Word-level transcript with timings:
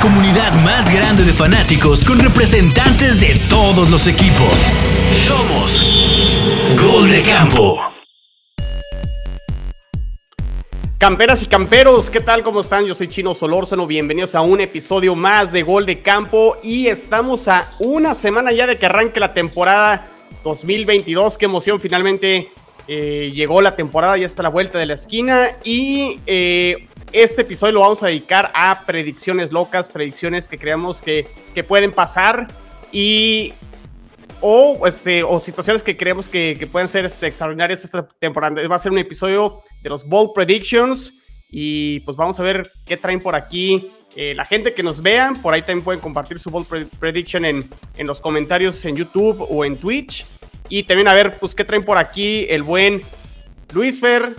comunidad 0.00 0.52
más 0.64 0.92
grande 0.92 1.24
de 1.24 1.32
fanáticos 1.32 2.04
con 2.04 2.18
representantes 2.18 3.20
de 3.20 3.38
todos 3.50 3.90
los 3.90 4.06
equipos. 4.06 4.66
Somos 5.26 5.82
Gol 6.80 7.10
de 7.10 7.22
Campo. 7.22 7.78
Camperas 10.96 11.42
y 11.42 11.46
camperos, 11.46 12.08
¿qué 12.08 12.20
tal? 12.20 12.42
¿Cómo 12.42 12.62
están? 12.62 12.86
Yo 12.86 12.94
soy 12.94 13.08
Chino 13.08 13.34
Solórzano, 13.34 13.86
bienvenidos 13.86 14.34
a 14.34 14.40
un 14.40 14.60
episodio 14.60 15.14
más 15.14 15.52
de 15.52 15.62
Gol 15.62 15.84
de 15.84 16.00
Campo 16.00 16.56
y 16.62 16.86
estamos 16.86 17.46
a 17.48 17.72
una 17.78 18.14
semana 18.14 18.52
ya 18.52 18.66
de 18.66 18.78
que 18.78 18.86
arranque 18.86 19.20
la 19.20 19.34
temporada 19.34 20.08
2022. 20.44 21.36
Qué 21.36 21.44
emoción, 21.44 21.78
finalmente 21.78 22.48
eh, 22.88 23.30
llegó 23.34 23.60
la 23.60 23.76
temporada, 23.76 24.16
ya 24.16 24.26
está 24.26 24.42
la 24.42 24.48
vuelta 24.48 24.78
de 24.78 24.86
la 24.86 24.94
esquina 24.94 25.50
y 25.62 26.18
eh, 26.26 26.86
este 27.12 27.42
episodio 27.42 27.74
lo 27.74 27.80
vamos 27.80 28.02
a 28.02 28.06
dedicar 28.06 28.50
a 28.54 28.84
predicciones 28.86 29.52
locas, 29.52 29.88
predicciones 29.88 30.48
que 30.48 30.58
creemos 30.58 31.00
que, 31.00 31.28
que 31.54 31.64
pueden 31.64 31.92
pasar 31.92 32.48
y 32.92 33.52
o, 34.40 34.86
este, 34.86 35.22
o 35.22 35.38
situaciones 35.38 35.82
que 35.82 35.96
creemos 35.96 36.28
que, 36.28 36.56
que 36.58 36.66
pueden 36.66 36.88
ser 36.88 37.04
este, 37.04 37.26
extraordinarias 37.26 37.84
esta 37.84 38.08
temporada. 38.08 38.66
Va 38.68 38.76
a 38.76 38.78
ser 38.78 38.92
un 38.92 38.98
episodio 38.98 39.62
de 39.82 39.90
los 39.90 40.06
Bold 40.08 40.32
Predictions 40.34 41.12
y 41.50 42.00
pues 42.00 42.16
vamos 42.16 42.38
a 42.40 42.42
ver 42.42 42.72
qué 42.86 42.96
traen 42.96 43.20
por 43.20 43.34
aquí. 43.34 43.90
Eh, 44.16 44.34
la 44.34 44.44
gente 44.44 44.74
que 44.74 44.82
nos 44.82 45.02
vea, 45.02 45.34
por 45.42 45.54
ahí 45.54 45.62
también 45.62 45.84
pueden 45.84 46.00
compartir 46.00 46.38
su 46.38 46.50
Bold 46.50 46.66
Prediction 46.98 47.44
en, 47.44 47.68
en 47.96 48.06
los 48.06 48.20
comentarios 48.20 48.84
en 48.84 48.96
YouTube 48.96 49.46
o 49.48 49.64
en 49.64 49.76
Twitch. 49.76 50.26
Y 50.68 50.84
también 50.84 51.08
a 51.08 51.14
ver, 51.14 51.38
pues, 51.38 51.54
qué 51.54 51.64
traen 51.64 51.84
por 51.84 51.98
aquí 51.98 52.46
el 52.48 52.62
buen 52.62 53.02
Luis 53.72 54.00
Fer, 54.00 54.34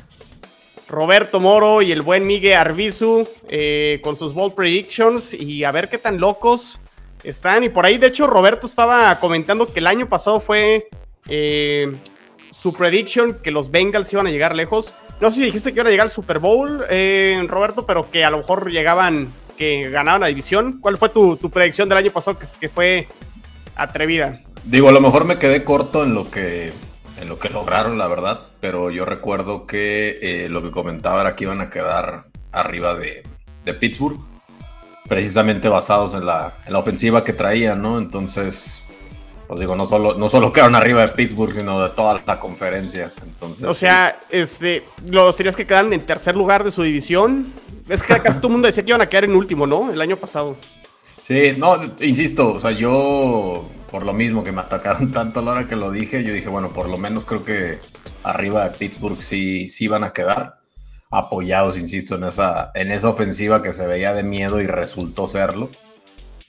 Roberto 0.92 1.40
Moro 1.40 1.82
y 1.82 1.92
el 1.92 2.02
buen 2.02 2.28
Miguel 2.28 2.58
Arbizu 2.58 3.28
eh, 3.48 4.00
con 4.04 4.16
sus 4.18 4.34
Bold 4.34 4.54
Predictions. 4.54 5.34
Y 5.34 5.64
a 5.64 5.72
ver 5.72 5.90
qué 5.90 5.98
tan 5.98 6.20
locos 6.20 6.80
están. 7.24 7.64
Y 7.64 7.70
por 7.70 7.86
ahí, 7.86 7.98
de 7.98 8.08
hecho, 8.08 8.28
Roberto 8.28 8.68
estaba 8.68 9.20
comentando 9.20 9.72
que 9.72 9.80
el 9.80 9.88
año 9.88 10.08
pasado 10.08 10.42
fue 10.42 10.90
eh, 11.30 11.92
su 12.52 12.74
prediction 12.74 13.36
que 13.36 13.52
los 13.52 13.72
Bengals 13.72 14.12
iban 14.12 14.28
a 14.28 14.32
llegar 14.32 14.56
lejos. 14.56 14.94
No 15.22 15.30
sé 15.30 15.38
si 15.38 15.44
dijiste 15.44 15.72
que 15.72 15.78
iban 15.78 15.88
a 15.88 15.92
llegar 15.92 16.06
al 16.08 16.12
Super 16.12 16.40
Bowl, 16.40 16.84
eh, 16.90 17.42
Roberto, 17.48 17.86
pero 17.86 18.10
que 18.12 18.26
a 18.26 18.30
lo 18.30 18.40
mejor 18.40 18.70
llegaban, 18.70 19.30
que 19.58 19.90
ganaban 19.90 20.22
la 20.22 20.28
división. 20.28 20.80
¿Cuál 20.82 20.98
fue 20.98 21.10
tu, 21.10 21.38
predicción 21.52 21.88
del 21.88 22.00
año 22.00 22.12
pasado 22.12 22.38
que, 22.38 22.46
que 22.60 22.70
fue 22.70 23.08
atrevida? 23.76 24.42
Digo, 24.66 24.90
a 24.90 24.92
lo 24.92 25.00
mejor 25.00 25.26
me 25.26 25.40
quedé 25.40 25.64
corto 25.64 26.04
en 26.04 26.14
lo 26.14 26.30
que 26.30 26.74
en 27.22 27.30
lo 27.30 27.38
que 27.38 27.50
lograron, 27.50 27.98
la 28.00 28.08
verdad, 28.08 28.48
pero 28.60 28.90
yo 28.90 29.06
recuerdo 29.06 29.68
que 29.68 30.18
eh, 30.22 30.50
lo 30.50 30.64
que 30.64 30.72
comentaba 30.72 31.22
era 31.22 31.36
que 31.36 31.44
iban 31.44 31.62
a 31.62 31.70
quedar 31.70 32.26
arriba 32.52 32.96
de, 32.96 33.24
de 33.64 33.74
Pittsburgh, 33.76 34.20
precisamente 35.08 35.70
basados 35.70 36.16
en 36.16 36.26
la, 36.26 36.58
en 36.66 36.74
la, 36.74 36.80
ofensiva 36.80 37.24
que 37.24 37.34
traían, 37.34 37.80
¿no? 37.80 38.00
Entonces, 38.00 38.84
pues 39.48 39.60
digo, 39.60 39.76
no 39.76 39.86
solo, 39.86 40.16
no 40.16 40.30
solo 40.30 40.52
quedaron 40.52 40.76
arriba 40.76 41.02
de 41.02 41.10
Pittsburgh, 41.10 41.54
sino 41.54 41.80
de 41.84 41.90
toda 41.90 42.24
la 42.26 42.40
conferencia. 42.40 43.14
Entonces, 43.22 43.68
o 43.68 43.74
sea, 43.76 44.18
este, 44.32 44.84
los 45.06 45.38
tenías 45.38 45.56
que 45.56 45.66
quedar 45.66 45.94
en 45.94 46.02
tercer 46.02 46.36
lugar 46.36 46.64
de 46.64 46.72
su 46.72 46.82
división. 46.82 47.54
Es 47.88 48.02
que 48.02 48.20
casi 48.20 48.38
todo 48.38 48.48
el 48.48 48.54
mundo 48.54 48.66
decía 48.66 48.84
que 48.84 48.90
iban 48.90 49.02
a 49.02 49.08
quedar 49.08 49.26
en 49.26 49.36
último, 49.36 49.68
¿no? 49.68 49.92
El 49.92 50.02
año 50.02 50.18
pasado. 50.18 50.58
Sí, 51.32 51.54
no, 51.58 51.78
insisto, 52.02 52.56
o 52.56 52.60
sea, 52.60 52.72
yo 52.72 53.66
por 53.90 54.06
lo 54.06 54.12
mismo 54.12 54.44
que 54.44 54.52
me 54.52 54.60
atacaron 54.60 55.12
tanto 55.14 55.40
a 55.40 55.44
la 55.44 55.52
hora 55.52 55.68
que 55.68 55.78
lo 55.78 55.90
dije, 55.90 56.26
yo 56.26 56.34
dije, 56.34 56.50
bueno, 56.50 56.72
por 56.72 56.90
lo 56.90 56.98
menos 56.98 57.24
creo 57.24 57.46
que 57.46 57.80
arriba 58.22 58.68
de 58.68 58.78
Pittsburgh 58.78 59.22
sí, 59.22 59.70
sí 59.70 59.88
van 59.88 60.04
a 60.04 60.12
quedar 60.12 60.58
apoyados, 61.10 61.78
insisto, 61.78 62.16
en 62.16 62.26
esa, 62.26 62.72
en 62.76 62.92
esa 62.92 63.08
ofensiva 63.08 63.64
que 63.64 63.72
se 63.72 63.88
veía 63.88 64.14
de 64.14 64.24
miedo 64.24 64.60
y 64.60 64.68
resultó 64.68 65.26
serlo. 65.26 65.70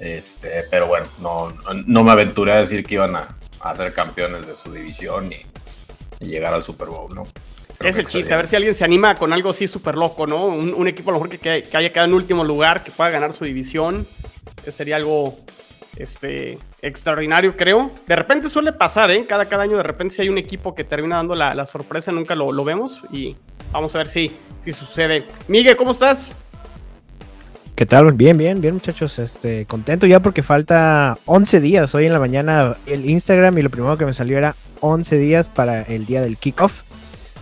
Este, 0.00 0.64
pero 0.68 0.88
bueno, 0.88 1.06
no, 1.20 1.52
no 1.86 2.02
me 2.02 2.10
aventuré 2.10 2.50
a 2.50 2.58
decir 2.58 2.84
que 2.84 2.94
iban 2.94 3.14
a, 3.14 3.38
a 3.60 3.74
ser 3.76 3.94
campeones 3.94 4.48
de 4.48 4.56
su 4.56 4.72
división 4.72 5.30
y, 5.32 5.46
y 6.24 6.28
llegar 6.28 6.54
al 6.54 6.64
Super 6.64 6.88
Bowl, 6.88 7.14
¿no? 7.14 7.28
Creo 7.78 7.88
es 7.88 7.98
el 7.98 8.06
chiste, 8.06 8.34
a 8.34 8.36
ver 8.36 8.48
si 8.48 8.56
alguien 8.56 8.74
se 8.74 8.84
anima 8.84 9.16
con 9.16 9.32
algo 9.32 9.50
así 9.50 9.68
súper 9.68 9.94
loco, 9.94 10.26
¿no? 10.26 10.46
Un, 10.46 10.74
un, 10.74 10.88
equipo 10.88 11.10
a 11.10 11.12
lo 11.12 11.20
mejor 11.20 11.38
que, 11.38 11.68
que, 11.68 11.76
haya 11.76 11.92
quedado 11.92 12.08
en 12.08 12.14
último 12.14 12.42
lugar, 12.42 12.82
que 12.82 12.90
pueda 12.90 13.10
ganar 13.10 13.32
su 13.32 13.44
división. 13.44 14.08
Sería 14.68 14.96
algo 14.96 15.38
este, 15.96 16.58
extraordinario, 16.80 17.56
creo. 17.56 17.90
De 18.06 18.16
repente 18.16 18.48
suele 18.48 18.72
pasar, 18.72 19.10
¿eh? 19.10 19.24
Cada, 19.26 19.46
cada 19.46 19.64
año 19.64 19.76
de 19.76 19.82
repente 19.82 20.14
si 20.14 20.22
hay 20.22 20.28
un 20.28 20.38
equipo 20.38 20.74
que 20.74 20.84
termina 20.84 21.16
dando 21.16 21.34
la, 21.34 21.54
la 21.54 21.66
sorpresa, 21.66 22.12
nunca 22.12 22.34
lo, 22.34 22.52
lo, 22.52 22.64
vemos 22.64 23.02
y 23.12 23.36
vamos 23.72 23.94
a 23.94 23.98
ver 23.98 24.08
si, 24.08 24.32
si 24.58 24.72
sucede. 24.72 25.26
Miguel, 25.48 25.76
¿cómo 25.76 25.92
estás? 25.92 26.30
¿Qué 27.74 27.86
tal? 27.86 28.12
Bien, 28.12 28.36
bien, 28.36 28.60
bien 28.60 28.74
muchachos. 28.74 29.18
Este, 29.18 29.66
contento 29.66 30.06
ya 30.06 30.20
porque 30.20 30.42
falta 30.42 31.18
11 31.26 31.60
días. 31.60 31.94
Hoy 31.94 32.06
en 32.06 32.12
la 32.12 32.20
mañana 32.20 32.76
el 32.86 33.08
Instagram 33.08 33.56
y 33.58 33.62
lo 33.62 33.70
primero 33.70 33.96
que 33.96 34.04
me 34.04 34.12
salió 34.12 34.38
era 34.38 34.56
11 34.80 35.18
días 35.18 35.48
para 35.48 35.82
el 35.82 36.06
día 36.06 36.20
del 36.20 36.36
kickoff. 36.36 36.82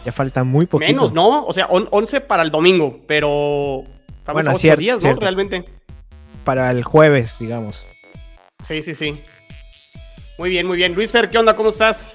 Ya 0.04 0.12
falta 0.12 0.44
muy 0.44 0.66
poquito. 0.66 0.90
Menos, 0.90 1.12
¿no? 1.12 1.44
O 1.44 1.52
sea, 1.52 1.66
on, 1.66 1.88
11 1.90 2.22
para 2.22 2.42
el 2.42 2.50
domingo, 2.50 3.00
pero 3.06 3.84
estamos 4.18 4.34
bueno, 4.34 4.50
a 4.50 4.54
8 4.54 4.60
cierto, 4.60 4.80
días, 4.80 4.96
¿no? 4.96 5.02
Cierto. 5.02 5.20
Realmente. 5.20 5.64
Para 6.44 6.70
el 6.70 6.82
jueves, 6.84 7.38
digamos. 7.38 7.86
Sí, 8.64 8.82
sí, 8.82 8.94
sí. 8.94 9.20
Muy 10.38 10.50
bien, 10.50 10.66
muy 10.66 10.76
bien. 10.76 10.94
Luis 10.94 11.12
Fer, 11.12 11.28
¿qué 11.28 11.38
onda? 11.38 11.54
¿Cómo 11.54 11.68
estás? 11.70 12.12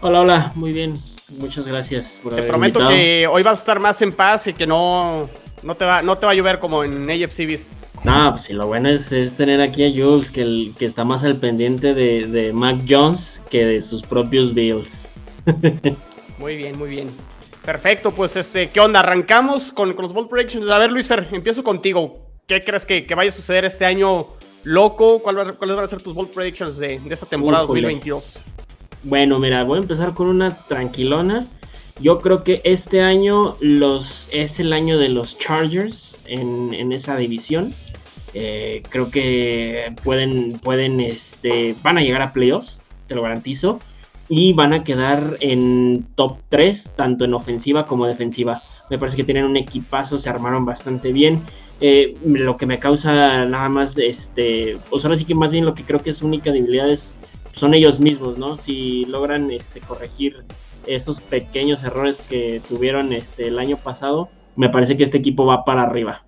Hola, 0.00 0.20
hola, 0.20 0.52
muy 0.54 0.72
bien. 0.72 1.02
Muchas 1.28 1.66
gracias 1.66 2.20
por 2.22 2.34
Te 2.36 2.42
prometo 2.42 2.80
invitado. 2.80 2.90
que 2.90 3.26
hoy 3.26 3.42
vas 3.42 3.56
a 3.56 3.60
estar 3.60 3.80
más 3.80 4.00
en 4.02 4.12
paz 4.12 4.46
y 4.46 4.52
que 4.52 4.66
no, 4.66 5.28
no, 5.62 5.74
te, 5.74 5.84
va, 5.84 6.02
no 6.02 6.16
te 6.18 6.26
va 6.26 6.32
a 6.32 6.34
llover 6.34 6.58
como 6.60 6.84
en 6.84 7.10
AFC 7.10 7.38
Beast. 7.46 7.72
No, 8.04 8.30
pues 8.30 8.42
sí, 8.42 8.52
lo 8.52 8.66
bueno 8.66 8.90
es, 8.90 9.10
es 9.12 9.34
tener 9.36 9.60
aquí 9.60 9.84
a 9.84 9.90
Jules, 9.90 10.30
que, 10.30 10.42
el, 10.42 10.74
que 10.78 10.84
está 10.84 11.04
más 11.04 11.24
al 11.24 11.38
pendiente 11.38 11.94
de, 11.94 12.26
de 12.26 12.52
Mac 12.52 12.82
Jones 12.86 13.42
que 13.50 13.64
de 13.64 13.80
sus 13.80 14.02
propios 14.02 14.52
Bills. 14.52 15.08
muy 16.38 16.56
bien, 16.56 16.78
muy 16.78 16.90
bien. 16.90 17.10
Perfecto, 17.64 18.10
pues 18.10 18.36
este, 18.36 18.68
¿qué 18.68 18.80
onda? 18.80 19.00
Arrancamos 19.00 19.72
con, 19.72 19.94
con 19.94 20.02
los 20.02 20.12
Bold 20.12 20.28
Predictions. 20.28 20.68
A 20.68 20.78
ver, 20.78 20.92
Luis 20.92 21.08
Fer, 21.08 21.28
empiezo 21.32 21.64
contigo. 21.64 22.23
¿Qué 22.46 22.62
crees 22.62 22.84
que, 22.84 23.06
que 23.06 23.14
vaya 23.14 23.30
a 23.30 23.32
suceder 23.32 23.64
este 23.64 23.86
año 23.86 24.26
loco? 24.64 25.20
¿Cuál, 25.20 25.56
¿Cuáles 25.56 25.76
van 25.76 25.84
a 25.84 25.88
ser 25.88 26.02
tus 26.02 26.14
bold 26.14 26.30
predictions 26.30 26.76
de, 26.76 26.98
de 26.98 27.14
esta 27.14 27.26
temporada 27.26 27.64
Híjole. 27.64 27.80
2022? 27.80 28.38
Bueno, 29.02 29.38
mira, 29.38 29.64
voy 29.64 29.78
a 29.78 29.82
empezar 29.82 30.12
con 30.12 30.28
una 30.28 30.54
tranquilona. 30.66 31.46
Yo 32.00 32.18
creo 32.18 32.44
que 32.44 32.60
este 32.64 33.00
año 33.00 33.56
los, 33.60 34.28
es 34.30 34.60
el 34.60 34.72
año 34.72 34.98
de 34.98 35.08
los 35.08 35.38
Chargers 35.38 36.18
en, 36.26 36.74
en 36.74 36.92
esa 36.92 37.16
división. 37.16 37.74
Eh, 38.34 38.82
creo 38.90 39.10
que 39.10 39.94
pueden, 40.02 40.58
pueden, 40.58 41.00
este, 41.00 41.76
van 41.82 41.98
a 41.98 42.02
llegar 42.02 42.20
a 42.20 42.32
playoffs, 42.32 42.80
te 43.06 43.14
lo 43.14 43.22
garantizo. 43.22 43.80
Y 44.28 44.52
van 44.54 44.72
a 44.72 44.84
quedar 44.84 45.36
en 45.40 46.06
top 46.14 46.38
3, 46.48 46.94
tanto 46.96 47.24
en 47.24 47.34
ofensiva 47.34 47.86
como 47.86 48.06
defensiva. 48.06 48.60
Me 48.90 48.98
parece 48.98 49.16
que 49.16 49.24
tienen 49.24 49.44
un 49.44 49.56
equipazo, 49.56 50.18
se 50.18 50.28
armaron 50.28 50.64
bastante 50.64 51.12
bien. 51.12 51.42
Eh, 51.80 52.14
lo 52.24 52.56
que 52.56 52.66
me 52.66 52.78
causa 52.78 53.44
nada 53.44 53.68
más, 53.68 53.98
este, 53.98 54.78
pues 54.88 55.04
ahora 55.04 55.16
sí 55.16 55.24
que 55.24 55.34
más 55.34 55.50
bien 55.50 55.64
lo 55.64 55.74
que 55.74 55.82
creo 55.82 56.00
que 56.00 56.10
es 56.10 56.22
única 56.22 56.52
debilidad 56.52 56.88
es, 56.88 57.16
son 57.52 57.74
ellos 57.74 58.00
mismos, 58.00 58.38
¿no? 58.38 58.56
Si 58.56 59.04
logran 59.06 59.50
este, 59.50 59.80
corregir 59.80 60.44
esos 60.86 61.20
pequeños 61.20 61.82
errores 61.82 62.20
que 62.28 62.60
tuvieron 62.68 63.12
este, 63.12 63.48
el 63.48 63.58
año 63.58 63.76
pasado, 63.76 64.28
me 64.56 64.68
parece 64.68 64.96
que 64.96 65.04
este 65.04 65.18
equipo 65.18 65.46
va 65.46 65.64
para 65.64 65.82
arriba. 65.82 66.22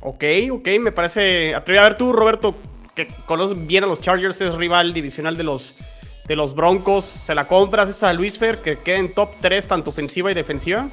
Ok, 0.00 0.24
ok, 0.52 0.68
me 0.80 0.92
parece 0.92 1.54
atrevido. 1.54 1.84
A 1.84 1.88
ver 1.88 1.98
tú, 1.98 2.12
Roberto, 2.12 2.54
que 2.94 3.08
conoces 3.26 3.66
bien 3.66 3.84
a 3.84 3.86
los 3.86 4.00
Chargers, 4.00 4.40
es 4.40 4.54
rival 4.54 4.94
divisional 4.94 5.36
de 5.36 5.42
los, 5.42 5.78
de 6.26 6.36
los 6.36 6.54
Broncos, 6.54 7.04
¿se 7.04 7.34
la 7.34 7.46
compras 7.46 7.88
esa 7.88 8.12
Luis 8.12 8.38
Fer, 8.38 8.62
que 8.62 8.78
quede 8.78 8.96
en 8.96 9.12
top 9.12 9.30
3 9.40 9.68
tanto 9.68 9.90
ofensiva 9.90 10.30
y 10.30 10.34
defensiva? 10.34 10.88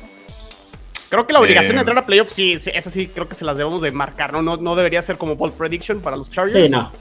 Creo 1.09 1.25
que 1.25 1.33
la 1.33 1.39
obligación 1.39 1.73
eh, 1.73 1.75
de 1.75 1.79
entrar 1.79 1.97
a 1.97 2.05
playoffs, 2.05 2.33
sí, 2.33 2.59
sí, 2.59 2.71
esa 2.73 2.89
sí 2.91 3.07
creo 3.07 3.29
que 3.29 3.35
se 3.35 3.45
las 3.45 3.57
debemos 3.57 3.81
de 3.81 3.91
marcar, 3.91 4.33
¿no? 4.33 4.41
No, 4.41 4.57
no 4.57 4.75
debería 4.75 5.01
ser 5.01 5.17
como 5.17 5.35
bold 5.35 5.53
prediction 5.53 6.01
para 6.01 6.17
los 6.17 6.29
Chargers. 6.29 6.65
Sí, 6.65 6.71
no. 6.71 6.91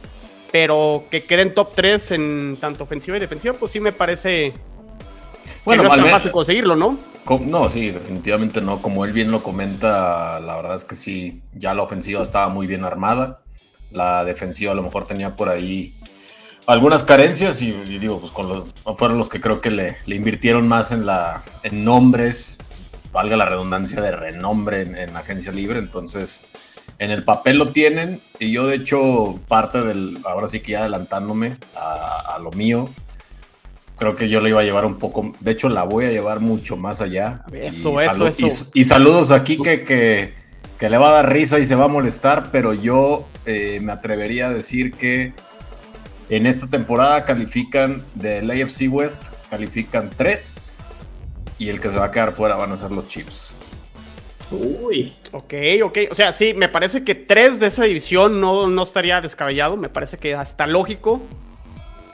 Pero 0.52 1.04
que 1.10 1.24
queden 1.24 1.54
top 1.54 1.74
3 1.74 2.12
en 2.12 2.58
tanto 2.60 2.84
ofensiva 2.84 3.16
y 3.16 3.20
defensiva, 3.20 3.54
pues 3.54 3.72
sí 3.72 3.80
me 3.80 3.92
parece. 3.92 4.52
Bueno, 5.64 5.82
que 5.82 5.88
no 5.88 5.94
es 5.94 6.00
tan 6.00 6.10
fácil 6.10 6.30
conseguirlo, 6.30 6.76
¿no? 6.76 6.98
No, 7.40 7.68
sí, 7.68 7.90
definitivamente 7.90 8.60
no. 8.60 8.80
Como 8.80 9.04
él 9.04 9.12
bien 9.12 9.32
lo 9.32 9.42
comenta, 9.42 10.38
la 10.38 10.56
verdad 10.56 10.76
es 10.76 10.84
que 10.84 10.94
sí, 10.94 11.42
ya 11.54 11.74
la 11.74 11.82
ofensiva 11.82 12.22
estaba 12.22 12.48
muy 12.48 12.68
bien 12.68 12.84
armada. 12.84 13.42
La 13.90 14.24
defensiva 14.24 14.72
a 14.72 14.74
lo 14.74 14.82
mejor 14.82 15.06
tenía 15.06 15.34
por 15.34 15.48
ahí 15.48 15.96
algunas 16.66 17.02
carencias 17.02 17.62
y, 17.62 17.68
y 17.68 17.98
digo, 17.98 18.20
pues 18.20 18.32
con 18.32 18.48
los 18.48 18.68
fueron 18.96 19.18
los 19.18 19.28
que 19.28 19.40
creo 19.40 19.60
que 19.60 19.70
le, 19.70 19.96
le 20.06 20.16
invirtieron 20.16 20.66
más 20.68 20.92
en 20.92 21.06
la 21.06 21.44
en 21.62 21.84
nombres, 21.84 22.58
valga 23.16 23.34
la 23.34 23.46
redundancia 23.46 24.02
de 24.02 24.10
renombre 24.10 24.82
en, 24.82 24.94
en, 24.94 25.16
agencia 25.16 25.50
libre, 25.50 25.78
entonces 25.78 26.44
en 26.98 27.10
el 27.10 27.24
papel 27.24 27.56
lo 27.56 27.72
tienen 27.72 28.20
y 28.38 28.52
yo 28.52 28.66
de 28.66 28.76
hecho 28.76 29.40
parte 29.48 29.80
del, 29.80 30.18
ahora 30.26 30.48
sí 30.48 30.60
que 30.60 30.72
ya 30.72 30.80
adelantándome 30.80 31.56
a, 31.74 32.34
a 32.34 32.38
lo 32.38 32.50
mío, 32.50 32.90
creo 33.96 34.16
que 34.16 34.28
yo 34.28 34.42
lo 34.42 34.48
iba 34.48 34.60
a 34.60 34.64
llevar 34.64 34.84
un 34.84 34.98
poco, 34.98 35.34
de 35.40 35.50
hecho 35.50 35.70
la 35.70 35.84
voy 35.84 36.04
a 36.04 36.10
llevar 36.10 36.40
mucho 36.40 36.76
más 36.76 37.00
allá. 37.00 37.42
Eso, 37.54 38.02
y 38.02 38.04
eso, 38.04 38.26
eso. 38.26 38.70
Y, 38.74 38.80
y, 38.80 38.84
saludos 38.84 39.30
aquí 39.30 39.62
que, 39.62 39.82
que, 39.82 40.34
que 40.78 40.90
le 40.90 40.98
va 40.98 41.08
a 41.08 41.12
dar 41.12 41.32
risa 41.32 41.58
y 41.58 41.64
se 41.64 41.74
va 41.74 41.86
a 41.86 41.88
molestar, 41.88 42.50
pero 42.52 42.74
yo 42.74 43.26
eh, 43.46 43.80
me 43.80 43.92
atrevería 43.92 44.48
a 44.48 44.50
decir 44.50 44.92
que 44.92 45.32
en 46.28 46.44
esta 46.44 46.66
temporada 46.66 47.24
califican 47.24 48.04
del 48.14 48.50
AFC 48.50 48.90
West, 48.90 49.28
califican 49.48 50.10
tres 50.14 50.75
y 51.58 51.68
el 51.68 51.80
que 51.80 51.90
se 51.90 51.98
va 51.98 52.06
a 52.06 52.10
quedar 52.10 52.32
fuera 52.32 52.56
van 52.56 52.72
a 52.72 52.76
ser 52.76 52.92
los 52.92 53.08
Chiefs. 53.08 53.56
Uy. 54.50 55.14
Ok, 55.32 55.54
ok. 55.82 55.98
O 56.10 56.14
sea, 56.14 56.32
sí, 56.32 56.54
me 56.54 56.68
parece 56.68 57.04
que 57.04 57.14
tres 57.14 57.58
de 57.58 57.66
esa 57.66 57.84
división 57.84 58.40
no, 58.40 58.68
no 58.68 58.82
estaría 58.82 59.20
descabellado. 59.20 59.76
Me 59.76 59.88
parece 59.88 60.18
que 60.18 60.34
hasta 60.34 60.66
lógico. 60.66 61.20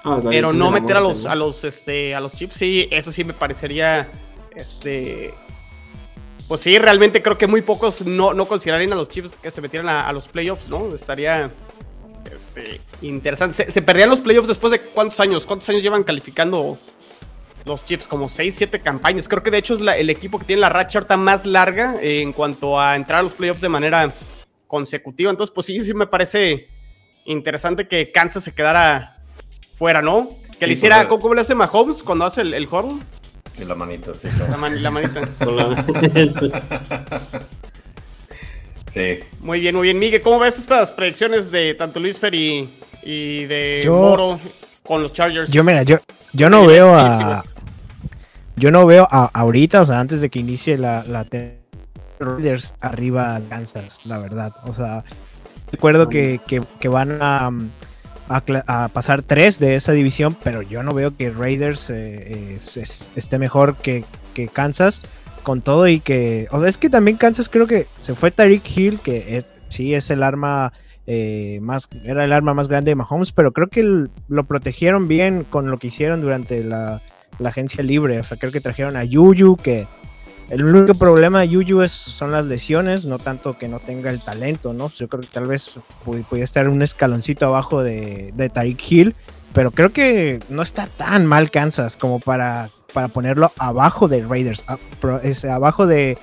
Ah, 0.04 0.20
pero 0.22 0.52
no 0.52 0.70
meter 0.70 0.96
a 0.96 1.00
los, 1.00 1.26
a 1.26 1.34
los, 1.34 1.62
este, 1.62 2.14
a 2.14 2.20
los 2.20 2.32
Chiefs, 2.32 2.56
sí, 2.56 2.88
eso 2.90 3.12
sí 3.12 3.22
me 3.22 3.34
parecería, 3.34 4.08
este, 4.56 5.32
pues 6.48 6.60
sí, 6.60 6.76
realmente 6.76 7.22
creo 7.22 7.38
que 7.38 7.46
muy 7.46 7.62
pocos 7.62 8.04
no, 8.04 8.34
no 8.34 8.48
considerarían 8.48 8.92
a 8.92 8.96
los 8.96 9.08
Chiefs 9.08 9.36
que 9.36 9.52
se 9.52 9.60
metieran 9.60 9.88
a, 9.88 10.12
los 10.12 10.26
playoffs, 10.26 10.68
¿no? 10.68 10.92
Estaría 10.92 11.52
este, 12.34 12.80
interesante. 13.00 13.70
Se, 13.70 13.82
perdían 13.82 14.10
los 14.10 14.20
playoffs 14.20 14.48
después 14.48 14.72
de 14.72 14.80
cuántos 14.80 15.20
años? 15.20 15.46
¿Cuántos 15.46 15.68
años 15.68 15.84
llevan 15.84 16.02
calificando 16.02 16.78
los 17.64 17.84
Chiefs? 17.84 18.06
Como 18.06 18.28
6, 18.28 18.54
7 18.56 18.80
campañas. 18.80 19.28
Creo 19.28 19.42
que 19.42 19.50
de 19.50 19.58
hecho 19.58 19.74
es 19.74 19.80
el 19.80 20.10
equipo 20.10 20.38
que 20.38 20.44
tiene 20.44 20.60
la 20.60 20.68
racha 20.68 21.02
más 21.16 21.46
larga 21.46 21.94
en 22.00 22.32
cuanto 22.32 22.80
a 22.80 22.96
entrar 22.96 23.20
a 23.20 23.22
los 23.22 23.34
playoffs 23.34 23.60
de 23.60 23.68
manera 23.68 24.12
consecutiva. 24.66 25.30
Entonces, 25.30 25.52
pues 25.54 25.66
sí, 25.66 25.80
sí 25.80 25.94
me 25.94 26.06
parece 26.06 26.68
interesante 27.24 27.86
que 27.86 28.10
Kansas 28.10 28.44
se 28.44 28.54
quedara 28.54 29.18
fuera, 29.78 30.02
¿no? 30.02 30.36
Que 30.58 30.66
le 30.66 30.74
hiciera, 30.74 31.08
pues, 31.08 31.20
¿cómo, 31.20 31.34
le 31.34 31.40
hace 31.40 31.54
Mahomes 31.54 32.02
cuando 32.02 32.24
hace 32.24 32.42
el, 32.42 32.54
el 32.54 32.68
Sí, 33.52 33.64
la 33.64 33.74
manita, 33.74 34.14
sí. 34.14 34.28
La, 34.48 34.90
manita. 34.90 35.28
sí. 38.86 39.20
Muy 39.40 39.60
bien, 39.60 39.74
muy 39.74 39.82
bien. 39.82 39.98
Miguel, 39.98 40.22
¿cómo 40.22 40.38
ves 40.38 40.58
estas 40.58 40.90
predicciones 40.90 41.50
de 41.50 41.74
tanto 41.74 42.00
Luis 42.00 42.18
Fer 42.18 42.34
y, 42.34 42.68
de 43.02 43.84
Moro 43.86 44.40
con 44.82 45.02
los 45.02 45.12
Chargers? 45.12 45.50
Yo, 45.50 45.64
mira, 45.64 45.82
yo, 45.82 45.98
yo 46.32 46.50
no 46.50 46.66
veo 46.66 46.94
a. 46.94 47.42
Yo 48.56 48.70
no 48.70 48.84
veo 48.84 49.08
a, 49.10 49.30
ahorita, 49.32 49.80
o 49.80 49.86
sea, 49.86 49.98
antes 49.98 50.20
de 50.20 50.28
que 50.28 50.38
inicie 50.38 50.76
la, 50.76 51.04
la 51.04 51.26
Raiders 52.20 52.74
arriba 52.80 53.40
Kansas, 53.48 54.04
la 54.04 54.18
verdad. 54.18 54.52
O 54.66 54.72
sea, 54.72 55.04
recuerdo 55.70 56.08
que, 56.08 56.40
que 56.78 56.88
van 56.88 57.18
a 57.22 57.50
a, 58.28 58.88
pasar 58.88 59.22
tres 59.22 59.58
de 59.58 59.74
esa 59.74 59.92
división, 59.92 60.36
pero 60.42 60.62
yo 60.62 60.82
no 60.82 60.94
veo 60.94 61.16
que 61.16 61.30
Raiders 61.30 61.90
eh, 61.90 62.58
esté 63.16 63.38
mejor 63.38 63.76
que, 63.76 64.04
Kansas 64.52 65.02
con 65.42 65.60
todo 65.60 65.88
y 65.88 66.00
que, 66.00 66.48
o 66.52 66.60
sea, 66.60 66.68
es 66.68 66.78
que 66.78 66.88
también 66.88 67.16
Kansas 67.18 67.48
creo 67.48 67.66
que 67.66 67.86
se 68.00 68.14
fue 68.14 68.30
Tariq 68.30 68.62
Hill, 68.74 69.00
que 69.00 69.44
sí 69.68 69.94
es 69.94 70.08
el 70.10 70.22
arma 70.22 70.72
eh, 71.06 71.58
más, 71.62 71.88
era 72.04 72.24
el 72.24 72.32
arma 72.32 72.54
más 72.54 72.68
grande 72.68 72.90
de 72.90 72.94
Mahomes, 72.96 73.32
pero 73.32 73.52
creo 73.52 73.68
que 73.68 74.06
lo 74.28 74.44
protegieron 74.44 75.08
bien 75.08 75.44
con 75.48 75.70
lo 75.70 75.78
que 75.78 75.88
hicieron 75.88 76.20
durante 76.20 76.62
la, 76.62 77.02
la 77.38 77.48
agencia 77.48 77.82
libre, 77.82 78.20
o 78.20 78.24
sea, 78.24 78.36
creo 78.36 78.52
que 78.52 78.60
trajeron 78.60 78.96
a 78.96 79.04
Yuyu, 79.04 79.56
que 79.56 79.86
el 80.50 80.64
único 80.64 80.94
problema 80.94 81.40
de 81.40 81.48
Yuyu 81.48 81.82
es, 81.82 81.92
son 81.92 82.32
las 82.32 82.44
lesiones, 82.44 83.06
no 83.06 83.18
tanto 83.18 83.56
que 83.58 83.68
no 83.68 83.80
tenga 83.80 84.10
el 84.10 84.22
talento, 84.22 84.72
¿no? 84.72 84.90
Yo 84.90 85.08
creo 85.08 85.22
que 85.22 85.28
tal 85.28 85.46
vez 85.46 85.70
pudiera 86.04 86.44
estar 86.44 86.68
un 86.68 86.82
escaloncito 86.82 87.46
abajo 87.46 87.82
de, 87.82 88.32
de 88.34 88.48
Tariq 88.50 88.80
Hill, 88.90 89.14
pero 89.54 89.70
creo 89.70 89.92
que 89.92 90.40
no 90.48 90.62
está 90.62 90.86
tan 90.86 91.26
mal 91.26 91.50
Kansas 91.50 91.96
como 91.96 92.20
para, 92.20 92.70
para 92.92 93.08
ponerlo 93.08 93.52
abajo 93.58 94.08
de 94.08 94.24
Raiders, 94.24 94.64
ah, 94.68 94.78
es 95.22 95.44
abajo 95.44 95.86
de, 95.86 96.18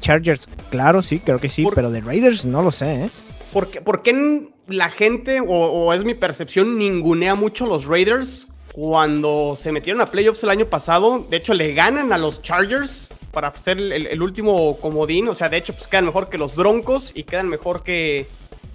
Chargers. 0.00 0.46
Claro, 0.70 1.00
sí, 1.00 1.20
creo 1.20 1.38
que 1.38 1.48
sí, 1.48 1.66
pero 1.74 1.90
de 1.90 2.02
Raiders 2.02 2.44
no 2.44 2.60
lo 2.60 2.70
sé, 2.70 3.04
¿eh? 3.04 3.10
¿Por 3.52 4.02
qué, 4.02 4.48
la 4.66 4.90
gente, 4.90 5.40
o, 5.46 5.92
es 5.94 6.04
mi 6.04 6.14
percepción, 6.14 6.76
ningunea 6.76 7.34
mucho 7.34 7.66
los 7.66 7.86
Raiders 7.86 8.46
cuando 8.72 9.56
se 9.56 9.72
metieron 9.72 10.00
a 10.02 10.10
playoffs 10.10 10.42
el 10.44 10.50
año 10.50 10.66
pasado? 10.66 11.26
De 11.30 11.38
hecho, 11.38 11.54
le 11.54 11.72
ganan 11.72 12.12
a 12.12 12.18
los 12.18 12.42
Chargers 12.42 13.08
para 13.32 13.54
ser 13.56 13.78
el, 13.78 14.22
último 14.22 14.76
comodín. 14.78 15.28
O 15.28 15.34
sea, 15.34 15.48
de 15.48 15.56
hecho, 15.56 15.72
pues 15.72 15.86
quedan 15.86 16.06
mejor 16.06 16.28
que 16.28 16.38
los 16.38 16.54
Broncos 16.54 17.12
y 17.14 17.22
quedan 17.22 17.48
mejor 17.48 17.82
que, 17.82 18.26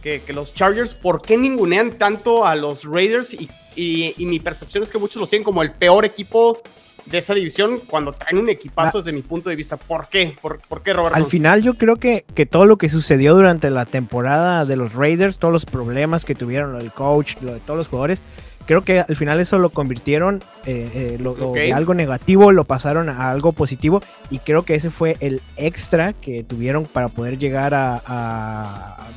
que, 0.02 0.22
los 0.34 0.54
Chargers. 0.54 0.96
¿Por 0.96 1.22
qué 1.22 1.38
ningunean 1.38 1.92
tanto 1.92 2.46
a 2.46 2.56
los 2.56 2.84
Raiders? 2.84 3.36
Y, 3.76 4.16
mi 4.18 4.40
percepción 4.40 4.84
es 4.84 4.92
que 4.92 4.98
muchos 4.98 5.18
los 5.18 5.30
tienen 5.30 5.44
como 5.44 5.62
el 5.62 5.72
peor 5.72 6.06
equipo 6.06 6.62
de 7.06 7.18
esa 7.18 7.34
división 7.34 7.80
cuando 7.88 8.14
traen 8.14 8.38
un 8.38 8.50
equipazo 8.50 8.98
ah. 8.98 9.02
desde 9.02 9.14
mi 9.14 9.22
punto 9.22 9.50
de 9.50 9.56
vista. 9.56 9.78
¿Por 9.78 10.08
qué? 10.08 10.38
¿Por, 10.42 10.60
qué, 10.84 10.94
Roberto? 10.94 11.18
Al 11.18 11.26
final 11.26 11.62
yo 11.62 11.76
creo 11.76 11.96
que, 11.98 12.26
que, 12.34 12.46
todo 12.46 12.66
lo 12.66 12.78
que 12.78 12.90
sucedió 12.90 13.36
durante 13.36 13.70
la 13.70 13.86
temporada 13.86 14.66
de 14.66 14.76
los 14.76 14.94
Raiders, 14.94 15.40
todos 15.40 15.52
los 15.52 15.66
problemas 15.66 16.26
que 16.26 16.36
tuvieron, 16.36 16.74
lo 16.74 16.78
del 16.80 16.92
coach, 16.92 17.36
lo 17.42 17.54
de 17.54 17.60
todos 17.60 17.78
los 17.78 17.88
jugadores, 17.88 18.20
creo 18.66 18.84
que 18.84 19.00
al 19.00 19.16
final 19.16 19.40
eso 19.40 19.58
lo 19.58 19.70
convirtieron 19.70 20.42
eh, 20.66 20.90
eh, 20.94 21.18
lo, 21.20 21.34
de 21.36 21.74
algo 21.74 21.94
negativo, 21.94 22.52
lo 22.52 22.64
pasaron 22.66 23.10
a 23.10 23.32
algo 23.32 23.52
positivo 23.52 24.02
y 24.30 24.40
creo 24.40 24.64
que 24.64 24.76
ese 24.76 24.90
fue 24.90 25.18
el 25.20 25.42
extra 25.58 26.14
que 26.14 26.44
tuvieron 26.44 26.86
para 26.86 27.10
poder 27.10 27.38
llegar 27.38 27.74
a, 27.76 29.10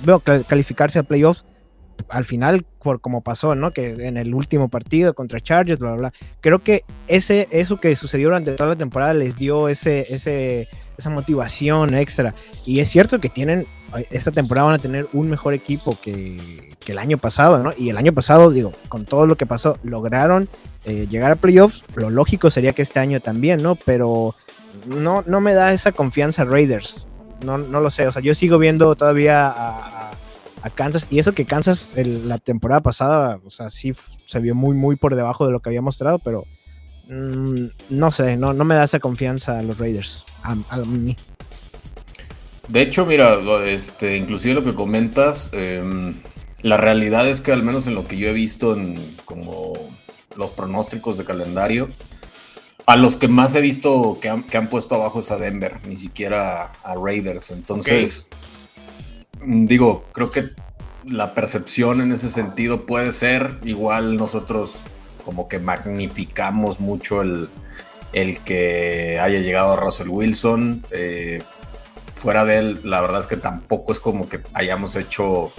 calificarse 0.47 0.99
a 0.99 1.03
playoffs. 1.03 1.45
Al 2.09 2.25
final, 2.25 2.65
por 2.83 3.01
como 3.01 3.23
pasó, 3.23 3.55
¿no? 3.55 3.73
Que 3.73 3.89
en 3.91 4.17
el 4.17 4.35
último 4.35 4.69
partido 4.69 5.15
contra 5.15 5.41
Chargers, 5.41 5.79
bla, 5.79 5.91
bla, 5.91 5.99
bla. 5.99 6.13
Creo 6.41 6.61
que 6.61 6.85
ese, 7.09 7.49
eso 7.51 7.81
que 7.81 7.95
sucedió 7.97 8.29
durante 8.29 8.53
toda 8.53 8.71
la 8.71 8.77
temporada 8.77 9.15
les 9.15 9.37
dio 9.37 9.69
ese, 9.69 10.13
ese, 10.15 10.69
esa 10.97 11.11
motivación 11.11 11.95
extra. 11.95 12.35
Y 12.65 12.81
es 12.81 12.89
cierto 12.89 13.21
que 13.21 13.29
tienen 13.29 13.67
esta 14.11 14.31
temporada 14.31 14.67
van 14.67 14.75
a 14.75 14.83
tener 14.83 15.09
un 15.13 15.29
mejor 15.31 15.55
equipo 15.55 15.99
que, 16.01 16.75
el 16.87 16.99
año 16.99 17.19
pasado, 17.19 17.63
¿no? 17.63 17.73
Y 17.77 17.91
el 17.91 17.97
año 17.97 18.13
pasado, 18.13 18.51
digo, 18.51 18.73
con 18.89 19.05
todo 19.05 19.27
lo 19.27 19.37
que 19.37 19.45
pasó, 19.45 19.77
lograron 19.83 20.49
eh, 20.85 21.09
llegar 21.11 21.33
a 21.33 21.37
playoffs. 21.37 21.83
Lo 21.97 22.11
lógico 22.11 22.49
sería 22.49 22.73
que 22.73 22.83
este 22.83 23.01
año 23.01 23.21
también, 23.21 23.61
¿no? 23.61 23.75
Pero 23.75 24.37
no, 24.87 25.25
no 25.27 25.41
me 25.41 25.55
da 25.55 25.73
esa 25.73 25.91
confianza 25.91 26.45
Raiders. 26.45 27.09
No, 27.45 27.59
no 27.59 27.81
lo 27.81 27.91
sé. 27.91 28.07
O 28.07 28.13
sea, 28.13 28.23
yo 28.23 28.35
sigo 28.35 28.59
viendo 28.59 28.95
todavía 28.95 29.49
a, 29.49 30.13
Kansas. 30.71 31.07
Y 31.11 31.19
eso 31.19 31.33
que 31.33 31.45
Kansas 31.45 31.93
la 31.97 32.39
temporada 32.39 32.81
pasada, 32.81 33.41
o 33.45 33.51
sea, 33.51 33.71
sí 33.71 33.93
se 34.27 34.41
vio 34.41 34.55
muy, 34.55 34.75
muy 34.77 34.97
por 34.97 35.15
debajo 35.15 35.47
de 35.47 35.53
lo 35.53 35.61
que 35.61 35.71
había 35.71 35.83
mostrado, 35.83 36.19
pero 36.19 36.45
mm, 37.09 37.67
no 37.91 38.11
sé, 38.11 38.37
no, 38.37 38.53
no 38.53 38.65
me 38.65 38.75
da 38.75 38.85
esa 38.85 39.01
confianza 39.01 39.59
a 39.59 39.63
los 39.63 39.79
Raiders. 39.79 40.25
A, 40.43 40.57
a 40.71 40.77
mí. 40.79 41.17
De 42.69 42.83
hecho, 42.83 43.07
mira, 43.07 43.39
este, 43.65 44.17
inclusive 44.17 44.55
lo 44.55 44.65
que 44.65 44.75
comentas, 44.75 45.49
em, 45.53 46.15
la 46.63 46.77
realidad 46.77 47.29
es 47.29 47.41
que 47.41 47.53
al 47.53 47.63
menos 47.63 47.87
en 47.87 47.95
lo 47.95 48.09
que 48.09 48.17
yo 48.17 48.29
he 48.29 48.33
visto 48.33 48.75
en 48.75 49.17
como 49.25 49.75
los 50.37 50.51
pronósticos 50.51 51.17
de 51.19 51.25
calendario, 51.25 51.89
a 52.87 52.97
los 52.97 53.17
que 53.17 53.29
más 53.29 53.55
he 53.55 53.61
visto 53.61 54.19
que 54.21 54.29
han, 54.29 54.69
puesto 54.69 54.95
abajo 54.95 55.21
es 55.21 55.31
a 55.31 55.37
Denver, 55.37 55.75
ni 55.87 55.97
siquiera 55.97 56.73
a 56.83 56.95
Raiders. 56.95 57.51
Entonces, 57.51 58.29
digo, 59.43 60.05
creo 60.13 60.31
que 60.31 60.51
la 61.05 61.35
percepción 61.35 62.01
en 62.01 62.13
ese 62.13 62.29
sentido 62.29 62.87
puede 62.87 63.13
ser 63.13 63.59
igual 63.65 64.17
nosotros 64.17 64.85
como 65.25 65.49
que 65.49 65.59
magnificamos 65.59 66.81
mucho 66.81 67.23
el, 67.23 67.49
el 68.13 68.41
que 68.41 69.19
haya 69.21 69.41
llegado 69.41 69.77
Russell 69.77 70.09
Wilson. 70.09 70.85
Eh, 70.91 71.43
fuera 72.15 72.45
de 72.45 72.59
él, 72.59 72.81
la 72.85 73.01
verdad 73.01 73.21
es 73.21 73.27
que 73.27 73.37
tampoco 73.37 73.93
es 73.93 74.01
como 74.01 74.29
que 74.29 74.41
hayamos 74.55 74.97
hecho 74.97 75.53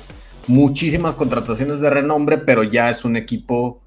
muchísimas 0.48 1.16
contrataciones 1.16 1.82
de 1.82 1.90
renombre, 1.90 2.38
pero 2.38 2.64
ya 2.64 2.90
es 2.90 3.06
un 3.06 3.16
equipo 3.16 3.82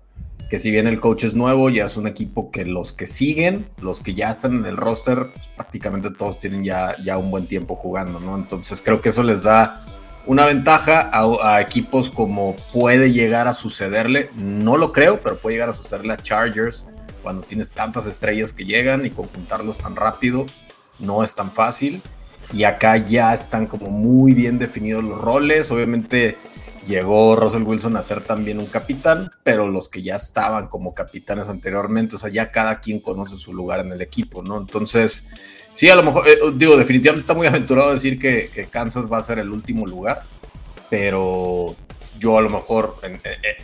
que 0.51 0.59
si 0.59 0.73
bien 0.73 0.89
el 0.89 0.99
coach 0.99 1.25
es 1.25 1.35
nuevo, 1.35 1.71
ya 1.71 1.85
es 1.85 1.97
un 1.97 2.09
equipo 2.09 2.51
que 2.51 2.65
los 2.65 2.93
que 2.93 3.07
siguen, 3.07 3.71
los 3.81 4.01
que 4.01 4.15
ya 4.15 4.31
están 4.31 4.57
en 4.57 4.67
el 4.67 4.77
roster, 4.77 5.31
pues, 5.33 5.49
prácticamente 5.49 6.11
todos 6.11 6.39
tienen 6.39 6.65
ya, 6.65 6.97
ya 7.05 7.17
un 7.19 7.31
buen 7.31 7.47
tiempo 7.47 7.77
jugando, 7.77 8.19
¿no? 8.19 8.35
Entonces 8.35 8.83
creo 8.83 9.01
que 9.01 9.11
eso 9.11 9.23
les 9.23 9.45
da 9.45 9.87
una 10.27 10.47
ventaja 10.47 11.09
a, 11.13 11.55
a, 11.55 11.61
equipos 11.61 12.11
como 12.11 12.57
puede 12.73 13.13
llegar 13.13 13.47
a 13.47 13.53
sucederle, 13.53 14.29
no 14.37 14.77
lo 14.77 14.93
creo, 14.93 15.21
pero 15.21 15.39
puede 15.39 15.55
llegar 15.55 15.69
a 15.69 15.73
sucederle 15.73 16.15
a 16.15 16.17
Chargers 16.17 16.89
cuando 17.23 17.43
tienes 17.43 17.71
tantas 17.71 18.07
estrellas 18.07 18.53
que 18.53 18.65
llegan 18.65 19.07
y 19.07 19.11
conjuntarlos 19.11 19.79
tan 19.79 19.95
rápido, 19.95 20.47
no 20.99 21.23
es 21.23 21.35
tan 21.37 21.53
fácil 21.53 22.03
y 22.53 22.65
acá 22.65 22.97
ya 22.97 23.33
están 23.33 23.67
como 23.67 23.91
muy 23.91 24.35
bien 24.35 24.59
definidos 24.59 25.05
los 25.05 25.21
roles. 25.21 25.71
Obviamente 25.71 26.37
llegó 26.87 27.37
Russell 27.37 27.63
Wilson 27.63 27.97
a 27.97 28.03
ser 28.03 28.23
también 28.23 28.59
un 28.59 28.67
capitán, 28.67 29.31
pero 29.43 29.69
los 29.69 29.89
que 29.89 30.03
ya 30.03 30.17
estaban 30.17 30.69
como 30.69 30.95
capitanes 30.95 31.49
anteriormente, 31.49 32.17
o 32.17 32.19
sea, 32.19 32.31
ya 32.31 32.51
cada 32.51 32.81
quien 32.81 33.01
conoce 33.01 33.37
su 33.37 33.53
lugar 33.53 33.81
en 33.81 33.93
el 33.93 34.01
equipo, 34.01 34.43
¿no? 34.43 34.59
Entonces, 34.59 35.29
sí, 35.73 35.89
a 35.89 35.97
lo 35.97 36.03
mejor, 36.03 36.27
eh, 36.29 36.39
digo, 36.55 36.77
definitivamente 36.77 37.23
está 37.23 37.35
muy 37.35 37.47
aventurado 37.47 37.93
decir 37.93 38.19
que, 38.19 38.69
Kansas 38.71 39.11
va 39.11 39.19
a 39.19 39.23
ser 39.23 39.39
el 39.39 39.51
último 39.51 39.87
lugar, 39.87 40.25
pero 40.89 41.77
yo 42.19 42.37
a 42.37 42.43
lo 42.43 42.51
mejor 42.51 42.97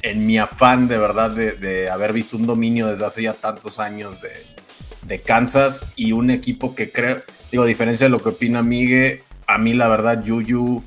en, 0.03 0.27
mi 0.27 0.39
afán 0.39 0.89
de 0.89 0.99
verdad 0.99 1.31
de, 1.31 1.91
haber 1.91 2.13
visto 2.13 2.37
un 2.37 2.47
dominio 2.47 2.87
desde 2.87 3.05
hace 3.05 3.23
ya 3.23 3.35
tantos 3.35 3.79
años 3.79 4.21
de, 4.21 5.21
Kansas 5.21 5.85
y 5.95 6.13
un 6.13 6.31
equipo 6.31 6.75
que 6.75 6.91
creo, 6.91 7.23
digo, 7.51 7.63
a 7.63 7.67
diferencia 7.67 8.07
de 8.07 8.11
lo 8.11 8.21
que 8.21 8.31
opina 8.31 8.63
Migue, 8.63 9.23
a 9.47 9.57
mí 9.57 9.73
la 9.73 9.89
verdad 9.89 10.23
Yuyu 10.25 10.83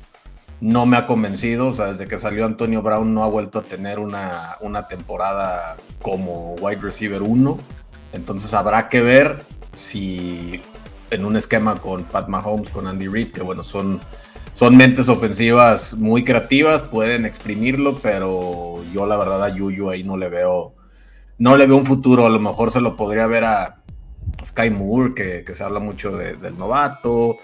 no 0.60 0.84
me 0.86 0.96
ha 0.96 1.06
convencido, 1.06 1.68
o 1.68 1.74
sea, 1.74 1.86
desde 1.86 2.06
que 2.06 2.18
salió 2.18 2.44
Antonio 2.44 2.82
Brown 2.82 3.14
no 3.14 3.24
ha 3.24 3.28
vuelto 3.28 3.60
a 3.60 3.62
tener 3.62 3.98
una, 3.98 4.56
una 4.60 4.86
temporada 4.86 5.76
como 6.02 6.54
wide 6.56 6.80
receiver 6.80 7.22
1, 7.22 7.58
entonces 8.12 8.52
habrá 8.52 8.88
que 8.88 9.00
ver 9.00 9.44
si 9.74 10.60
en 11.10 11.24
un 11.24 11.36
esquema 11.36 11.80
con 11.80 12.04
Pat 12.04 12.28
Mahomes, 12.28 12.68
con 12.68 12.86
Andy 12.86 13.08
Reid, 13.08 13.32
que 13.32 13.42
bueno, 13.42 13.64
son, 13.64 14.00
son 14.52 14.76
mentes 14.76 15.08
ofensivas 15.08 15.94
muy 15.94 16.24
creativas, 16.24 16.82
pueden 16.82 17.24
exprimirlo, 17.24 17.98
pero 18.00 18.84
yo 18.92 19.06
la 19.06 19.16
verdad 19.16 19.42
a 19.42 19.48
Yuyu 19.48 19.90
ahí 19.90 20.04
no 20.04 20.16
le 20.16 20.28
veo, 20.28 20.74
no 21.38 21.56
le 21.56 21.66
veo 21.66 21.76
un 21.76 21.86
futuro, 21.86 22.26
a 22.26 22.30
lo 22.30 22.38
mejor 22.38 22.70
se 22.70 22.80
lo 22.80 22.96
podría 22.96 23.26
ver 23.26 23.44
a 23.44 23.80
Sky 24.44 24.70
Moore, 24.70 25.14
que, 25.14 25.54
se 25.54 25.64
habla 25.64 25.80
mucho 25.80 26.16
del 26.16 26.56
novato. 26.56 27.36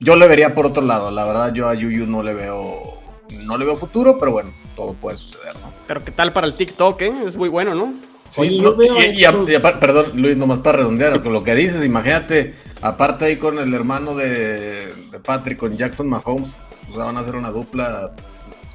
Yo 0.00 0.16
le 0.16 0.28
vería 0.28 0.54
por 0.54 0.66
otro 0.66 0.82
lado, 0.82 1.10
la 1.10 1.24
verdad 1.24 1.52
yo 1.54 1.68
a 1.68 1.74
Yuyu 1.74 2.06
no 2.06 2.22
le 2.22 2.34
veo, 2.34 2.98
no 3.30 3.56
le 3.56 3.64
veo 3.64 3.76
futuro, 3.76 4.18
pero 4.18 4.32
bueno, 4.32 4.52
todo 4.74 4.94
puede 4.94 5.16
suceder, 5.16 5.54
¿no? 5.60 5.72
Pero 5.86 6.04
qué 6.04 6.10
tal 6.10 6.32
para 6.32 6.46
el 6.46 6.54
TikTok, 6.54 7.00
¿eh? 7.02 7.12
Es 7.26 7.36
muy 7.36 7.48
bueno, 7.48 7.74
¿no? 7.74 7.94
Sí, 8.28 8.42
y, 8.42 9.62
perdón, 9.80 10.12
Luis, 10.14 10.36
nomás 10.36 10.58
para 10.58 10.78
redondear 10.78 11.22
con 11.22 11.32
lo 11.32 11.44
que 11.44 11.54
dices, 11.54 11.84
imagínate, 11.84 12.54
aparte 12.82 13.26
ahí 13.26 13.36
con 13.36 13.58
el 13.58 13.72
hermano 13.72 14.16
de, 14.16 14.92
Patrick, 15.24 15.58
con 15.58 15.76
Jackson 15.76 16.08
Mahomes, 16.08 16.58
pues 16.84 16.96
van 16.96 17.16
a 17.16 17.20
hacer 17.20 17.36
una 17.36 17.50
dupla 17.50 18.12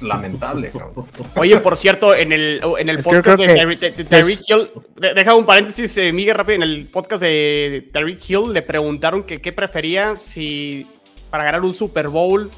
lamentable. 0.00 0.72
Oye, 1.36 1.58
por 1.58 1.76
cierto, 1.76 2.14
en 2.14 2.32
el, 2.32 2.62
en 2.78 2.88
el 2.88 3.02
podcast 3.02 3.38
de 3.38 4.04
Tyreek 4.04 4.40
Hill, 4.48 4.70
deja 4.96 5.34
un 5.34 5.44
paréntesis, 5.44 5.94
eh, 5.98 6.12
Miguel, 6.12 6.36
rápido, 6.36 6.56
en 6.56 6.62
el 6.62 6.86
podcast 6.86 7.20
de 7.20 7.90
Tyreek 7.92 8.30
Hill 8.30 8.52
le 8.54 8.62
preguntaron 8.62 9.24
que 9.24 9.42
qué 9.42 9.52
prefería 9.52 10.16
si 10.16 10.86
para 11.30 11.44
ganar 11.44 11.62
un 11.62 11.72
Super 11.72 12.08
Bowl 12.08 12.50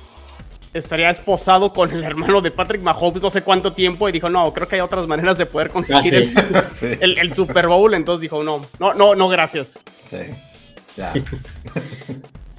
estaría 0.75 1.11
esposado 1.11 1.73
con 1.73 1.91
el 1.91 2.03
hermano 2.03 2.41
de 2.41 2.51
Patrick 2.51 2.83
Mahomes 2.83 3.23
no 3.23 3.31
sé 3.31 3.43
cuánto 3.43 3.73
tiempo 3.73 4.09
y 4.09 4.13
dijo, 4.13 4.31
no, 4.31 4.53
creo 4.55 4.67
que 4.67 4.77
hay 4.77 4.81
otras 4.81 5.07
maneras 5.07 5.37
de 5.39 5.47
poder 5.47 5.71
conseguir 5.71 6.33
ah, 6.35 6.65
el, 7.01 7.33
Super 7.35 7.69
Bowl. 7.69 7.95
Entonces 7.95 8.23
dijo, 8.23 8.43
no, 8.43 8.67
no, 8.79 8.95
no, 8.95 9.15
no, 9.15 9.29
gracias. 9.29 9.79
Sí, 10.05 10.19
ya. 10.97 11.13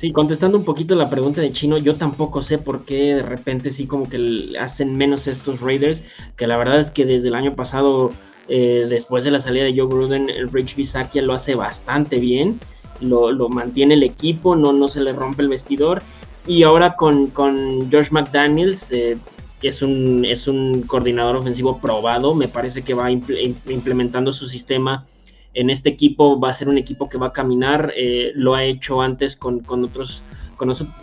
Sí, 0.03 0.11
contestando 0.11 0.57
un 0.57 0.65
poquito 0.65 0.95
la 0.95 1.09
pregunta 1.09 1.39
de 1.39 1.53
Chino, 1.53 1.77
yo 1.77 1.95
tampoco 1.95 2.41
sé 2.41 2.57
por 2.57 2.83
qué 2.83 3.15
de 3.15 3.21
repente 3.23 3.69
sí 3.69 3.87
como 3.87 4.09
que 4.09 4.51
hacen 4.59 4.97
menos 4.97 5.27
estos 5.27 5.61
Raiders, 5.61 6.03
que 6.35 6.45
la 6.45 6.57
verdad 6.57 6.81
es 6.81 6.91
que 6.91 7.05
desde 7.05 7.29
el 7.29 7.35
año 7.35 7.55
pasado, 7.55 8.11
eh, 8.49 8.85
después 8.89 9.23
de 9.23 9.31
la 9.31 9.39
salida 9.39 9.63
de 9.63 9.71
Joe 9.77 9.87
Gruden, 9.87 10.29
el 10.29 10.51
Rich 10.51 10.75
Bisakia 10.75 11.21
lo 11.21 11.31
hace 11.31 11.55
bastante 11.55 12.19
bien, 12.19 12.59
lo, 13.03 13.31
lo 13.31 13.49
mantiene 13.49 13.93
el 13.93 14.03
equipo, 14.03 14.55
no, 14.55 14.73
no 14.73 14.87
se 14.87 15.01
le 15.01 15.13
rompe 15.13 15.43
el 15.43 15.49
vestidor. 15.49 16.01
Y 16.45 16.63
ahora 16.63 16.95
con, 16.95 17.27
con 17.27 17.91
Josh 17.91 18.11
McDaniels, 18.11 18.91
eh, 18.91 19.17
que 19.61 19.69
es 19.69 19.81
un, 19.81 20.25
es 20.25 20.47
un 20.47 20.81
coordinador 20.81 21.37
ofensivo 21.37 21.79
probado, 21.79 22.35
me 22.35 22.47
parece 22.47 22.81
que 22.81 22.93
va 22.93 23.09
implementando 23.09 24.33
su 24.33 24.47
sistema 24.47 25.05
en 25.53 25.69
este 25.69 25.89
equipo, 25.89 26.39
va 26.39 26.49
a 26.49 26.53
ser 26.53 26.67
un 26.67 26.77
equipo 26.77 27.07
que 27.07 27.17
va 27.17 27.27
a 27.27 27.31
caminar, 27.31 27.93
eh, 27.95 28.31
lo 28.35 28.55
ha 28.55 28.63
hecho 28.65 29.01
antes 29.01 29.37
con, 29.37 29.59
con 29.59 29.83
otros 29.83 30.23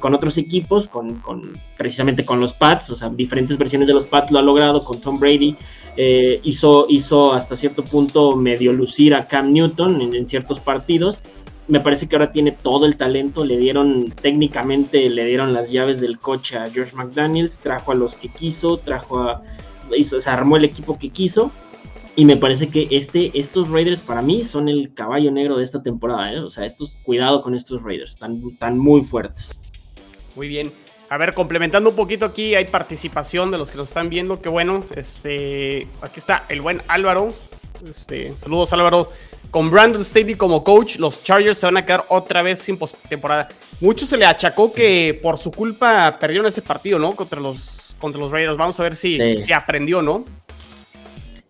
con, 0.01 0.15
otros 0.15 0.39
equipos, 0.39 0.89
con, 0.89 1.17
con, 1.17 1.53
precisamente 1.77 2.25
con 2.25 2.41
los 2.41 2.53
Pats, 2.55 2.91
o 2.91 2.97
sea, 2.97 3.11
diferentes 3.11 3.59
versiones 3.59 3.89
de 3.89 3.95
los 3.95 4.07
Pats 4.07 4.31
lo 4.31 4.39
ha 4.39 4.43
logrado 4.43 4.85
con 4.85 5.01
Tom 5.01 5.19
Brady, 5.19 5.57
eh, 5.97 6.41
hizo, 6.45 6.87
hizo 6.89 7.33
hasta 7.33 7.57
cierto 7.57 7.85
punto 7.85 8.37
medio 8.37 8.73
lucir 8.73 9.15
a 9.15 9.27
Cam 9.27 9.53
Newton 9.53 10.01
en, 10.01 10.15
en 10.15 10.27
ciertos 10.27 10.61
partidos, 10.61 11.19
me 11.71 11.81
parece 11.81 12.09
que 12.09 12.17
ahora 12.17 12.33
tiene 12.33 12.53
todo 12.53 12.85
el 12.85 12.97
talento. 12.97 13.45
Le 13.45 13.57
dieron, 13.57 14.11
técnicamente, 14.11 15.09
le 15.09 15.25
dieron 15.25 15.53
las 15.53 15.71
llaves 15.71 16.01
del 16.01 16.19
coche 16.19 16.59
a 16.59 16.69
George 16.69 16.95
McDaniels, 16.95 17.59
trajo 17.59 17.93
a 17.93 17.95
los 17.95 18.17
que 18.17 18.29
quiso, 18.29 18.79
trajo 18.79 19.21
a. 19.21 19.43
Hizo, 19.97 20.21
se 20.21 20.31
armó 20.31 20.57
el 20.57 20.65
equipo 20.65 20.99
que 20.99 21.11
quiso. 21.11 21.51
Y 22.17 22.25
me 22.25 22.37
parece 22.37 22.69
que 22.69 22.89
este, 22.91 23.31
estos 23.39 23.71
Raiders 23.71 24.01
para 24.01 24.21
mí 24.21 24.45
son 24.45 24.69
el 24.69 24.93
caballo 24.95 25.31
negro 25.31 25.57
de 25.57 25.65
esta 25.65 25.83
temporada. 25.83 26.33
¿eh? 26.33 26.41
O 26.41 26.51
sea, 26.51 26.67
estos, 26.67 26.97
cuidado 27.05 27.41
con 27.41 27.55
estos 27.55 27.83
Raiders, 27.83 28.13
están, 28.13 28.43
están 28.53 28.77
muy 28.77 29.01
fuertes. 29.01 29.59
Muy 30.35 30.49
bien. 30.49 30.73
A 31.09 31.17
ver, 31.17 31.35
complementando 31.35 31.91
un 31.91 31.97
poquito 31.97 32.25
aquí, 32.27 32.55
hay 32.55 32.67
participación 32.67 33.51
de 33.51 33.59
los 33.59 33.71
que 33.71 33.77
nos 33.77 33.89
están 33.89 34.09
viendo. 34.11 34.41
Qué 34.41 34.49
bueno. 34.49 34.85
Este, 34.95 35.87
aquí 36.03 36.19
está 36.19 36.45
el 36.49 36.61
buen 36.61 36.83
Álvaro. 36.89 37.35
Este, 37.89 38.37
saludos 38.37 38.73
Álvaro. 38.73 39.11
Con 39.51 39.71
Brandon 39.71 40.05
Staley 40.05 40.37
como 40.37 40.63
coach, 40.63 40.97
los 40.97 41.23
Chargers 41.23 41.59
se 41.59 41.67
van 41.67 41.77
a 41.77 41.85
quedar 41.85 42.05
otra 42.09 42.43
vez 42.43 42.61
sin 42.61 42.79
temporada. 43.09 43.49
Mucho 43.81 44.07
se 44.07 44.17
le 44.17 44.27
achacó 44.27 44.73
que 44.73 45.19
por 45.21 45.39
su 45.39 45.51
culpa 45.51 46.17
perdieron 46.21 46.47
ese 46.47 46.63
partido, 46.63 46.99
¿no? 46.99 47.13
Contra 47.17 47.41
los, 47.41 47.95
contra 47.99 48.21
los 48.21 48.31
Raiders. 48.31 48.57
Vamos 48.57 48.79
a 48.79 48.83
ver 48.85 48.95
si, 48.95 49.19
si 49.39 49.53
aprendió, 49.53 50.03
¿no? 50.03 50.25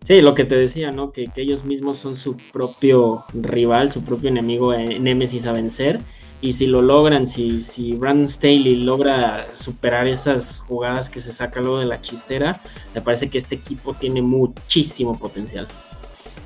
Sí, 0.03 0.19
lo 0.19 0.33
que 0.33 0.45
te 0.45 0.55
decía, 0.55 0.91
¿no? 0.91 1.11
Que, 1.11 1.29
ellos 1.35 1.63
mismos 1.63 1.99
son 1.99 2.15
su 2.15 2.35
propio 2.51 3.23
rival, 3.33 3.91
su 3.91 4.03
propio 4.03 4.29
enemigo, 4.29 4.73
en 4.73 4.91
eh, 4.91 4.99
Nemesis 4.99 5.45
a 5.45 5.51
vencer. 5.51 5.99
Y 6.41 6.53
si 6.53 6.65
lo 6.65 6.81
logran, 6.81 7.27
si, 7.27 7.61
si 7.61 7.93
Brandon 7.93 8.27
Staley 8.27 8.77
logra 8.77 9.45
superar 9.53 10.07
esas 10.07 10.59
jugadas 10.61 11.07
que 11.09 11.21
se 11.21 11.31
saca 11.31 11.61
luego 11.61 11.79
de 11.79 11.85
la 11.85 12.01
chistera, 12.01 12.59
me 12.95 13.01
parece 13.01 13.29
que 13.29 13.37
este 13.37 13.53
equipo 13.53 13.93
tiene 13.93 14.23
muchísimo 14.23 15.19
potencial. 15.19 15.67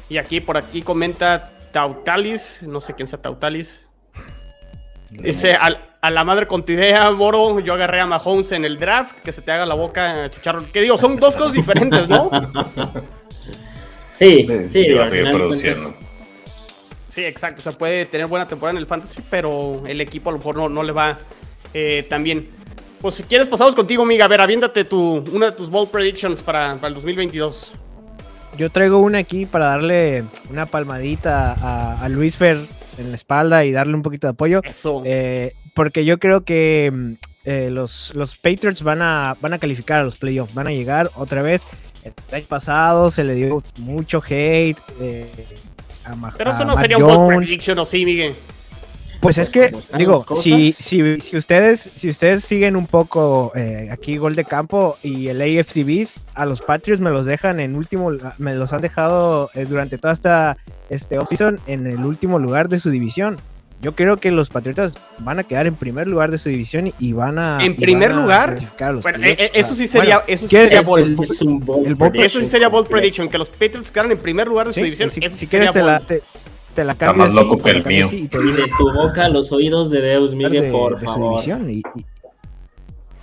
Y 0.09 0.17
aquí, 0.17 0.39
por 0.39 0.57
aquí 0.57 0.81
comenta 0.81 1.51
Tautalis, 1.71 2.63
no 2.63 2.79
sé 2.79 2.93
quién 2.93 3.07
sea 3.07 3.21
Tautalis. 3.21 3.81
Dice, 5.11 5.55
a, 5.55 6.09
la 6.09 6.23
madre 6.23 6.47
con 6.47 6.63
tu 6.65 6.73
idea, 6.73 7.09
Moro, 7.11 7.59
yo 7.59 7.73
agarré 7.73 7.99
a 7.99 8.05
Mahomes 8.05 8.51
en 8.51 8.65
el 8.65 8.77
draft, 8.77 9.19
que 9.21 9.31
se 9.31 9.41
te 9.41 9.51
haga 9.51 9.65
la 9.65 9.75
boca, 9.75 10.29
chicharro. 10.29 10.63
¿Qué 10.71 10.81
digo? 10.81 10.97
Son 10.97 11.17
dos 11.17 11.35
cosas 11.35 11.53
diferentes, 11.53 12.07
¿no? 12.07 12.29
sí, 14.19 14.47
sí. 14.69 14.83
sí 14.83 14.93
va 14.93 15.03
a 15.03 15.07
seguir 15.07 15.31
produciendo. 15.31 15.95
Sí, 17.09 17.23
exacto. 17.23 17.61
O 17.61 17.63
sea, 17.63 17.71
puede 17.71 18.05
tener 18.05 18.27
buena 18.27 18.47
temporada 18.47 18.77
en 18.77 18.81
el 18.81 18.87
fantasy, 18.87 19.21
pero 19.29 19.81
el 19.87 20.01
equipo 20.01 20.29
a 20.29 20.33
lo 20.33 20.39
mejor 20.39 20.57
no, 20.57 20.69
no 20.69 20.83
le 20.83 20.91
va 20.91 21.17
eh, 21.73 22.05
tan 22.09 22.23
bien. 22.23 22.49
Pues 23.01 23.15
si 23.15 23.23
quieres, 23.23 23.47
pasamos 23.47 23.73
contigo, 23.73 24.03
amiga. 24.03 24.25
A 24.25 24.27
ver, 24.27 24.41
aviéntate 24.41 24.83
tu, 24.83 25.23
una 25.31 25.47
de 25.47 25.51
tus 25.53 25.69
bold 25.69 25.89
predictions 25.89 26.41
para, 26.41 26.75
para 26.75 26.89
el 26.89 26.93
2022 26.95 27.71
yo 28.57 28.69
traigo 28.69 28.99
una 28.99 29.19
aquí 29.19 29.45
para 29.45 29.67
darle 29.67 30.23
una 30.49 30.65
palmadita 30.65 31.97
a, 32.01 32.09
Luis 32.09 32.37
Fer 32.37 32.59
en 32.97 33.09
la 33.09 33.15
espalda 33.15 33.65
y 33.65 33.71
darle 33.71 33.95
un 33.95 34.01
poquito 34.01 34.27
de 34.27 34.31
apoyo. 34.31 34.61
Eso. 34.63 35.01
Eh, 35.05 35.53
porque 35.73 36.05
yo 36.05 36.19
creo 36.19 36.41
que 36.41 36.91
mm, 36.93 37.11
eh, 37.45 37.69
los, 37.71 38.13
los 38.15 38.35
Patriots 38.37 38.81
van 38.83 39.01
a, 39.01 39.35
van 39.41 39.53
a 39.53 39.59
calificar 39.59 39.99
a 39.99 40.03
los 40.03 40.17
playoffs, 40.17 40.53
van 40.53 40.67
a 40.67 40.71
llegar 40.71 41.11
otra 41.15 41.41
vez. 41.41 41.63
El 42.03 42.13
año 42.35 42.45
pasado 42.47 43.09
se 43.09 43.23
le 43.23 43.33
dio 43.33 43.63
mucho 43.77 44.21
hate 44.23 44.77
eh, 45.01 45.27
a 46.03 46.15
Pero 46.37 46.51
eso 46.51 46.63
no 46.63 46.77
sería 46.77 46.97
un 46.97 47.03
bold 47.03 47.37
prediction, 47.37 47.79
¿o 47.79 47.85
sí, 47.85 48.05
Miguel? 48.05 48.35
Pues 49.25 49.39
es 49.39 49.49
que, 49.49 49.75
digo, 49.97 50.23
si, 50.39 50.71
si, 50.71 51.19
si, 51.19 51.35
ustedes, 51.35 51.89
si 51.95 52.09
ustedes 52.09 52.43
siguen 52.43 52.75
un 52.75 52.85
poco 52.85 53.51
eh, 53.55 53.89
aquí 53.91 54.17
gol 54.17 54.35
de 54.35 54.45
campo 54.45 54.99
y 55.01 55.29
el 55.29 55.41
AFCBs, 55.41 56.27
a 56.35 56.45
los 56.45 56.61
Patriots 56.61 57.01
me 57.01 57.09
los 57.09 57.25
dejan 57.25 57.59
en 57.59 57.75
último, 57.75 58.11
me 58.37 58.53
los 58.53 58.71
han 58.71 58.81
dejado 58.81 59.49
eh, 59.55 59.65
durante 59.65 59.97
toda 59.97 60.13
esta 60.13 60.57
este 60.91 61.17
offseason 61.17 61.59
en 61.65 61.87
el 61.87 62.05
último 62.05 62.37
lugar 62.37 62.69
de 62.69 62.79
su 62.79 62.91
división. 62.91 63.37
Yo 63.81 63.95
creo 63.95 64.17
que 64.17 64.29
los 64.29 64.49
Patriotas 64.49 64.95
van 65.17 65.39
a 65.39 65.43
quedar 65.43 65.65
en 65.65 65.73
primer 65.73 66.05
lugar 66.05 66.29
de 66.29 66.37
su 66.37 66.49
división 66.49 66.93
y 66.99 67.13
van 67.13 67.39
a. 67.39 67.65
¿En 67.65 67.75
primer 67.75 68.13
lugar? 68.13 68.59
Bueno, 69.01 69.25
eh, 69.25 69.49
eso 69.55 69.73
sí 69.73 69.87
sería. 69.87 70.21
eso 70.27 70.47
sí 70.47 70.55
sería 70.55 70.81
bold, 70.81 71.19
Eso 72.13 72.39
sí 72.41 72.45
sería 72.45 72.67
bold 72.67 72.87
prediction. 72.87 73.27
Que 73.27 73.39
los 73.39 73.49
Patriots 73.49 73.89
quedaran 73.89 74.11
en 74.11 74.19
primer 74.19 74.47
lugar 74.47 74.67
de 74.67 74.73
su 74.73 74.81
división. 74.81 75.09
Si, 75.09 75.19
eso 75.23 75.35
si 75.35 75.47
quieres, 75.47 75.71
Está 76.81 77.13
más 77.13 77.33
loco 77.33 77.61
que 77.61 77.69
el 77.71 77.85
mío. 77.85 78.09
Y, 78.11 78.27
de 78.27 78.67
tu 78.77 78.91
boca 78.93 79.25
a 79.25 79.29
los 79.29 79.51
oídos 79.51 79.89
de 79.89 80.01
Deus, 80.01 80.35
Miguel, 80.35 80.71
por 80.71 80.99
favor. 81.01 81.43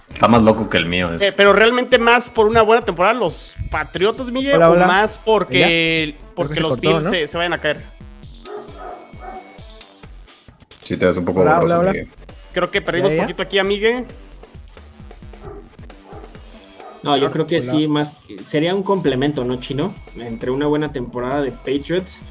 Está 0.09 0.29
más 0.29 0.43
loco 0.43 0.69
que 0.69 0.79
el 0.79 0.87
mío. 0.87 1.11
Eh, 1.21 1.33
pero 1.37 1.53
realmente 1.53 1.99
más 1.99 2.31
por 2.31 2.47
una 2.47 2.63
buena 2.63 2.85
temporada 2.85 3.15
los 3.15 3.55
Patriotas, 3.71 4.31
Miguel, 4.31 4.63
o 4.63 4.77
más 4.77 5.21
porque, 5.25 6.17
porque 6.35 6.61
los 6.61 6.81
Bills 6.81 7.05
se, 7.05 7.37
vayan 7.37 7.55
a 7.55 7.61
caer. 7.61 7.83
Sí, 10.83 10.97
te 10.97 11.07
ves 11.07 11.17
un 11.17 11.25
poco 11.25 11.45
borroso, 11.45 11.83
Miguel. 11.83 12.09
Creo 12.53 12.71
que 12.71 12.83
perdimos 12.83 13.13
un 13.13 13.19
poquito 13.19 13.43
aquí 13.43 13.59
a 13.59 13.65
Miguel. 13.65 14.05
No, 17.03 17.17
yo 17.17 17.33
creo 17.33 17.47
que 17.47 17.61
sí, 17.61 17.89
más 17.89 18.15
sería 18.47 18.75
un 18.75 18.85
complemento, 18.85 19.45
¿no, 19.45 19.57
Chino? 19.57 19.93
Entre 20.17 20.51
una 20.51 20.69
buena 20.69 20.93
temporada 20.93 21.43
de 21.43 21.51
Patriots 21.51 22.23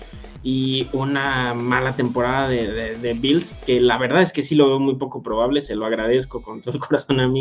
y 0.43 0.87
una 0.93 1.53
mala 1.53 1.95
temporada 1.95 2.49
de, 2.49 3.17
Bills, 3.19 3.59
que 3.65 3.79
la 3.79 3.97
verdad 3.97 4.21
es 4.21 4.33
que 4.33 4.43
sí 4.43 4.55
lo 4.55 4.67
veo 4.67 4.79
muy 4.79 4.95
poco 4.95 5.21
probable, 5.21 5.61
se 5.61 5.75
lo 5.75 5.85
agradezco 5.85 6.41
con 6.41 6.61
todo 6.61 6.73
el 6.73 6.79
corazón 6.87 7.19
a 7.19 7.31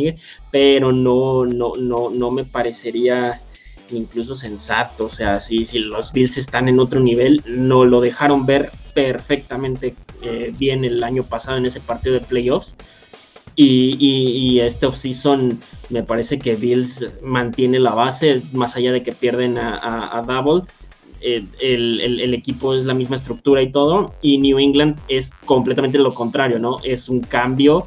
pero 0.50 0.92
no, 0.92 1.46
no, 1.46 1.76
no, 1.76 2.10
no 2.10 2.30
me 2.30 2.44
parecería 2.44 3.40
incluso 3.90 4.34
sensato, 4.34 5.06
o 5.06 5.10
sea, 5.10 5.40
si, 5.40 5.64
si 5.64 5.78
los 5.78 6.12
Bills 6.12 6.36
están 6.36 6.68
en 6.68 6.78
otro 6.78 7.00
nivel, 7.00 7.42
no 7.46 7.84
lo 7.84 8.00
dejaron 8.00 8.46
ver 8.46 8.70
perfectamente 8.94 9.94
eh, 10.22 10.52
bien 10.56 10.84
el 10.84 11.02
año 11.02 11.22
pasado 11.22 11.56
en 11.56 11.66
ese 11.66 11.80
partido 11.80 12.14
de 12.14 12.20
playoffs. 12.20 12.76
Y, 13.56 13.96
y, 13.98 14.60
este 14.60 14.86
offseason 14.86 15.60
me 15.90 16.02
parece 16.02 16.38
que 16.38 16.56
Bills 16.56 17.06
mantiene 17.22 17.78
la 17.78 17.94
base, 17.94 18.42
más 18.52 18.76
allá 18.76 18.92
de 18.92 19.02
que 19.02 19.12
pierden 19.12 19.58
a, 19.58 20.24
Double. 20.26 20.62
Eh, 21.20 21.44
el, 21.60 22.34
equipo 22.34 22.74
es 22.74 22.84
la 22.84 22.94
misma 22.94 23.16
estructura 23.16 23.62
y 23.62 23.70
todo. 23.70 24.14
Y 24.22 24.38
New 24.38 24.58
England 24.58 24.98
es 25.08 25.32
completamente 25.44 25.98
lo 25.98 26.14
contrario, 26.14 26.58
¿no? 26.58 26.78
Es 26.82 27.08
un 27.08 27.20
cambio 27.20 27.86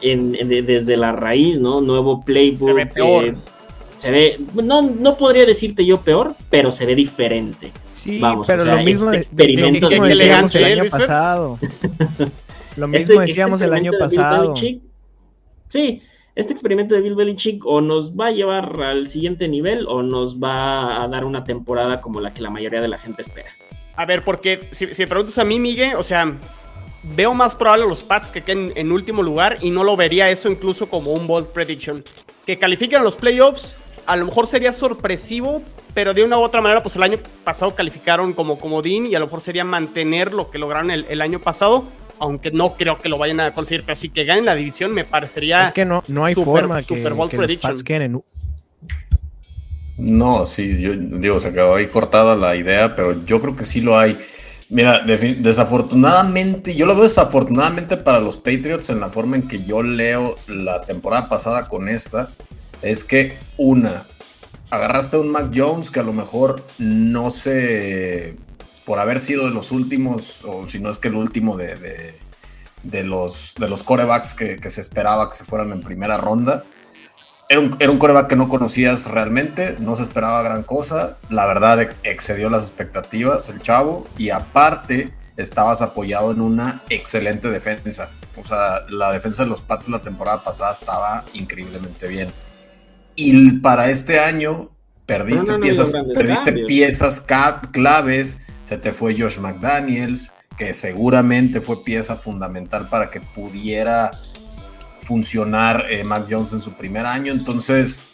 desde 0.00 0.96
la 0.96 1.12
raíz, 1.12 1.60
¿no? 1.60 1.80
Nuevo 1.80 2.24
playbook. 2.24 2.68
Se 2.68 2.72
ve 2.74 2.86
peor. 2.86 3.24
Eh, 3.24 3.34
se 3.96 4.10
ve, 4.10 4.40
no, 4.54 4.80
no 4.80 5.18
podría 5.18 5.44
decirte 5.44 5.84
yo 5.84 6.00
peor, 6.00 6.34
pero 6.48 6.72
se 6.72 6.86
ve 6.86 6.94
diferente. 6.94 7.70
Sí, 7.92 8.18
Vamos, 8.18 8.46
pero 8.46 8.64
lo 8.64 8.78
mismo 8.78 9.12
este 9.12 9.18
experimento 9.18 9.90
de, 9.90 9.98
que 9.98 10.00
decíamos 10.00 10.54
el 10.54 10.64
año 10.64 10.90
pasado. 10.90 11.58
lo 12.76 12.86
este 12.86 12.98
mismo 12.98 13.20
decíamos 13.20 13.60
el 13.60 13.74
año 13.74 13.92
pasado. 13.98 14.54
Sí, 14.56 16.02
este 16.34 16.52
experimento 16.52 16.94
de 16.94 17.00
Bill 17.00 17.14
Belichick 17.14 17.64
o 17.66 17.80
nos 17.80 18.12
va 18.12 18.26
a 18.26 18.30
llevar 18.30 18.80
al 18.82 19.08
siguiente 19.08 19.48
nivel 19.48 19.86
o 19.88 20.02
nos 20.02 20.38
va 20.38 21.02
a 21.02 21.08
dar 21.08 21.24
una 21.24 21.44
temporada 21.44 22.00
como 22.00 22.20
la 22.20 22.32
que 22.32 22.42
la 22.42 22.50
mayoría 22.50 22.80
de 22.80 22.88
la 22.88 22.98
gente 22.98 23.22
espera. 23.22 23.50
A 23.96 24.06
ver, 24.06 24.22
porque 24.22 24.68
si, 24.72 24.86
me 24.86 25.06
preguntas 25.06 25.38
a 25.38 25.44
mí, 25.44 25.58
Miguel, 25.58 25.96
o 25.96 26.02
sea, 26.02 26.38
veo 27.02 27.34
más 27.34 27.54
probable 27.54 27.86
los 27.86 28.02
Pats 28.02 28.30
que 28.30 28.42
queden 28.42 28.72
en 28.76 28.92
último 28.92 29.22
lugar 29.22 29.58
y 29.60 29.70
no 29.70 29.84
lo 29.84 29.96
vería 29.96 30.30
eso 30.30 30.50
incluso 30.50 30.88
como 30.88 31.12
un 31.12 31.26
bold 31.26 31.48
prediction. 31.48 32.04
Que 32.46 32.58
califiquen 32.58 33.02
los 33.02 33.16
playoffs, 33.16 33.74
a 34.06 34.16
lo 34.16 34.26
mejor 34.26 34.46
sería 34.46 34.72
sorpresivo, 34.72 35.62
pero 35.94 36.14
de 36.14 36.24
una 36.24 36.38
u 36.38 36.42
otra 36.42 36.60
manera, 36.60 36.82
pues 36.82 36.96
el 36.96 37.02
año 37.02 37.18
pasado 37.44 37.74
calificaron 37.74 38.32
como 38.32 38.58
comodín 38.58 39.06
y 39.06 39.14
a 39.14 39.18
lo 39.18 39.26
mejor 39.26 39.40
sería 39.40 39.64
mantener 39.64 40.32
lo 40.32 40.50
que 40.50 40.58
lograron 40.58 40.90
el, 40.90 41.20
año 41.20 41.40
pasado, 41.40 41.84
aunque 42.20 42.50
no 42.50 42.74
creo 42.74 43.00
que 43.00 43.08
lo 43.08 43.18
vayan 43.18 43.40
a 43.40 43.52
conseguir, 43.52 43.82
pero 43.84 43.96
si 43.96 44.10
que 44.10 44.24
ganen 44.24 44.44
la 44.44 44.54
división 44.54 44.92
me 44.92 45.04
parecería. 45.04 45.68
Es 45.68 45.72
que 45.72 45.84
no, 45.84 46.04
no 46.06 46.24
hay 46.24 46.34
forma 46.34 46.80
Super 46.82 47.14
Bowl 47.14 47.30
prediction. 47.30 48.22
No, 49.96 50.46
sí, 50.46 50.80
yo 50.80 50.92
digo, 50.94 51.40
se 51.40 51.52
quedó 51.52 51.74
ahí 51.74 51.88
cortada 51.88 52.36
la 52.36 52.56
idea, 52.56 52.94
pero 52.94 53.24
yo 53.24 53.40
creo 53.40 53.56
que 53.56 53.64
sí 53.64 53.80
lo 53.80 53.98
hay. 53.98 54.16
Mira, 54.68 55.00
desafortunadamente, 55.00 56.76
yo 56.76 56.86
lo 56.86 56.94
veo 56.94 57.02
desafortunadamente 57.02 57.96
para 57.96 58.20
los 58.20 58.36
Patriots 58.36 58.88
en 58.88 59.00
la 59.00 59.10
forma 59.10 59.36
en 59.36 59.48
que 59.48 59.64
yo 59.64 59.82
leo 59.82 60.36
la 60.46 60.82
temporada 60.82 61.28
pasada 61.28 61.68
con 61.68 61.88
esta 61.88 62.28
es 62.80 63.02
que 63.02 63.36
una, 63.56 64.06
agarraste 64.70 65.16
a 65.16 65.20
un 65.20 65.30
Mac 65.30 65.50
Jones 65.54 65.90
que 65.90 66.00
a 66.00 66.04
lo 66.04 66.12
mejor 66.12 66.64
no 66.78 67.30
se, 67.30 68.36
por 68.90 68.98
haber 68.98 69.20
sido 69.20 69.44
de 69.44 69.52
los 69.52 69.70
últimos, 69.70 70.40
o 70.44 70.66
si 70.66 70.80
no 70.80 70.90
es 70.90 70.98
que 70.98 71.06
el 71.06 71.14
último 71.14 71.56
de, 71.56 72.16
de, 72.82 73.04
los, 73.04 73.54
de 73.56 73.68
los 73.68 73.84
corebacks 73.84 74.34
que, 74.34 74.58
se 74.68 74.80
esperaba 74.80 75.30
que 75.30 75.36
se 75.36 75.44
fueran 75.44 75.70
en 75.70 75.80
primera 75.80 76.16
ronda. 76.16 76.64
Era 77.48 77.60
un, 77.60 77.76
era 77.78 77.92
un, 77.92 77.98
coreback 77.98 78.26
que 78.26 78.34
no 78.34 78.48
conocías 78.48 79.06
realmente, 79.06 79.76
no 79.78 79.94
se 79.94 80.02
esperaba 80.02 80.42
gran 80.42 80.64
cosa. 80.64 81.18
La 81.28 81.46
verdad, 81.46 81.94
excedió 82.02 82.50
las 82.50 82.64
expectativas 82.64 83.48
el 83.48 83.62
chavo. 83.62 84.08
Y 84.18 84.30
aparte, 84.30 85.12
estabas 85.36 85.82
apoyado 85.82 86.32
en 86.32 86.40
una 86.40 86.82
excelente 86.88 87.48
defensa. 87.48 88.10
O 88.34 88.44
sea, 88.44 88.86
la 88.88 89.12
defensa 89.12 89.44
de 89.44 89.50
los 89.50 89.62
Pats 89.62 89.88
la 89.88 90.02
temporada 90.02 90.42
pasada 90.42 90.72
estaba 90.72 91.24
increíblemente 91.32 92.08
bien. 92.08 92.32
Y 93.14 93.52
para 93.60 93.88
este 93.88 94.18
año 94.18 94.68
perdiste 95.06 95.58
piezas, 95.60 95.92
perdiste 96.12 96.52
piezas 96.66 97.24
claves. 97.70 98.36
Se 98.70 98.78
te 98.78 98.92
fue 98.92 99.18
Josh 99.18 99.40
McDaniels, 99.40 100.32
que 100.56 100.74
seguramente 100.74 101.60
fue 101.60 101.82
pieza 101.82 102.14
fundamental 102.14 102.88
para 102.88 103.10
que 103.10 103.20
pudiera 103.20 104.12
funcionar 104.98 105.86
eh, 105.90 106.04
Mac 106.04 106.28
Jones 106.30 106.52
en 106.52 106.60
su 106.60 106.74
primer 106.74 107.04
año. 107.04 107.32
Entonces, 107.32 108.04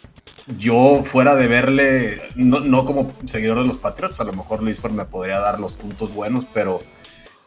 yo 0.56 1.02
fuera 1.04 1.34
de 1.34 1.46
verle, 1.46 2.22
no, 2.36 2.60
no, 2.60 2.86
como 2.86 3.12
seguidor 3.26 3.58
de 3.58 3.66
los 3.66 3.76
Patriots, 3.76 4.18
a 4.18 4.24
lo 4.24 4.32
mejor 4.32 4.62
Luis 4.62 4.80
Ford 4.80 4.92
me 4.92 5.04
podría 5.04 5.40
dar 5.40 5.60
los 5.60 5.74
puntos 5.74 6.14
buenos, 6.14 6.46
pero 6.46 6.82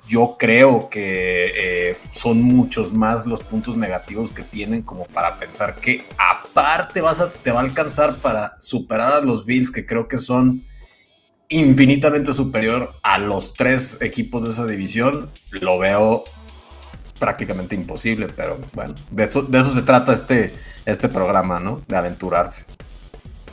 yo 0.05 0.35
creo 0.37 0.87
que 0.87 1.51
eh, 1.89 1.97
son 2.11 2.43
muchos 2.43 2.93
más 2.93 3.25
los 3.25 3.41
puntos 3.41 3.75
negativos 3.75 4.31
que 4.31 4.43
tienen 4.43 4.83
como 4.83 5.05
para 5.05 5.39
pensar 5.39 5.77
que 5.77 6.05
aparte 6.15 7.01
vas 7.01 7.21
a, 7.21 7.31
te 7.31 7.51
va 7.51 7.61
a 7.61 7.63
alcanzar 7.63 8.17
para 8.17 8.55
superar 8.59 9.13
a 9.13 9.21
los 9.21 9.45
Bills, 9.45 9.71
que 9.71 9.87
creo 9.87 10.07
que 10.07 10.19
son 10.19 10.68
infinitamente 11.49 12.33
superior 12.33 12.93
a 13.01 13.17
los 13.17 13.53
tres 13.53 13.97
equipos 14.01 14.43
de 14.43 14.51
esa 14.51 14.65
división, 14.65 15.29
lo 15.51 15.79
veo 15.79 16.23
prácticamente 17.19 17.75
imposible, 17.75 18.27
pero 18.35 18.59
bueno, 18.73 18.95
de 19.11 19.23
eso, 19.23 19.41
de 19.41 19.59
eso 19.59 19.71
se 19.71 19.81
trata 19.81 20.13
este, 20.13 20.53
este 20.85 21.09
programa, 21.09 21.59
¿no? 21.59 21.81
De 21.87 21.97
aventurarse. 21.97 22.65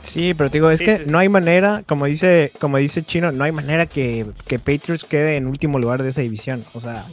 Sí, 0.03 0.33
pero 0.33 0.49
te 0.49 0.57
digo, 0.57 0.71
es 0.71 0.79
que 0.79 1.03
no 1.05 1.19
hay 1.19 1.27
manera, 1.27 1.83
como 1.85 2.05
dice, 2.05 2.53
como 2.59 2.77
dice 2.77 3.03
Chino, 3.03 3.31
no 3.33 3.43
hay 3.43 3.51
manera 3.51 3.87
que, 3.87 4.25
que 4.47 4.57
Patriots 4.57 5.03
quede 5.03 5.35
en 5.35 5.47
último 5.47 5.79
lugar 5.79 6.01
de 6.01 6.09
esa 6.09 6.21
división. 6.21 6.63
O 6.73 6.79
sea, 6.79 7.07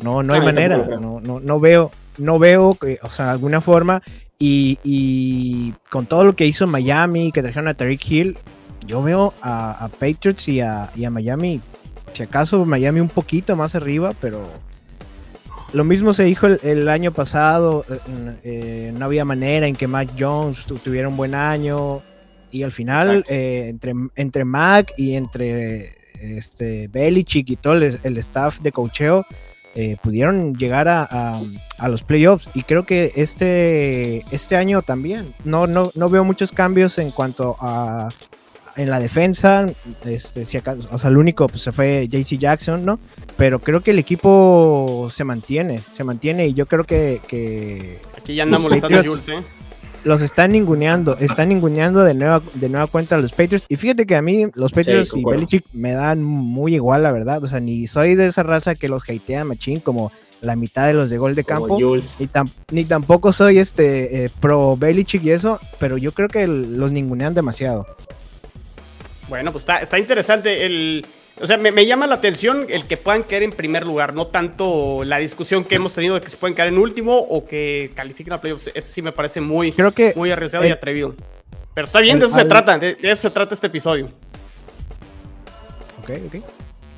no, 0.00 0.24
no 0.24 0.34
hay 0.34 0.40
manera. 0.40 0.78
No, 0.78 1.20
no, 1.20 1.38
no 1.38 1.60
veo, 1.60 1.92
no 2.18 2.40
veo, 2.40 2.74
que, 2.74 2.98
o 3.02 3.10
sea, 3.10 3.30
alguna 3.30 3.60
forma. 3.60 4.02
Y, 4.36 4.80
y, 4.82 5.74
con 5.90 6.06
todo 6.06 6.24
lo 6.24 6.34
que 6.34 6.44
hizo 6.44 6.66
Miami, 6.66 7.30
que 7.30 7.40
trajeron 7.40 7.68
a 7.68 7.74
Tariq 7.74 8.10
Hill, 8.10 8.38
yo 8.86 9.02
veo 9.02 9.34
a, 9.42 9.88
Patriots 9.98 10.48
y 10.48 10.60
a, 10.60 10.90
y 10.94 11.04
a, 11.04 11.10
Miami, 11.10 11.60
si 12.12 12.22
acaso 12.22 12.64
Miami 12.64 13.00
un 13.00 13.08
poquito 13.08 13.56
más 13.56 13.74
arriba, 13.74 14.12
pero 14.20 14.48
lo 15.72 15.84
mismo 15.84 16.12
se 16.14 16.24
dijo 16.24 16.46
el, 16.46 16.88
año 16.88 17.12
pasado, 17.12 17.84
eh, 17.90 17.98
eh, 18.44 18.92
no 18.96 19.06
había 19.06 19.24
manera 19.24 19.66
en 19.66 19.74
que 19.74 19.88
Mac 19.88 20.10
Jones 20.18 20.64
tuviera 20.66 21.08
un 21.08 21.16
buen 21.16 21.34
año. 21.34 22.02
Y 22.52 22.62
al 22.62 22.70
final, 22.70 23.24
eh, 23.28 23.66
entre, 23.68 23.92
entre 24.14 24.44
Mac 24.44 24.92
y 24.96 25.16
entre 25.16 25.96
este, 26.20 26.88
Belichick 26.88 27.50
y 27.50 27.56
todo 27.56 27.74
el, 27.74 28.16
staff 28.18 28.60
de 28.60 28.70
cocheo, 28.70 29.26
eh, 29.74 29.96
pudieron 30.00 30.54
llegar 30.54 30.88
a, 30.88 31.40
los 31.88 32.02
playoffs. 32.04 32.48
Y 32.54 32.62
creo 32.62 32.86
que 32.86 33.12
este, 33.16 34.24
este 34.30 34.56
año 34.56 34.82
también. 34.82 35.34
No, 35.44 35.66
no, 35.66 35.90
no 35.94 36.08
veo 36.08 36.22
muchos 36.22 36.52
cambios 36.52 36.98
en 36.98 37.10
cuanto 37.10 37.56
a 37.60 38.08
en 38.76 38.90
la 38.90 38.98
defensa. 39.00 39.66
Este, 40.04 40.44
si 40.44 40.56
acaso, 40.56 40.88
o 40.90 40.98
sea, 40.98 41.10
el 41.10 41.16
único 41.16 41.46
pues, 41.48 41.62
se 41.62 41.72
fue 41.72 42.08
JC 42.08 42.38
Jackson, 42.38 42.84
¿no? 42.84 42.98
Pero 43.36 43.58
creo 43.58 43.80
que 43.80 43.90
el 43.92 43.98
equipo 43.98 45.08
se 45.12 45.24
mantiene, 45.24 45.82
se 45.92 46.04
mantiene. 46.04 46.46
Y 46.48 46.54
yo 46.54 46.66
creo 46.66 46.84
que. 46.84 48.00
Aquí 48.16 48.34
ya 48.34 48.44
andamos 48.44 48.64
molestando 48.64 49.00
a 49.00 49.04
Jules, 49.04 49.28
¿eh? 49.28 49.42
los 50.04 50.20
están 50.20 50.52
ninguneando, 50.52 51.16
están 51.18 51.48
ninguneando 51.48 52.04
de 52.04 52.14
nueva, 52.14 52.42
de 52.54 52.68
nueva 52.68 52.86
cuenta 52.86 53.16
a 53.16 53.18
los 53.18 53.32
Patriots. 53.32 53.66
Y 53.68 53.76
fíjate 53.76 54.06
que 54.06 54.16
a 54.16 54.22
mí 54.22 54.46
los 54.54 54.72
Patriots 54.72 55.12
y 55.16 55.24
Belichick 55.24 55.64
me 55.72 55.92
dan 55.92 56.22
muy 56.22 56.74
igual, 56.74 57.02
la 57.02 57.12
verdad. 57.12 57.42
O 57.42 57.48
sea, 57.48 57.60
ni 57.60 57.86
soy 57.86 58.14
de 58.14 58.26
esa 58.26 58.42
raza 58.42 58.74
que 58.74 58.88
los 58.88 59.02
hatea 59.08 59.44
machín 59.44 59.80
como 59.80 60.12
la 60.40 60.56
mitad 60.56 60.86
de 60.86 60.94
los 60.94 61.10
de 61.10 61.18
gol 61.18 61.34
de 61.34 61.44
campo. 61.44 61.78
Ni, 61.78 62.28
ni, 62.70 62.84
tampoco 62.84 63.32
soy 63.32 63.58
este 63.58 64.24
eh, 64.24 64.30
pro 64.40 64.76
Belichick 64.76 65.24
y 65.24 65.30
eso, 65.30 65.58
pero 65.78 65.96
yo 65.96 66.12
creo 66.12 66.28
que 66.28 66.46
los 66.46 66.92
ningunean 66.92 67.34
demasiado. 67.34 67.86
Bueno, 69.28 69.52
pues 69.52 69.62
está, 69.62 69.78
está 69.78 69.98
interesante 69.98 70.66
el 70.66 71.06
o 71.40 71.46
sea, 71.48 71.56
me, 71.56 71.84
llama 71.84 72.06
la 72.06 72.14
atención 72.14 72.66
el 72.68 72.86
que 72.86 72.96
puedan 72.96 73.24
caer 73.24 73.42
en 73.42 73.50
primer 73.50 73.84
lugar, 73.84 74.14
no 74.14 74.28
tanto 74.28 75.02
la 75.04 75.18
discusión 75.18 75.64
que 75.64 75.74
hemos 75.74 75.92
tenido 75.92 76.14
de 76.14 76.20
que 76.20 76.30
se 76.30 76.36
pueden 76.36 76.54
caer 76.54 76.68
en 76.68 76.78
último 76.78 77.16
o 77.18 77.44
que 77.44 77.90
califiquen 77.96 78.34
a 78.34 78.40
playoffs. 78.40 78.70
Eso 78.72 78.92
sí 78.92 79.02
me 79.02 79.10
parece 79.10 79.40
muy, 79.40 79.72
Creo 79.72 79.90
que 79.90 80.12
muy 80.14 80.30
arriesgado 80.30 80.64
y 80.64 80.70
atrevido. 80.70 81.14
Pero 81.74 81.86
está 81.86 81.98
bien, 82.00 82.20
de 82.20 82.26
eso 82.26 82.36
se 82.36 82.44
trata, 82.44 82.78
de, 82.78 82.96
eso 83.02 83.22
se 83.22 83.30
trata 83.30 83.54
este 83.54 83.66
episodio. 83.66 84.10
Ok, 86.00 86.10
ok. 86.26 86.44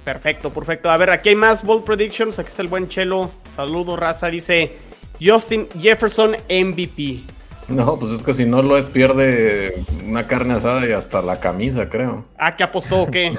Perfecto, 0.05 0.51
perfecto. 0.51 0.91
A 0.91 0.97
ver, 0.99 1.11
aquí 1.11 1.31
hay 1.31 1.35
más 1.35 1.65
bold 1.65 1.85
predictions. 1.85 2.39
Aquí 2.39 2.49
está 2.49 2.61
el 2.61 2.69
buen 2.69 2.89
Chelo. 2.89 3.31
Saludo, 3.55 3.97
raza. 3.97 4.29
Dice 4.29 4.77
Justin 5.19 5.67
Jefferson 5.81 6.37
MVP. 6.49 7.36
No, 7.69 7.99
pues 7.99 8.13
es 8.13 8.23
que 8.23 8.33
si 8.33 8.45
no 8.45 8.63
lo 8.63 8.77
es, 8.77 8.87
pierde 8.87 9.85
una 10.07 10.27
carne 10.27 10.55
asada 10.55 10.87
y 10.89 10.93
hasta 10.93 11.21
la 11.23 11.41
camisa, 11.41 11.89
creo. 11.89 12.25
Ah, 12.39 12.55
¿qué 12.55 12.63
apostó 12.63 13.03
o 13.03 13.11
qué? 13.11 13.33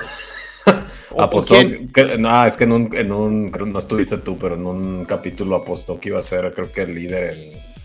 apostó. 1.18 1.56
no, 2.20 2.46
es 2.46 2.58
que 2.58 2.66
en 2.66 2.72
un, 2.72 2.96
en 2.96 3.12
un. 3.12 3.52
No 3.52 3.80
estuviste 3.80 4.18
tú, 4.18 4.38
pero 4.38 4.56
en 4.56 4.66
un 4.66 5.06
capítulo 5.06 5.56
apostó 5.56 6.00
que 6.00 6.10
iba 6.10 6.20
a 6.20 6.24
ser, 6.24 6.54
creo 6.54 6.72
que 6.72 6.82
el 6.82 6.96
líder 6.96 7.38
en 7.38 7.78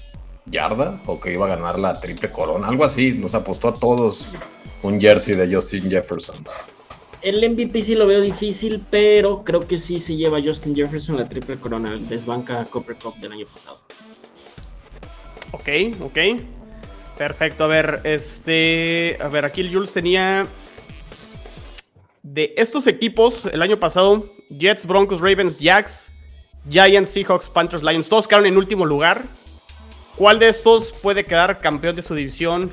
yardas 0.47 1.05
o 1.07 1.21
que 1.21 1.33
iba 1.33 1.47
a 1.47 1.57
ganar 1.57 1.79
la 1.79 2.01
triple 2.01 2.31
corona, 2.31 2.67
algo 2.67 2.85
así. 2.85 3.13
Nos 3.13 3.35
apostó 3.35 3.69
a 3.69 3.75
todos 3.79 4.33
un 4.83 5.01
jersey 5.01 5.37
de 5.37 5.55
Justin 5.55 5.89
Jefferson. 5.89 6.37
El 7.23 7.49
MVP 7.49 7.81
sí 7.81 7.95
lo 7.95 8.09
veo 8.09 8.21
difícil, 8.21 8.83
pero 8.91 9.45
creo 9.45 9.61
que 9.61 9.79
sí 9.79 10.01
se 10.01 10.17
lleva 10.17 10.43
Justin 10.43 10.75
Jefferson 10.75 11.17
la 11.17 11.29
triple 11.29 11.57
corona, 11.57 11.97
desbanca 11.97 12.65
Copper 12.65 12.97
Cup 12.97 13.15
del 13.21 13.31
año 13.31 13.47
pasado. 13.47 13.79
Ok, 15.53 15.69
ok. 16.01 16.19
Perfecto, 17.19 17.65
a 17.65 17.67
ver, 17.69 18.01
este. 18.05 19.19
A 19.21 19.29
ver, 19.29 19.45
aquí 19.45 19.61
el 19.61 19.73
Jules 19.73 19.93
tenía 19.93 20.47
de 22.23 22.55
estos 22.57 22.87
equipos, 22.87 23.47
el 23.47 23.61
año 23.62 23.79
pasado, 23.79 24.27
Jets, 24.49 24.87
Broncos, 24.87 25.21
Ravens, 25.21 25.59
Jacks, 25.59 26.11
Giants, 26.71 27.11
Seahawks, 27.11 27.49
Panthers, 27.49 27.83
Lions, 27.83 28.09
todos 28.09 28.27
quedaron 28.27 28.47
en 28.47 28.57
último 28.57 28.87
lugar. 28.87 29.25
¿Cuál 30.17 30.38
de 30.38 30.49
estos 30.49 30.93
puede 31.03 31.25
quedar 31.25 31.61
campeón 31.61 31.97
de 31.97 32.03
su 32.03 32.15
división 32.15 32.71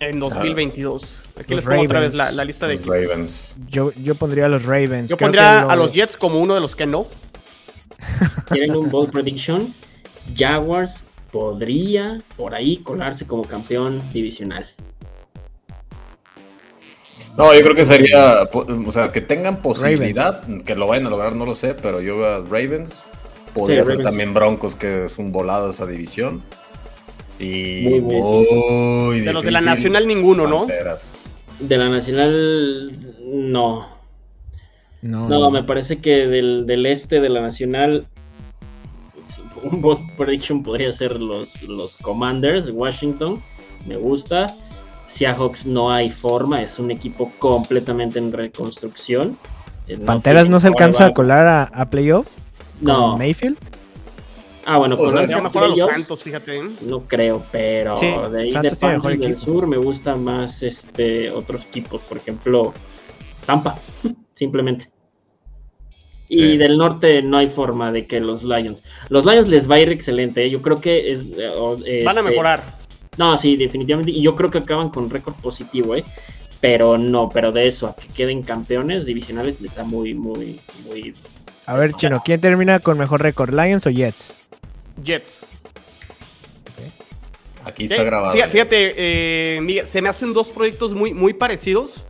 en 0.00 0.18
2022? 0.18 1.22
Aquí 1.38 1.54
Los 1.54 1.64
les 1.64 1.72
pongo 1.72 1.82
otra 1.84 2.00
vez 2.00 2.14
la, 2.14 2.30
la 2.30 2.44
lista 2.44 2.66
de 2.66 2.74
Los 2.76 2.82
equipos. 2.82 3.08
Ravens. 3.08 3.56
Yo, 3.68 3.92
yo 3.94 4.14
pondría 4.14 4.46
a 4.46 4.48
los 4.48 4.64
Ravens. 4.64 5.08
Yo 5.10 5.16
Creo 5.16 5.26
pondría 5.28 5.62
lo- 5.62 5.70
a 5.70 5.76
los 5.76 5.92
Jets 5.92 6.16
como 6.16 6.40
uno 6.40 6.54
de 6.54 6.60
los 6.60 6.74
que 6.76 6.86
no. 6.86 7.06
Tienen 8.52 8.76
un 8.76 8.90
bold 8.90 9.10
prediction. 9.12 9.74
Jaguars 10.36 11.04
podría 11.32 12.22
por 12.36 12.54
ahí 12.54 12.76
colarse 12.78 13.26
como 13.26 13.42
campeón 13.44 14.02
divisional. 14.12 14.68
No, 17.38 17.54
yo 17.54 17.62
creo 17.62 17.74
que 17.74 17.86
sería, 17.86 18.42
o 18.52 18.90
sea, 18.92 19.10
que 19.10 19.22
tengan 19.22 19.62
posibilidad, 19.62 20.42
que 20.66 20.74
lo 20.76 20.86
vayan 20.86 21.06
a 21.06 21.10
lograr, 21.10 21.34
no 21.34 21.46
lo 21.46 21.54
sé, 21.54 21.74
pero 21.74 22.00
yo 22.02 22.18
veo 22.18 22.26
a 22.28 22.38
Ravens. 22.40 23.02
Podría 23.54 23.80
Sí, 23.80 23.86
ser 23.86 23.98
Ravens. 23.98 24.04
también 24.10 24.34
Broncos, 24.34 24.76
que 24.76 25.06
es 25.06 25.18
un 25.18 25.32
volado 25.32 25.70
esa 25.70 25.86
división. 25.86 26.42
Y 27.38 27.82
Muy, 27.84 28.00
muy 28.02 28.22
muy 28.22 29.20
De 29.20 29.32
los 29.32 29.42
de 29.42 29.50
la 29.50 29.62
Nacional 29.62 30.06
ninguno, 30.06 30.46
¿no? 30.46 30.66
De 31.58 31.78
la 31.78 31.88
nacional, 31.88 32.92
no. 33.24 33.88
No, 35.00 35.28
No, 35.28 35.50
me 35.50 35.64
parece 35.64 36.00
que 36.00 36.26
del, 36.26 36.66
del 36.66 36.86
este 36.86 37.20
de 37.20 37.28
la 37.28 37.40
nacional, 37.40 38.06
un 39.62 39.80
bold 39.80 40.00
prediction 40.16 40.62
podría 40.62 40.92
ser 40.92 41.20
los, 41.20 41.62
los 41.62 41.96
Commanders 41.98 42.66
de 42.66 42.72
Washington. 42.72 43.42
Me 43.86 43.96
gusta. 43.96 44.56
Seahawks 45.06 45.66
no 45.66 45.90
hay 45.90 46.10
forma, 46.10 46.62
es 46.62 46.78
un 46.78 46.90
equipo 46.90 47.30
completamente 47.38 48.18
en 48.18 48.32
reconstrucción. 48.32 49.36
Eh, 49.88 49.96
no 49.98 50.06
Panteras 50.06 50.48
no 50.48 50.60
se 50.60 50.68
alcanza 50.68 51.06
a 51.06 51.12
colar 51.12 51.46
a, 51.46 51.62
a 51.64 51.90
playoffs. 51.90 52.30
No. 52.80 53.16
Mayfield. 53.18 53.58
Ah, 54.64 54.78
bueno, 54.78 54.94
O 54.94 54.98
sea, 54.98 55.08
colarse 55.08 55.32
Ya 55.32 55.38
a 55.38 55.42
mejor 55.42 55.64
a 55.64 55.66
los 55.66 55.74
playoffs, 55.74 55.94
Santos, 55.94 56.22
fíjate. 56.22 56.62
No 56.82 57.00
creo, 57.00 57.44
pero 57.50 57.98
Sí, 57.98 58.06
de 58.30 58.42
ahí 58.42 58.50
Santos 58.52 58.78
de 58.78 58.86
Panthers 58.86 59.18
del 59.18 59.36
sur 59.36 59.66
me 59.66 59.76
gustan 59.76 60.22
más 60.22 60.62
este 60.62 61.30
otros 61.30 61.66
equipos, 61.66 62.00
por 62.02 62.18
ejemplo, 62.18 62.72
Tampa, 63.44 63.78
simplemente. 64.34 64.88
Y 66.34 66.36
Sí. 66.52 66.56
del 66.56 66.78
norte 66.78 67.20
no 67.20 67.36
hay 67.36 67.48
forma 67.48 67.92
de 67.92 68.06
que 68.06 68.18
los 68.18 68.42
Lions. 68.42 68.82
Los 69.10 69.26
Lions 69.26 69.48
les 69.50 69.70
va 69.70 69.74
a 69.74 69.80
ir 69.80 69.90
excelente, 69.90 70.42
¿eh? 70.44 70.48
yo 70.50 70.62
creo 70.62 70.80
que 70.80 71.12
es, 71.12 71.20
o- 71.54 71.76
Van 71.76 71.84
a 71.84 72.20
este, 72.20 72.22
mejorar. 72.22 72.78
No, 73.18 73.36
sí, 73.36 73.54
definitivamente. 73.56 74.12
Y 74.12 74.22
yo 74.22 74.34
creo 74.34 74.50
que 74.50 74.56
acaban 74.58 74.88
con 74.88 75.10
récord 75.10 75.34
positivo, 75.42 75.94
¿eh? 75.94 76.04
Pero 76.62 76.96
no, 76.96 77.28
pero 77.28 77.52
de 77.52 77.66
eso 77.66 77.86
a 77.86 77.94
que 77.96 78.06
queden 78.08 78.42
campeones 78.42 79.04
divisionales 79.04 79.58
está 79.62 79.84
muy, 79.84 80.14
muy, 80.14 80.58
muy. 80.86 81.14
A 81.66 81.76
ver, 81.76 81.92
Chino, 81.92 82.22
¿quién 82.24 82.40
termina 82.40 82.80
con 82.80 82.96
mejor 82.96 83.20
récord? 83.20 83.52
¿Lions 83.52 83.86
o 83.86 83.90
Jets? 83.90 84.34
Jets. 85.04 85.44
Aquí 87.64 87.86
Sí, 87.86 87.92
está 87.94 88.04
grabado. 88.04 88.32
Fíjate, 88.32 88.50
fíjate, 88.52 88.94
eh, 88.96 89.60
Miguel, 89.60 89.86
se 89.86 90.00
me 90.02 90.08
hacen 90.08 90.32
dos 90.32 90.48
proyectos 90.50 90.94
muy, 90.94 91.12
muy 91.12 91.32
parecidos 91.34 92.06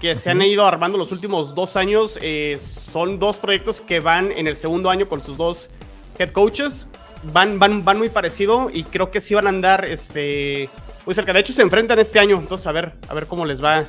que 0.00 0.16
se 0.16 0.30
han 0.30 0.42
ido 0.42 0.66
armando 0.66 0.98
los 0.98 1.12
últimos 1.12 1.54
dos 1.54 1.76
años. 1.76 2.18
Eh, 2.20 2.58
son 2.58 3.18
dos 3.18 3.36
proyectos 3.36 3.80
que 3.80 4.00
van 4.00 4.32
en 4.32 4.46
el 4.46 4.56
segundo 4.56 4.90
año 4.90 5.08
con 5.08 5.22
sus 5.22 5.36
dos 5.36 5.70
head 6.18 6.30
coaches. 6.30 6.88
Van, 7.32 7.58
van, 7.58 7.84
van 7.84 7.98
muy 7.98 8.10
parecido 8.10 8.70
y 8.72 8.84
creo 8.84 9.10
que 9.10 9.20
sí 9.20 9.34
van 9.34 9.46
a 9.46 9.50
andar 9.50 9.84
este, 9.86 10.68
muy 11.06 11.14
cerca. 11.14 11.32
De 11.32 11.40
hecho, 11.40 11.52
se 11.52 11.62
enfrentan 11.62 11.98
este 11.98 12.18
año. 12.18 12.36
Entonces, 12.36 12.66
a 12.66 12.72
ver, 12.72 12.92
a 13.08 13.14
ver 13.14 13.26
cómo 13.26 13.46
les 13.46 13.62
va 13.64 13.86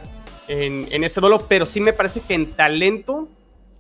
en, 0.48 0.88
en 0.92 1.04
ese 1.04 1.20
duelo. 1.20 1.46
Pero 1.48 1.66
sí 1.66 1.82
me 1.82 1.92
parece 1.92 2.22
que 2.22 2.34
en 2.34 2.54
talento, 2.54 3.28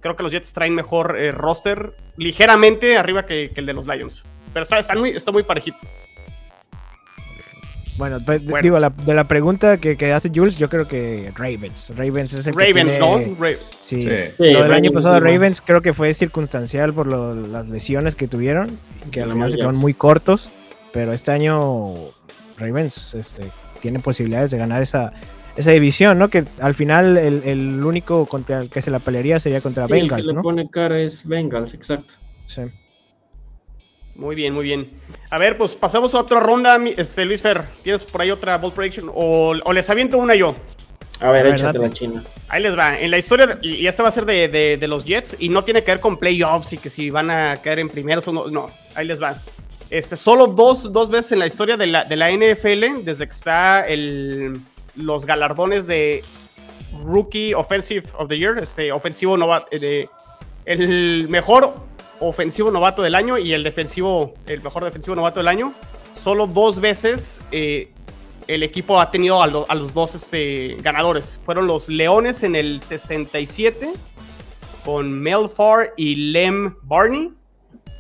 creo 0.01 0.15
que 0.15 0.23
los 0.23 0.31
Jets 0.31 0.51
traen 0.51 0.75
mejor 0.75 1.17
eh, 1.17 1.31
roster, 1.31 1.93
ligeramente 2.17 2.97
arriba 2.97 3.25
que, 3.25 3.51
que 3.53 3.61
el 3.61 3.65
de 3.65 3.73
los 3.73 3.87
Lions. 3.87 4.23
Pero 4.51 4.63
está, 4.63 4.79
está 4.79 4.95
muy, 4.95 5.11
está 5.11 5.31
muy 5.31 5.43
parejito. 5.43 5.77
Bueno, 7.97 8.17
pues, 8.25 8.45
Bueno. 8.45 8.61
digo, 8.63 8.79
la- 8.79 8.89
de 8.89 9.13
la 9.13 9.25
pregunta 9.27 9.77
que, 9.77 9.95
que 9.95 10.11
hace 10.11 10.29
Jules, 10.33 10.57
yo 10.57 10.69
creo 10.69 10.87
que 10.87 11.31
Ravens. 11.35 11.91
Ravens 11.95 12.33
es 12.33 12.47
el 12.47 12.55
que 12.55 12.59
Ravens, 12.65 12.97
tiene- 12.97 12.99
¿no? 12.99 13.35
Ra- 13.43 13.49
Sí. 13.79 14.01
Sí. 14.01 14.09
Sí, 14.37 14.51
lo 14.53 14.63
del 14.63 14.73
año 14.73 14.89
es 14.89 14.95
pasado 14.95 15.19
Ravens 15.19 15.61
creo 15.61 15.81
que 15.81 15.93
fue 15.93 16.13
circunstancial 16.13 16.91
por 16.93 17.07
lo- 17.07 17.33
las 17.33 17.67
lesiones 17.67 18.15
que 18.15 18.27
tuvieron, 18.27 18.77
que 19.11 19.21
al 19.21 19.29
Lamar 19.29 19.35
final 19.47 19.51
se 19.51 19.57
quedaron 19.57 19.77
muy 19.77 19.93
cortos, 19.93 20.49
pero 20.91 21.13
este 21.13 21.31
año 21.31 21.93
Ravens 22.57 23.13
este, 23.15 23.43
tiene 23.81 23.99
posibilidades 23.99 24.51
de 24.51 24.57
ganar 24.57 24.81
esa, 24.81 25.13
esa 25.55 25.71
división, 25.71 26.19
¿no? 26.19 26.27
Que 26.29 26.43
al 26.59 26.73
final 26.73 27.17
el, 27.17 27.43
el 27.45 27.83
único 27.85 28.25
contra 28.25 28.59
el 28.59 28.69
que 28.69 28.81
se 28.81 28.91
la 28.91 28.99
pelearía 28.99 29.39
sería 29.39 29.61
contra 29.61 29.87
Sí, 29.87 29.93
el 29.93 29.99
que 29.99 30.03
Bengals, 30.03 30.25
le 30.25 30.33
¿no? 30.33 30.41
pone 30.41 30.69
cara 30.69 30.99
es 30.99 31.25
Bengals, 31.25 31.73
exacto. 31.73 32.15
Sí. 32.47 32.61
Muy 34.15 34.35
bien, 34.35 34.53
muy 34.53 34.63
bien. 34.63 34.89
A 35.29 35.37
ver, 35.37 35.57
pues 35.57 35.75
pasamos 35.75 36.15
a 36.15 36.19
otra 36.19 36.39
ronda. 36.39 36.77
Este, 36.97 37.25
Luis 37.25 37.41
Fer, 37.41 37.65
¿tienes 37.83 38.03
por 38.05 38.21
ahí 38.21 38.31
otra 38.31 38.57
ball 38.57 38.71
prediction? 38.71 39.11
O, 39.13 39.53
o 39.63 39.73
les 39.73 39.89
aviento 39.89 40.17
una 40.17 40.35
yo. 40.35 40.55
A 41.19 41.31
ver, 41.31 41.47
échate 41.47 41.77
la 41.79 41.89
china. 41.89 42.23
Ahí 42.47 42.61
les 42.61 42.77
va. 42.77 42.99
En 42.99 43.11
la 43.11 43.17
historia, 43.17 43.47
de- 43.47 43.67
y 43.67 43.87
esta 43.87 44.03
va 44.03 44.09
a 44.09 44.11
ser 44.11 44.25
de, 44.25 44.47
de- 44.47 44.77
de 44.77 44.87
los 44.87 45.03
Jets, 45.05 45.35
y 45.39 45.49
no 45.49 45.63
tiene 45.63 45.83
que 45.83 45.91
ver 45.91 45.99
con 45.99 46.17
playoffs 46.17 46.73
y 46.73 46.77
que 46.77 46.89
si 46.89 47.09
van 47.09 47.29
a 47.29 47.57
caer 47.61 47.79
en 47.79 47.89
primeros 47.89 48.27
o 48.27 48.33
no. 48.33 48.47
No, 48.47 48.69
ahí 48.93 49.05
les 49.07 49.21
va. 49.21 49.41
Este, 49.89 50.15
solo 50.17 50.47
dos, 50.47 50.91
dos 50.91 51.09
veces 51.09 51.33
en 51.33 51.39
la 51.39 51.47
historia 51.47 51.77
de 51.77 51.87
la, 51.87 52.05
de 52.05 52.15
la 52.15 52.31
NFL, 52.31 53.03
desde 53.03 53.27
que 53.27 53.33
está 53.33 53.85
el, 53.87 54.59
los 54.95 55.25
galardones 55.25 55.87
de 55.87 56.23
Rookie 57.03 57.53
Offensive 57.53 58.03
of 58.17 58.27
the 58.29 58.37
Year, 58.37 58.57
este, 58.59 58.91
ofensivo 58.91 59.37
novato, 59.37 59.67
de, 59.77 60.07
el 60.65 61.27
mejor 61.29 61.75
ofensivo 62.19 62.71
novato 62.71 63.01
del 63.01 63.15
año 63.15 63.37
y 63.37 63.53
el 63.53 63.63
defensivo, 63.63 64.33
el 64.47 64.61
mejor 64.61 64.83
defensivo 64.83 65.15
novato 65.15 65.39
del 65.39 65.47
año. 65.47 65.73
Solo 66.13 66.47
dos 66.47 66.79
veces 66.79 67.41
eh, 67.51 67.91
el 68.47 68.63
equipo 68.63 68.99
ha 69.01 69.11
tenido 69.11 69.41
a, 69.43 69.47
lo- 69.47 69.65
a 69.69 69.75
los 69.75 69.93
dos 69.93 70.15
este, 70.15 70.77
ganadores. 70.81 71.39
Fueron 71.43 71.67
los 71.67 71.89
Leones 71.89 72.43
en 72.43 72.55
el 72.55 72.81
67 72.81 73.93
con 74.83 75.11
Mel 75.11 75.49
Farr 75.49 75.93
y 75.97 76.15
Lem 76.31 76.75
Barney. 76.83 77.31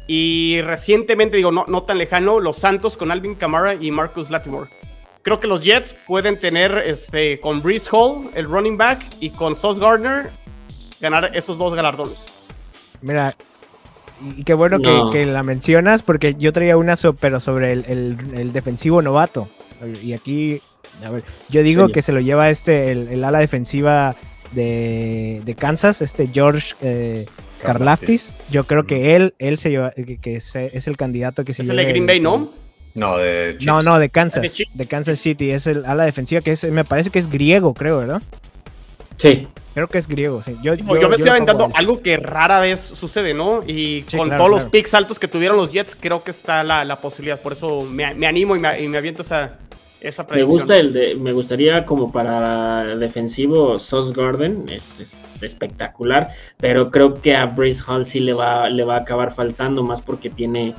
Y 0.07 0.61
recientemente, 0.61 1.35
digo, 1.37 1.51
no, 1.51 1.65
no 1.67 1.83
tan 1.83 1.97
lejano, 1.97 2.39
los 2.39 2.57
Santos 2.57 2.95
con 2.95 3.11
Alvin 3.11 3.33
Kamara 3.35 3.73
y 3.73 3.89
Marcus 3.89 4.29
Latimore. 4.29 4.69
Creo 5.23 5.39
que 5.39 5.47
los 5.47 5.63
Jets 5.63 5.95
pueden 6.05 6.39
tener 6.39 6.77
este, 6.85 7.39
con 7.39 7.63
Breeze 7.63 7.89
Hall, 7.91 8.29
el 8.35 8.45
running 8.45 8.77
back, 8.77 9.03
y 9.19 9.31
con 9.31 9.55
Sauce 9.55 9.81
Gardner, 9.81 10.29
ganar 11.01 11.35
esos 11.35 11.57
dos 11.57 11.73
galardones. 11.73 12.19
Mira, 13.01 13.35
y 14.37 14.43
qué 14.43 14.53
bueno 14.53 14.79
que- 14.79 14.87
No. 14.87 15.11
que, 15.11 15.25
la 15.25 15.43
mencionas, 15.43 16.03
porque 16.03 16.35
yo 16.35 16.53
traía 16.53 16.77
una, 16.77 16.95
so- 16.95 17.15
pero 17.15 17.39
sobre 17.39 17.73
el, 17.73 17.85
el- 17.87 18.17
el 18.35 18.53
defensivo 18.53 19.01
novato. 19.01 19.47
Y 20.01 20.13
aquí, 20.13 20.61
a 21.03 21.09
ver, 21.09 21.23
yo 21.49 21.61
digo 21.63 21.89
que 21.89 22.01
se 22.01 22.11
lo 22.11 22.19
lleva 22.21 22.49
este, 22.49 22.91
el, 22.91 23.07
el 23.09 23.23
ala 23.23 23.39
defensiva 23.39 24.15
de, 24.51 25.41
de 25.45 25.55
Kansas, 25.55 26.01
este 26.01 26.27
George 26.27 26.73
eh, 26.81 27.25
Karlaftis. 27.61 28.35
Yo 28.49 28.63
creo 28.65 28.83
que 28.85 29.15
él, 29.15 29.33
él 29.39 29.57
se 29.57 29.69
lleva, 29.69 29.91
que, 29.91 30.17
que 30.17 30.37
es, 30.37 30.55
es 30.55 30.87
el 30.87 30.97
candidato 30.97 31.43
que 31.43 31.53
se 31.53 31.63
Es 31.63 31.69
el 31.69 31.75
de 31.77 31.85
Green 31.85 32.05
Bay, 32.05 32.19
¿no? 32.19 32.53
No, 32.95 33.17
de 33.17 33.53
No, 33.53 33.57
Chiefs. 33.79 33.85
no, 33.85 33.99
de 33.99 34.09
Kansas, 34.09 34.41
de 34.73 34.85
Kansas 34.87 35.19
City, 35.19 35.51
es 35.51 35.67
el 35.67 35.83
ala 35.85 36.05
defensiva 36.05 36.39
que 36.39 36.51
es, 36.51 36.63
me 36.63 36.85
parece 36.85 37.09
que 37.09 37.19
es 37.19 37.29
griego, 37.29 37.73
creo, 37.73 37.97
¿verdad? 37.99 38.21
Sí, 39.17 39.47
Creo 39.73 39.87
que 39.89 39.97
es 39.97 40.07
griego, 40.07 40.41
sí. 40.41 40.55
Yo, 40.63 40.73
Yo, 40.75 40.97
yo 41.01 41.09
me 41.09 41.15
estoy 41.15 41.31
aventando 41.31 41.69
algo 41.73 42.01
que 42.01 42.15
rara 42.15 42.61
vez 42.61 42.79
sucede, 42.79 43.33
¿no? 43.33 43.61
Y 43.67 44.05
Sí, 44.07 44.15
con 44.15 44.29
claro, 44.29 44.45
todos 44.45 44.49
los 44.63 44.71
picks 44.71 44.93
altos 44.93 45.19
que 45.19 45.27
tuvieron 45.27 45.57
los 45.57 45.73
Jets, 45.73 45.97
creo 45.99 46.23
que 46.23 46.31
está 46.31 46.63
la, 46.63 46.85
la 46.85 46.99
posibilidad. 47.01 47.41
Por 47.41 47.51
eso 47.53 47.81
me, 47.83 48.13
me 48.13 48.25
animo 48.25 48.55
y 48.55 48.59
me, 48.59 48.81
y 48.81 48.87
me 48.87 48.97
aviento 48.97 49.21
esa, 49.21 49.57
esa 49.99 50.23
me 50.23 50.29
predicción. 50.29 50.49
gusta 50.59 50.77
el 50.77 50.93
de, 50.93 51.15
me 51.15 51.33
gustaría 51.33 51.85
como 51.85 52.09
para 52.13 52.95
defensivo 52.95 53.77
Sauce 53.77 54.13
Garden, 54.15 54.65
es, 54.69 54.97
es 55.01 55.17
espectacular, 55.41 56.29
pero 56.57 56.89
creo 56.89 57.19
que 57.21 57.35
a 57.35 57.45
Breeze 57.45 57.83
Hall 57.85 58.05
sí 58.05 58.21
le 58.21 58.31
va, 58.33 58.69
le 58.69 58.85
va 58.85 58.95
a 58.95 58.99
acabar 58.99 59.35
faltando 59.35 59.83
más 59.83 60.01
porque 60.01 60.29
tiene 60.29 60.73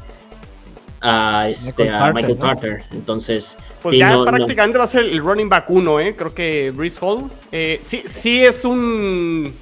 a 1.01 1.49
este 1.51 1.85
Michael 1.85 1.95
a 1.95 1.99
Carter, 1.99 2.15
Michael 2.15 2.39
¿no? 2.39 2.45
Carter, 2.45 2.85
entonces 2.93 3.57
Pues 3.83 3.93
sí, 3.93 3.99
ya 3.99 4.11
no- 4.11 4.25
no. 4.25 4.31
prácticamente 4.31 4.79
va 4.79 4.85
a 4.85 4.89
ser 4.89 5.05
el 5.05 5.19
running 5.19 5.49
back 5.49 5.69
1, 5.71 6.01
¿eh? 6.01 6.15
Creo 6.17 6.35
que 6.35 6.73
Breeze 6.75 6.99
Hall. 7.01 7.31
Eh, 7.53 7.79
sí, 7.83 8.03
sí 8.07 8.45
es 8.45 8.65
un... 8.65 9.53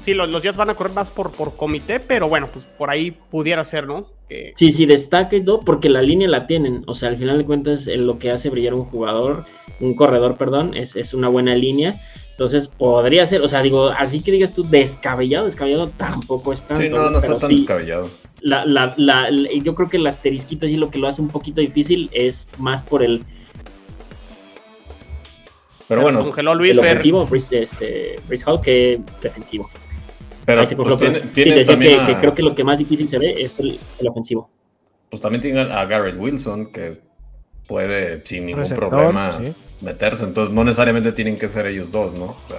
Sí, 0.00 0.14
los, 0.14 0.30
los 0.30 0.42
Jets 0.42 0.56
van 0.56 0.70
a 0.70 0.74
correr 0.74 0.94
más 0.94 1.10
por, 1.10 1.30
por 1.32 1.56
comité, 1.56 2.00
pero 2.00 2.26
bueno, 2.28 2.48
pues 2.50 2.64
por 2.64 2.88
ahí 2.88 3.10
pudiera 3.10 3.62
ser, 3.64 3.86
¿no? 3.86 4.06
Que, 4.30 4.54
Sí, 4.56 4.72
sí, 4.72 4.86
destaca 4.86 5.36
y 5.36 5.44
todo, 5.44 5.60
porque 5.60 5.90
la 5.90 6.00
línea 6.00 6.26
la 6.26 6.46
tienen. 6.46 6.84
O 6.86 6.94
sea, 6.94 7.10
al 7.10 7.18
final 7.18 7.36
de 7.36 7.44
cuentas, 7.44 7.86
lo 7.86 8.18
que 8.18 8.30
hace 8.30 8.48
brillar 8.48 8.72
un 8.72 8.86
jugador, 8.86 9.44
un 9.78 9.94
corredor, 9.94 10.38
perdón, 10.38 10.74
es, 10.74 10.96
es 10.96 11.12
una 11.12 11.28
buena 11.28 11.54
línea. 11.54 11.96
Entonces, 12.30 12.68
podría 12.68 13.26
ser, 13.26 13.42
o 13.42 13.48
sea, 13.48 13.60
digo, 13.60 13.88
así 13.88 14.22
que 14.22 14.32
digas 14.32 14.54
tú, 14.54 14.62
descabellado, 14.62 15.44
descabellado 15.44 15.90
tampoco 15.98 16.54
es 16.54 16.62
tanto. 16.62 16.82
Sí, 16.82 16.88
no, 16.88 17.10
no 17.10 17.18
está 17.18 17.36
tan 17.36 17.50
sí, 17.50 17.56
descabellado. 17.56 18.08
La, 18.42 18.64
la, 18.64 18.94
la- 18.96 19.30
la- 19.30 19.48
yo 19.62 19.74
creo 19.74 19.88
que 19.88 19.96
el 19.98 20.06
asterisquito 20.06 20.66
sí 20.66 20.76
lo 20.76 20.90
que 20.90 20.98
lo 20.98 21.08
hace 21.08 21.20
un 21.22 21.28
poquito 21.28 21.60
difícil 21.60 22.08
es 22.12 22.48
más 22.58 22.82
por 22.82 23.02
el, 23.02 23.22
Pero 25.88 26.02
bueno, 26.02 26.22
congeló 26.22 26.54
Luis 26.54 26.72
el 26.72 26.78
ofensivo, 26.78 27.26
este, 27.52 28.16
Hall, 28.46 28.60
que 28.60 29.00
defensivo. 29.20 29.68
pero 30.44 30.62
pues, 30.64 30.74
congeló, 30.76 30.96
tiene, 30.96 31.14
pero 31.20 31.26
sí, 31.34 31.42
tiene 31.42 31.64
también 31.64 31.96
que, 31.96 32.00
a- 32.02 32.06
que 32.06 32.14
creo 32.16 32.34
que 32.34 32.42
lo 32.42 32.54
que 32.54 32.64
más 32.64 32.78
difícil 32.78 33.08
se 33.08 33.18
ve 33.18 33.42
es 33.42 33.58
el, 33.58 33.78
el 33.98 34.08
ofensivo. 34.08 34.48
pues 35.10 35.20
también 35.20 35.40
tienen 35.40 35.70
a 35.70 35.84
Garrett 35.86 36.16
Wilson, 36.18 36.70
que 36.72 37.00
puede 37.66 38.24
sin 38.24 38.46
ningún 38.46 38.62
Receptor, 38.62 38.88
problema 38.88 39.38
sí. 39.38 39.52
meterse. 39.80 40.24
Entonces, 40.24 40.54
no 40.54 40.62
necesariamente 40.64 41.10
tienen 41.12 41.36
que 41.38 41.48
ser 41.48 41.66
ellos 41.66 41.90
dos, 41.90 42.14
¿no? 42.14 42.24
O 42.26 42.36
sea, 42.48 42.58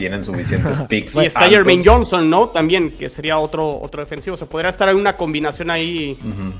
tienen 0.00 0.24
suficientes 0.24 0.80
picks. 0.88 1.14
Y 1.16 1.26
está. 1.26 1.48
Jermaine 1.48 1.82
Johnson, 1.84 2.28
¿no? 2.30 2.48
También, 2.48 2.90
que 2.92 3.08
sería 3.10 3.38
otro, 3.38 3.78
otro 3.80 4.00
defensivo. 4.00 4.34
O 4.34 4.36
sea, 4.38 4.46
podría 4.48 4.70
estar 4.70 4.88
en 4.88 4.96
una 4.96 5.16
combinación 5.16 5.70
ahí. 5.70 6.16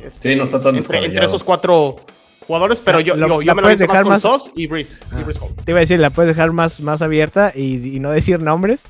Este, 0.06 0.30
Sí, 0.32 0.36
no 0.36 0.44
está 0.44 0.60
tan 0.60 0.76
entre, 0.76 1.04
entre 1.06 1.24
esos 1.24 1.42
cuatro 1.42 1.96
jugadores, 2.46 2.82
pero 2.84 3.00
yo, 3.00 3.14
lo- 3.16 3.26
yo, 3.26 3.42
yo 3.42 3.46
la 3.46 3.54
me 3.54 3.62
lo 3.62 3.66
puedes 3.66 3.80
meto 3.80 3.88
más 3.88 3.94
dejar 3.94 4.02
con 4.04 4.12
más- 4.12 4.22
Sos 4.22 4.50
y 4.54 4.66
Breeze. 4.66 5.00
y 5.12 5.22
Ah. 5.22 5.46
Te 5.64 5.70
iba 5.72 5.78
a 5.78 5.80
decir, 5.80 5.98
la 6.00 6.10
puedes 6.10 6.36
dejar 6.36 6.52
más, 6.52 6.80
más 6.80 7.00
abierta 7.00 7.52
y, 7.54 7.96
y 7.96 8.00
no 8.00 8.10
decir 8.10 8.40
nombres, 8.40 8.80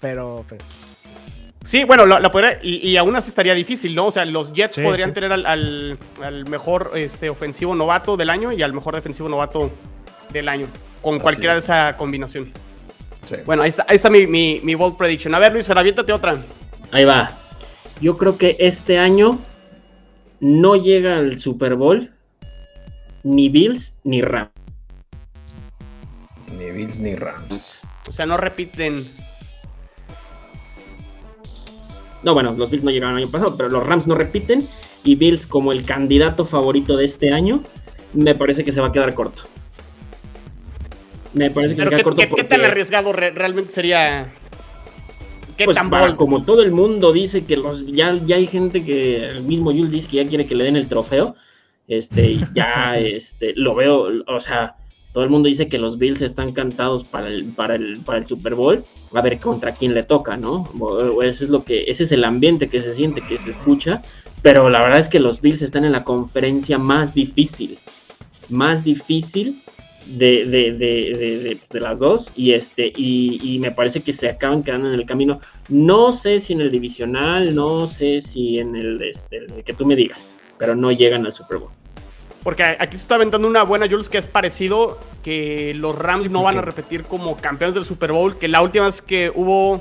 pero, 0.00 0.44
pero- 0.48 0.64
Sí, 1.64 1.84
bueno, 1.84 2.06
la, 2.06 2.18
la 2.18 2.32
podría, 2.32 2.58
y, 2.60 2.78
y 2.88 2.96
aún 2.96 3.14
así 3.14 3.28
estaría 3.28 3.54
difícil, 3.54 3.94
¿no? 3.94 4.06
O 4.06 4.10
sea, 4.10 4.24
los 4.24 4.52
Jets 4.52 4.74
Sí, 4.74 4.82
podrían 4.82 5.10
sí. 5.10 5.14
tener 5.14 5.32
al, 5.32 5.46
al- 5.46 5.96
al 6.20 6.44
mejor 6.48 6.90
este, 6.96 7.30
ofensivo 7.30 7.76
novato 7.76 8.16
del 8.16 8.30
año 8.30 8.50
y 8.50 8.62
al 8.62 8.72
mejor 8.72 8.96
defensivo 8.96 9.28
novato 9.28 9.70
del 10.32 10.48
año, 10.48 10.66
con 11.02 11.14
Así 11.14 11.22
cualquiera 11.22 11.52
de 11.52 11.60
es. 11.60 11.64
esa 11.66 11.96
combinación. 11.96 12.50
Sí. 13.28 13.36
Bueno, 13.46 13.62
ahí 13.62 13.68
está, 13.68 13.84
ahí 13.88 13.96
está 13.96 14.10
mi, 14.10 14.26
mi, 14.26 14.60
mi 14.62 14.74
bold 14.74 14.96
prediction. 14.96 15.34
A 15.34 15.38
ver, 15.38 15.52
Luis, 15.52 15.68
aviéntate 15.70 16.12
otra. 16.12 16.36
Ahí 16.90 17.04
va. 17.04 17.38
Yo 18.00 18.18
creo 18.18 18.36
que 18.36 18.56
este 18.58 18.98
año 18.98 19.38
no 20.40 20.76
llega 20.76 21.16
al 21.16 21.38
Super 21.38 21.76
Bowl 21.76 22.10
ni 23.22 23.48
Bills 23.48 23.94
ni 24.04 24.22
Rams. 24.22 24.50
Ni 26.58 26.70
Bills 26.70 26.98
ni 26.98 27.14
Rams. 27.14 27.86
O 28.08 28.12
sea, 28.12 28.26
no 28.26 28.36
repiten. 28.36 29.06
No, 32.22 32.34
bueno, 32.34 32.52
los 32.52 32.70
Bills 32.70 32.84
no 32.84 32.90
llegaron 32.90 33.16
el 33.16 33.24
año 33.24 33.32
pasado, 33.32 33.56
pero 33.56 33.68
los 33.68 33.86
Rams 33.86 34.06
no 34.06 34.14
repiten. 34.14 34.68
Y 35.04 35.16
Bills, 35.16 35.46
como 35.46 35.72
el 35.72 35.84
candidato 35.84 36.44
favorito 36.44 36.96
de 36.96 37.04
este 37.04 37.32
año, 37.32 37.62
me 38.12 38.34
parece 38.34 38.64
que 38.64 38.72
se 38.72 38.80
va 38.80 38.88
a 38.88 38.92
quedar 38.92 39.14
corto. 39.14 39.44
Me 41.34 41.50
parece 41.50 41.74
que 41.74 41.82
se 41.82 41.88
Pero 41.88 41.90
queda 41.90 41.96
¿qué, 41.98 42.04
corto 42.04 42.16
qué- 42.20 42.24
qué 42.26 42.30
porque, 42.30 42.44
tan 42.44 42.64
arriesgado 42.64 43.12
re- 43.12 43.30
realmente 43.30 43.72
sería? 43.72 44.30
¿Qué 45.56 45.64
pues, 45.64 45.76
tan 45.76 45.90
para- 45.90 46.16
como 46.16 46.44
todo 46.44 46.62
el 46.62 46.72
mundo 46.72 47.12
dice 47.12 47.44
que 47.44 47.56
los 47.56 47.86
ya, 47.86 48.18
ya 48.26 48.36
hay 48.36 48.46
gente 48.46 48.80
que 48.84 49.24
el 49.30 49.42
mismo 49.42 49.70
Jules 49.70 49.90
dice 49.90 50.08
que 50.08 50.16
ya 50.18 50.28
quiere 50.28 50.46
que 50.46 50.54
le 50.54 50.64
den 50.64 50.76
el 50.76 50.88
trofeo. 50.88 51.34
Este, 51.88 52.38
ya 52.54 52.94
este, 52.98 53.52
lo 53.56 53.74
veo, 53.74 54.08
o 54.26 54.40
sea, 54.40 54.76
todo 55.12 55.24
el 55.24 55.30
mundo 55.30 55.48
dice 55.48 55.68
que 55.68 55.78
los 55.78 55.98
Bills 55.98 56.22
están 56.22 56.52
cantados 56.52 57.04
para 57.04 57.28
el, 57.28 57.44
para 57.46 57.74
el, 57.74 57.98
para 58.00 58.18
el 58.18 58.26
Super 58.26 58.54
Bowl. 58.54 58.84
A 59.14 59.20
ver 59.20 59.38
contra 59.40 59.72
quién 59.74 59.92
le 59.92 60.04
toca, 60.04 60.38
¿no? 60.38 60.70
Eso 61.22 61.44
es 61.44 61.50
lo 61.50 61.64
que, 61.64 61.84
ese 61.86 62.04
es 62.04 62.12
el 62.12 62.24
ambiente 62.24 62.68
que 62.68 62.80
se 62.80 62.94
siente, 62.94 63.20
que 63.20 63.36
se 63.38 63.50
escucha. 63.50 64.02
Pero 64.40 64.70
la 64.70 64.80
verdad 64.80 64.98
es 64.98 65.08
que 65.10 65.20
los 65.20 65.42
Bills 65.42 65.60
están 65.60 65.84
en 65.84 65.92
la 65.92 66.02
conferencia 66.02 66.78
más 66.78 67.12
difícil. 67.14 67.78
Más 68.48 68.84
difícil 68.84 69.60
de, 70.06 70.44
de, 70.46 70.72
de, 70.72 71.16
de, 71.18 71.38
de- 71.38 71.58
de 71.70 71.80
las 71.80 71.98
dos. 71.98 72.30
Y 72.36 72.52
este, 72.52 72.92
y, 72.96 73.40
y 73.42 73.58
me 73.58 73.70
parece 73.70 74.00
que 74.02 74.12
se 74.12 74.28
acaban 74.28 74.62
quedando 74.62 74.88
en 74.88 74.94
el 74.94 75.06
camino. 75.06 75.40
No 75.68 76.12
sé 76.12 76.40
si 76.40 76.52
en 76.52 76.60
el 76.60 76.70
divisional, 76.70 77.54
no 77.54 77.86
sé 77.86 78.20
si 78.20 78.58
en 78.58 78.76
el, 78.76 79.00
este, 79.02 79.38
el 79.38 79.64
que 79.64 79.72
tú 79.72 79.86
me 79.86 79.96
digas. 79.96 80.38
Pero 80.58 80.74
no 80.76 80.92
llegan 80.92 81.24
al 81.26 81.32
Super 81.32 81.58
Bowl. 81.58 81.70
Porque 82.42 82.64
aquí 82.64 82.96
se 82.96 83.02
está 83.02 83.14
aventando 83.14 83.46
una 83.46 83.62
buena, 83.62 83.88
Jules, 83.88 84.08
que 84.08 84.18
es 84.18 84.26
parecido, 84.26 84.98
que 85.22 85.74
los 85.74 85.96
Rams 85.96 86.28
no 86.28 86.42
van 86.42 86.58
a 86.58 86.60
repetir 86.60 87.04
como 87.04 87.36
campeones 87.36 87.74
del 87.76 87.84
Super 87.84 88.10
Bowl, 88.10 88.36
que 88.36 88.48
la 88.48 88.62
última 88.62 88.86
vez 88.86 89.00
que 89.00 89.30
hubo 89.32 89.80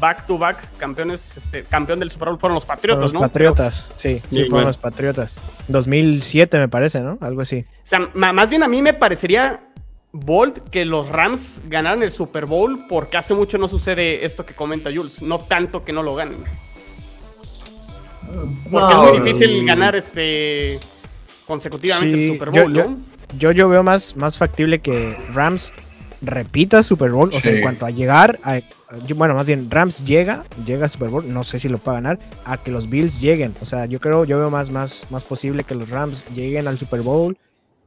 back-to-back 0.00 0.76
campeones, 0.78 1.32
este, 1.36 1.64
campeón 1.64 1.98
del 1.98 2.10
Super 2.10 2.28
Bowl 2.28 2.38
fueron 2.38 2.54
los 2.54 2.66
Patriotas, 2.66 3.02
los 3.04 3.12
¿no? 3.12 3.20
Patriotas, 3.20 3.92
sí, 3.96 4.14
sí, 4.14 4.20
Sí, 4.20 4.28
fueron 4.36 4.50
bueno. 4.50 4.66
los 4.68 4.78
Patriotas. 4.78 5.36
2007 5.68 6.58
me 6.58 6.68
parece, 6.68 7.00
¿no? 7.00 7.18
Algo 7.20 7.40
así. 7.42 7.64
O 7.68 7.80
sea, 7.84 8.00
más 8.14 8.50
bien 8.50 8.62
a 8.62 8.68
mí 8.68 8.82
me 8.82 8.94
parecería 8.94 9.60
bold 10.12 10.70
que 10.70 10.84
los 10.84 11.08
Rams 11.08 11.62
ganaran 11.68 12.02
el 12.02 12.10
Super 12.10 12.46
Bowl, 12.46 12.86
porque 12.88 13.16
hace 13.16 13.34
mucho 13.34 13.58
no 13.58 13.68
sucede 13.68 14.24
esto 14.24 14.44
que 14.46 14.54
comenta 14.54 14.90
Jules, 14.94 15.22
no 15.22 15.38
tanto 15.38 15.84
que 15.84 15.92
no 15.92 16.02
lo 16.02 16.14
ganen. 16.14 16.44
Porque 18.70 18.70
No, 18.70 19.08
es 19.08 19.18
muy 19.20 19.26
difícil 19.28 19.64
ganar 19.66 19.94
este 19.94 20.80
consecutivamente 21.46 22.16
Sí, 22.18 22.24
el 22.26 22.32
Super 22.38 22.52
yo- 22.52 22.62
Bowl, 22.62 22.74
yo- 22.74 22.84
¿no? 22.84 22.98
Yo, 23.38 23.50
yo 23.52 23.68
veo 23.68 23.82
más, 23.82 24.16
más 24.16 24.38
factible 24.38 24.78
que 24.80 25.16
Rams 25.32 25.72
repita 26.22 26.82
Super 26.82 27.10
Bowl, 27.10 27.28
o 27.28 27.30
sea, 27.30 27.52
en 27.52 27.62
cuanto 27.62 27.86
a 27.86 27.90
llegar, 27.90 28.38
a, 28.42 28.60
bueno, 29.14 29.34
más 29.34 29.46
bien 29.46 29.70
Rams 29.70 30.04
llega, 30.04 30.44
llega 30.64 30.86
a 30.86 30.88
Super 30.88 31.08
Bowl, 31.08 31.32
no 31.32 31.44
sé 31.44 31.58
si 31.58 31.68
lo 31.68 31.78
pueda 31.78 31.96
ganar, 31.96 32.18
a 32.44 32.56
que 32.56 32.70
los 32.70 32.88
Bills 32.88 33.20
lleguen, 33.20 33.54
o 33.60 33.64
sea, 33.64 33.86
yo 33.86 34.00
creo, 34.00 34.24
yo 34.24 34.38
veo 34.38 34.50
más, 34.50 34.70
más, 34.70 35.06
más 35.10 35.24
posible 35.24 35.64
que 35.64 35.74
los 35.74 35.90
Rams 35.90 36.24
lleguen 36.34 36.68
al 36.68 36.78
Super 36.78 37.02
Bowl 37.02 37.36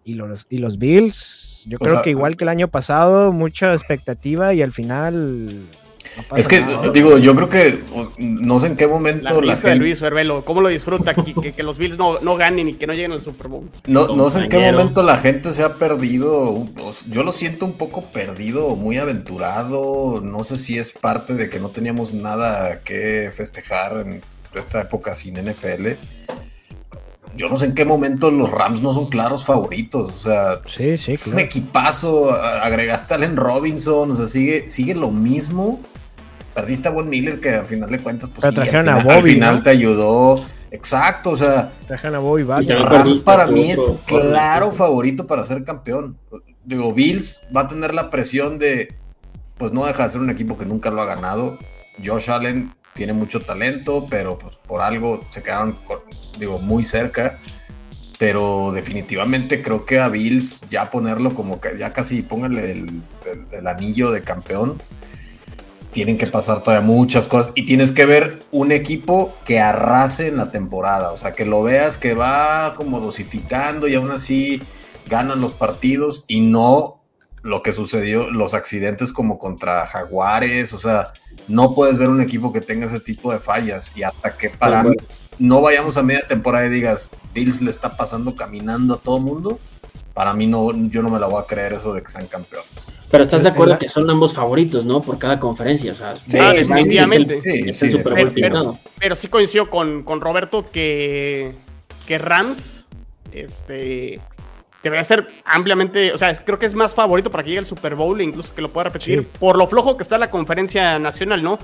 y 0.04 0.14
los, 0.14 0.48
y 0.50 0.58
los 0.58 0.78
Bills, 0.78 1.66
yo 1.68 1.78
O 1.78 1.80
creo 1.80 1.96
sea, 1.96 2.04
que 2.04 2.10
igual 2.12 2.38
que 2.38 2.44
el 2.44 2.50
año 2.50 2.68
pasado, 2.68 3.32
mucha 3.32 3.74
expectativa 3.74 4.54
y 4.54 4.62
al 4.62 4.72
final... 4.72 5.68
no 6.32 6.38
Es 6.38 6.48
que, 6.48 6.60
nada. 6.62 6.90
digo, 6.92 7.18
yo 7.18 7.36
creo 7.36 7.50
que 7.50 7.80
no 8.18 8.60
sé 8.60 8.68
en 8.68 8.76
qué 8.76 8.86
La 8.86 8.92
momento 8.94 9.42
la, 9.42 9.56
de 9.56 9.62
gente. 9.62 9.76
Luis 9.78 10.00
Verbelo, 10.02 10.44
¿cómo 10.46 10.62
lo 10.62 10.70
disfruta 10.70 11.14
que, 11.14 11.34
que- 11.34 11.54
que 11.54 11.64
los 11.64 11.78
Bills 11.78 11.98
no, 11.98 12.20
no 12.20 12.36
ganen 12.36 12.70
y 12.70 12.74
que 12.74 12.88
no 12.88 12.94
lleguen 12.94 13.12
al 13.12 13.22
Super 13.22 13.48
Bowl? 13.48 13.70
No, 13.88 14.08
no 14.16 14.30
sé 14.30 14.42
en 14.42 14.50
qué 14.50 14.72
momento 14.72 15.04
la 15.04 15.18
gente 15.18 15.52
se 15.54 15.64
ha 15.64 15.76
perdido. 15.76 16.68
Yo 17.10 17.24
lo 17.24 17.32
siento 17.32 17.66
un 17.66 17.74
poco 17.74 18.12
perdido, 18.12 18.76
muy 18.76 18.98
aventurado. 18.98 20.22
No 20.22 20.44
sé 20.44 20.58
si 20.58 20.78
es 20.78 20.92
parte 20.94 21.34
de 21.36 21.50
que 21.50 21.60
no 21.60 21.70
teníamos 21.70 22.14
nada 22.14 22.80
que 22.82 23.32
festejar 23.34 24.02
en 24.06 24.22
esta 24.54 24.82
época 24.82 25.16
sin 25.16 25.36
NFL. 25.36 25.90
Yo 27.36 27.48
no 27.48 27.58
sé 27.58 27.68
en 27.68 27.74
qué 27.76 27.86
momento 27.86 28.32
los 28.32 28.50
Rams 28.50 28.82
no 28.82 28.92
son 28.92 29.06
claros 29.06 29.46
favoritos. 29.46 30.12
O 30.12 30.18
sea, 30.18 30.60
Sí, 30.68 30.98
sí, 30.98 31.12
es 31.14 31.28
un 31.28 31.40
equipazo. 31.40 32.32
Agregaste 32.34 33.14
a 33.14 33.18
Allen 33.18 33.38
Robinson. 33.38 34.12
O 34.12 34.16
sea, 34.16 34.28
sigue, 34.28 34.68
sigue 34.68 34.96
lo 34.96 35.12
mismo. 35.12 35.80
Perdiste 36.62 36.88
a 36.88 36.92
Von 36.92 37.10
Miller, 37.10 37.40
que 37.40 37.50
al 37.52 37.66
final 37.66 37.90
de 37.90 38.00
cuentas, 38.00 38.30
pues 38.30 38.42
Pero 38.42 38.52
sí, 38.54 38.60
al 38.60 38.64
trajeron 38.66 38.90
a 38.90 38.98
final, 39.00 39.12
al 39.16 39.22
Bobby, 39.22 39.34
final 39.34 39.56
¿no? 39.56 39.64
te 39.64 39.70
ayudó. 39.70 40.46
Exacto, 40.72 41.32
o 41.32 41.36
sea. 41.36 41.72
Trajan 41.88 42.16
a 42.16 42.20
Bobby 42.20 42.44
Rams 42.44 42.68
perdiste 42.68 43.24
para 43.24 43.44
a 43.46 43.48
mí 43.48 43.72
es 43.72 43.80
otro 43.80 44.00
claro 44.06 44.72
favorito 44.72 45.26
para 45.26 45.44
ser 45.44 45.64
campeón. 45.64 46.18
Digo, 46.64 46.94
Bills 46.94 47.42
va 47.56 47.62
a 47.62 47.68
tener 47.68 47.94
la 47.94 48.10
presión 48.12 48.60
de, 48.60 48.94
pues 49.58 49.72
no 49.72 49.86
deja 49.86 50.04
de 50.04 50.10
ser 50.10 50.22
un 50.22 50.30
equipo 50.30 50.58
que 50.58 50.66
nunca 50.66 50.90
lo 50.92 51.02
ha 51.02 51.06
ganado. 51.06 51.58
Josh 52.06 52.30
Allen 52.30 52.74
tiene 52.94 53.14
mucho 53.14 53.40
talento, 53.40 54.06
pero 54.10 54.38
pues 54.38 54.58
por 54.58 54.82
algo 54.82 55.22
se 55.32 55.42
quedaron, 55.42 55.80
con- 55.86 56.02
digo, 56.38 56.60
muy 56.60 56.84
cerca. 56.84 57.40
Pero 58.20 58.72
definitivamente 58.74 59.62
creo 59.62 59.86
que 59.86 60.00
a 60.00 60.10
Bills 60.10 60.62
ya 60.70 60.90
ponerlo 60.90 61.34
como 61.34 61.62
que 61.62 61.78
ya 61.80 61.94
casi 61.94 62.22
póngale 62.22 62.72
el, 62.72 63.02
el- 63.26 63.46
el 63.60 63.68
anillo 63.68 64.12
de 64.12 64.22
campeón. 64.22 64.82
Tienen 65.92 66.18
que 66.18 66.28
pasar 66.28 66.62
todavía 66.62 66.86
muchas 66.86 67.28
cosas. 67.28 67.52
Y 67.56 67.66
tienes 67.66 67.92
que 67.92 68.06
ver 68.06 68.44
un 68.52 68.72
equipo 68.72 69.34
que 69.46 69.60
arrase 69.60 70.28
en 70.28 70.38
la 70.38 70.52
temporada. 70.52 71.12
O 71.12 71.18
sea, 71.18 71.34
que 71.34 71.46
lo 71.46 71.64
veas 71.64 71.98
que 71.98 72.14
va 72.14 72.74
como 72.76 73.00
dosificando 73.00 73.88
y 73.88 73.96
aún 73.96 74.12
así 74.12 74.62
ganan 75.08 75.42
los 75.42 75.54
partidos 75.54 76.24
y 76.28 76.42
no 76.42 77.02
lo 77.42 77.62
que 77.62 77.72
sucedió, 77.72 78.30
los 78.30 78.54
accidentes 78.54 79.12
como 79.12 79.40
contra 79.40 79.86
Jaguares. 79.86 80.74
O 80.74 80.78
sea, 80.78 81.14
no 81.48 81.74
puedes 81.74 81.98
ver 81.98 82.10
un 82.10 82.22
equipo 82.22 82.54
que 82.54 82.62
tenga 82.62 82.86
ese 82.86 83.00
tipo 83.00 83.32
de 83.32 83.40
fallas. 83.40 83.92
Y 83.96 84.04
hasta 84.04 84.38
que 84.38 84.50
para 84.50 84.84
mí 84.84 84.96
no 85.40 85.62
vayamos 85.62 85.98
a 85.98 86.04
media 86.04 86.28
temporada 86.28 86.68
y 86.68 86.70
digas, 86.70 87.10
Bills 87.34 87.62
le 87.62 87.72
está 87.72 87.96
pasando 87.96 88.36
caminando 88.36 88.96
a 88.96 89.00
todo 89.00 89.20
mundo. 89.20 89.60
Para 90.20 90.34
mí 90.34 90.48
no, 90.48 90.70
yo 90.90 91.02
no 91.02 91.10
me 91.10 91.18
la 91.18 91.28
voy 91.28 91.42
a 91.42 91.46
creer 91.46 91.72
eso 91.72 91.94
de 91.94 92.02
que 92.02 92.10
sean 92.10 92.28
campeones. 92.28 92.68
Pero 93.10 93.24
estás 93.24 93.42
de 93.44 93.48
acuerdo 93.48 93.76
la- 93.76 93.80
que 93.80 93.88
son 93.88 94.10
ambos 94.10 94.34
favoritos, 94.34 94.84
¿no? 94.84 95.02
Por 95.02 95.18
cada 95.18 95.40
conferencia. 95.40 95.94
O 95.94 95.96
sea, 95.96 96.18
Sí, 96.18 96.36
el- 96.38 96.58
definitivamente. 96.68 97.40
Sí, 97.40 97.64
es 97.70 97.80
sí, 97.80 97.86
el 97.86 97.92
Super 97.94 98.04
Bowl 98.16 98.26
definitivamente. 98.26 98.42
pintado. 98.82 98.94
Pero 99.00 99.16
sí 99.16 99.30
coincido 99.30 99.70
con, 99.70 100.04
con 100.04 100.20
Roberto 100.20 100.66
que, 100.74 101.54
que 102.06 102.18
Rams 102.18 102.86
este, 103.32 104.20
debería 104.84 105.06
ser 105.06 105.26
ampliamente, 105.46 106.12
o 106.12 106.18
sea, 106.18 106.32
es- 106.32 106.42
creo 106.42 106.60
que 106.60 106.66
es 106.66 106.74
más 106.74 106.94
favorito 106.94 107.32
para 107.32 107.44
que 107.44 107.52
llegue 107.52 107.60
al 107.60 107.66
Super 107.66 107.96
Bowl 107.96 108.20
e 108.20 108.26
incluso 108.26 108.54
que 108.54 108.62
lo 108.62 108.68
pueda 108.68 108.90
repetir 108.90 109.22
Sí. 109.22 109.28
por 109.40 109.58
lo 109.58 109.68
flojo 109.68 109.96
que 109.96 110.04
está 110.04 110.18
la 110.18 110.30
conferencia 110.30 111.00
nacional, 111.00 111.42
¿no? 111.42 111.60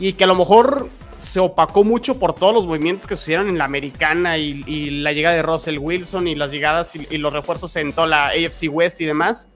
Y 0.00 0.14
que 0.14 0.24
a 0.24 0.26
lo 0.26 0.34
mejor 0.34 0.88
se 1.22 1.40
opacó 1.40 1.84
mucho 1.84 2.18
por 2.18 2.34
todos 2.34 2.52
los 2.52 2.66
movimientos 2.66 3.06
que 3.06 3.16
sucedieron 3.16 3.48
en 3.48 3.58
la 3.58 3.64
americana 3.64 4.38
y, 4.38 4.62
y 4.66 4.90
la 4.90 5.12
llegada 5.12 5.36
de 5.36 5.42
Russell 5.42 5.78
Wilson 5.78 6.28
y 6.28 6.34
las 6.34 6.50
llegadas 6.50 6.94
y, 6.96 7.06
y 7.10 7.18
los 7.18 7.32
refuerzos 7.32 7.74
en 7.76 7.92
toda 7.92 8.06
la 8.06 8.26
AFC 8.28 8.68
West 8.70 9.00
y 9.00 9.06
demás. 9.06 9.48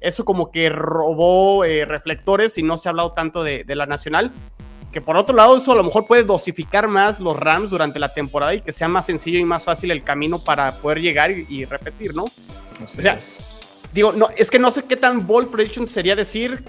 Eso 0.00 0.24
como 0.24 0.50
que 0.50 0.68
robó 0.68 1.64
eh, 1.64 1.84
reflectores 1.84 2.58
y 2.58 2.62
no 2.62 2.76
se 2.76 2.88
ha 2.88 2.90
hablado 2.90 3.12
tanto 3.12 3.42
de, 3.42 3.64
de 3.64 3.74
la 3.74 3.86
nacional. 3.86 4.30
Que 4.92 5.00
por 5.00 5.16
otro 5.16 5.34
lado, 5.34 5.56
eso 5.56 5.72
a 5.72 5.74
lo 5.74 5.82
mejor 5.82 6.06
puede 6.06 6.22
dosificar 6.22 6.86
más 6.86 7.18
los 7.18 7.36
Rams 7.36 7.70
durante 7.70 7.98
la 7.98 8.12
temporada 8.12 8.54
y 8.54 8.60
que 8.60 8.72
sea 8.72 8.88
más 8.88 9.06
sencillo 9.06 9.38
y 9.38 9.44
más 9.44 9.64
fácil 9.64 9.90
el 9.90 10.04
camino 10.04 10.44
para 10.44 10.80
poder 10.80 11.00
llegar 11.00 11.30
y, 11.30 11.46
y 11.48 11.64
repetir, 11.64 12.14
¿no? 12.14 12.26
Así 12.82 12.98
O 12.98 13.02
sea, 13.02 13.14
es. 13.14 13.42
Digo, 13.92 14.12
no, 14.12 14.28
es 14.36 14.50
que 14.50 14.58
no 14.58 14.70
sé 14.70 14.84
qué 14.84 14.96
tan 14.96 15.26
bold 15.26 15.50
prediction 15.50 15.86
sería 15.86 16.14
decir 16.14 16.62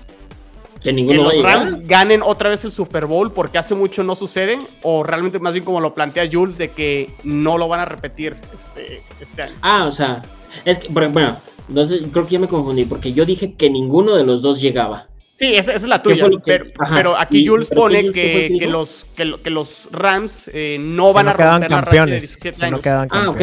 Que 0.91 0.95
que 0.95 1.02
ninguno 1.04 1.23
los 1.23 1.34
llegar. 1.34 1.56
Rams 1.58 1.88
ganen 1.88 2.21
otra 2.23 2.50
vez 2.50 2.63
el 2.65 2.71
Super 2.71 3.06
Bowl 3.06 3.32
porque 3.32 3.58
hace 3.58 3.76
mucho 3.76 4.04
no 4.04 4.15
sucede 4.15 4.60
o 4.84 5.04
realmente 5.04 5.39
más 5.39 5.54
bien 5.54 5.65
como 5.65 5.80
lo 5.80 5.93
plantea 5.93 6.28
Jules 6.32 6.58
de 6.58 6.69
que 6.71 7.10
no 7.23 7.58
lo 7.58 7.67
van 7.67 7.80
a 7.82 7.86
repetir 7.86 8.36
este, 8.54 9.02
este 9.19 9.41
año. 9.43 9.54
Ah, 9.62 9.86
o 9.86 9.91
sea, 9.91 10.21
es 10.65 10.78
que, 10.80 10.88
bueno, 10.89 11.38
entonces 11.69 12.02
creo 12.12 12.26
que 12.26 12.34
ya 12.34 12.39
me 12.39 12.47
confundí, 12.47 12.86
porque 12.86 13.13
yo 13.13 13.26
dije 13.26 13.54
que 13.54 13.69
ninguno 13.69 14.15
de 14.15 14.23
los 14.23 14.41
dos 14.41 14.62
llegaba. 14.62 15.08
Sí, 15.36 15.54
esa, 15.54 15.71
esa 15.73 15.86
es 15.86 15.88
la 15.88 16.02
¿Qué 16.02 16.10
tuya, 16.15 16.30
que- 16.30 16.38
pero, 16.43 16.65
Ajá, 16.80 16.95
pero 16.95 17.17
aquí 17.17 17.39
y- 17.39 17.45
Jules 17.45 17.67
pero 17.69 17.82
pone 17.82 18.02
¿qué- 18.06 18.12
qué 18.12 18.47
fue 18.50 18.60
que, 18.60 18.67
los, 18.67 19.06
que, 19.15 19.26
lo- 19.26 19.41
que 19.43 19.50
los 19.52 19.88
Rams 19.91 20.50
eh, 20.54 20.78
no 20.80 21.13
van 21.13 21.26
Que 21.26 21.30
a 21.30 21.34
no 21.34 21.38
quedan 21.38 21.52
romper 21.62 21.71
la 21.71 21.82
racha 21.82 21.91
de 21.91 21.97
campeones. 21.97 22.21
17 22.23 22.58
Que 22.58 22.65
años. 22.65 22.78
no 22.80 22.82
quedan 22.82 23.08
Ah, 23.12 23.30
ok. 23.30 23.41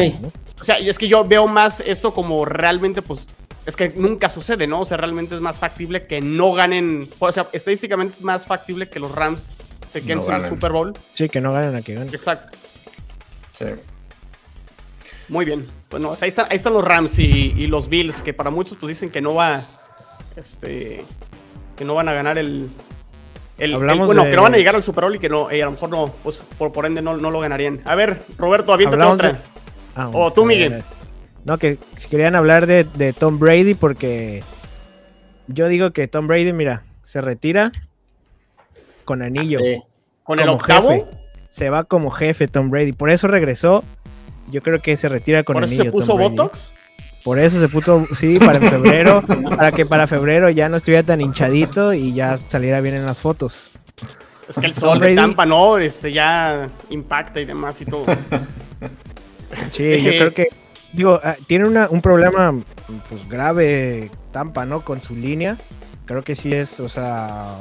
O 0.59 0.63
sea, 0.63 0.79
y 0.79 0.89
es 0.89 0.97
que 0.97 1.07
yo 1.07 1.23
veo 1.23 1.47
más 1.47 1.79
esto 1.85 2.13
como 2.13 2.43
realmente, 2.43 3.01
pues, 3.01 3.27
es 3.65 3.75
que 3.75 3.89
nunca 3.95 4.29
sucede, 4.29 4.67
¿no? 4.67 4.81
O 4.81 4.85
sea, 4.85 4.97
realmente 4.97 5.35
es 5.35 5.41
más 5.41 5.59
factible 5.59 6.05
que 6.07 6.21
no 6.21 6.53
ganen, 6.53 7.09
o 7.19 7.31
sea, 7.31 7.47
estadísticamente 7.51 8.15
es 8.15 8.21
más 8.21 8.45
factible 8.45 8.87
que 8.89 8.99
los 8.99 9.11
Rams 9.11 9.51
se 9.89 10.01
queden 10.01 10.17
No 10.17 10.23
sin 10.23 10.31
ganen. 10.31 10.49
Super 10.49 10.71
Bowl. 10.71 10.93
Sí, 11.13 11.29
que 11.29 11.41
no 11.41 11.51
ganen 11.53 11.75
a 11.75 11.81
que 11.81 11.93
ganen. 11.95 12.13
Exacto. 12.13 12.57
Sí. 13.53 13.65
Muy 15.29 15.45
bien. 15.45 15.65
Bueno, 15.89 16.13
ahí 16.21 16.29
están, 16.29 16.47
ahí 16.49 16.57
están 16.57 16.73
los 16.73 16.83
Rams 16.83 17.17
y, 17.19 17.53
y 17.57 17.67
los 17.67 17.89
Bills, 17.89 18.21
que 18.21 18.33
para 18.33 18.49
muchos 18.51 18.77
pues 18.79 18.89
dicen 18.89 19.09
que 19.09 19.21
no 19.21 19.33
va, 19.33 19.63
este, 20.35 21.03
que 21.75 21.85
no 21.85 21.95
van 21.95 22.09
a 22.09 22.13
ganar 22.13 22.37
el, 22.37 22.69
el, 23.57 23.73
Hablamos 23.73 24.01
el- 24.01 24.05
bueno, 24.07 24.23
de- 24.25 24.29
que 24.31 24.35
no 24.35 24.43
van 24.43 24.53
a 24.53 24.57
llegar 24.57 24.75
al 24.75 24.83
Super 24.83 25.05
Bowl 25.05 25.15
y 25.15 25.19
que 25.19 25.29
no, 25.29 25.49
eh, 25.49 25.61
a 25.63 25.65
lo 25.65 25.71
mejor 25.71 25.89
no, 25.89 26.13
pues 26.23 26.41
por, 26.57 26.71
por 26.71 26.85
ende 26.85 27.01
no, 27.01 27.17
no 27.17 27.31
lo 27.31 27.39
ganarían. 27.39 27.81
A 27.85 27.95
ver, 27.95 28.23
Roberto, 28.37 28.73
aviéntate 28.73 29.03
otra. 29.03 29.33
de- 29.33 29.39
Ah, 29.95 30.09
O 30.11 30.31
tú, 30.33 30.41
ver, 30.45 30.47
Miguel. 30.57 30.83
No, 31.45 31.57
que 31.57 31.77
si 31.97 32.09
querían 32.09 32.35
hablar 32.35 32.65
de, 32.67 32.83
de 32.83 33.13
Tom 33.13 33.39
Brady 33.39 33.75
porque 33.75 34.43
yo 35.47 35.67
digo 35.67 35.91
que 35.91 36.07
Tom 36.07 36.27
Brady, 36.27 36.51
mira, 36.53 36.83
se 37.03 37.21
retira 37.21 37.71
con 39.05 39.21
anillo. 39.21 39.59
Sí. 39.59 39.81
Con 40.23 40.39
el 40.39 40.49
octavo, 40.49 40.89
jefe. 40.89 41.05
Se 41.49 41.69
va 41.69 41.83
como 41.83 42.09
jefe 42.09 42.47
Tom 42.47 42.69
Brady. 42.71 42.91
Por 42.91 43.11
eso 43.11 43.27
regresó. 43.27 43.83
Yo 44.51 44.61
creo 44.61 44.81
que 44.81 44.97
se 44.97 45.07
retira 45.07 45.43
con 45.43 45.53
por 45.53 45.63
eso 45.63 45.73
anillo. 45.73 45.83
se 45.85 45.91
puso 45.91 46.17
Tom. 46.17 46.19
Botox. 46.19 46.73
Por 47.23 47.39
eso 47.39 47.59
se 47.59 47.69
puso, 47.69 48.05
sí, 48.17 48.37
para 48.37 48.59
febrero, 48.59 49.23
para 49.49 49.71
que 49.71 49.85
para 49.85 50.05
febrero 50.05 50.51
ya 50.51 50.69
no 50.69 50.77
estuviera 50.77 51.01
tan 51.01 51.21
hinchadito 51.21 51.93
y 51.93 52.13
ya 52.13 52.37
saliera 52.37 52.81
bien 52.81 52.93
en 52.93 53.05
las 53.05 53.19
fotos. 53.19 53.71
Es 54.47 54.57
que 54.57 54.67
el 54.67 54.75
sol 54.75 54.99
de. 54.99 55.15
Tampa, 55.15 55.45
¿no? 55.45 55.79
Este 55.79 56.11
ya 56.11 56.67
impacta 56.91 57.41
y 57.41 57.45
demás 57.45 57.79
y 57.81 57.85
todo. 57.85 58.05
Sí, 59.69 60.01
yo 60.01 60.09
creo 60.11 60.33
que, 60.33 60.49
digo, 60.95 61.19
ah, 61.23 61.35
tiene 61.47 61.65
una- 61.65 61.89
un 61.89 62.01
problema 62.01 62.53
pues 63.09 63.27
grave 63.29 64.09
Tampa, 64.31 64.65
¿no? 64.65 64.81
Con 64.81 65.01
su 65.01 65.15
línea. 65.15 65.57
Creo 66.05 66.23
que 66.23 66.35
sí 66.35 66.53
es, 66.53 66.79
o 66.79 66.87
sea, 66.87 67.57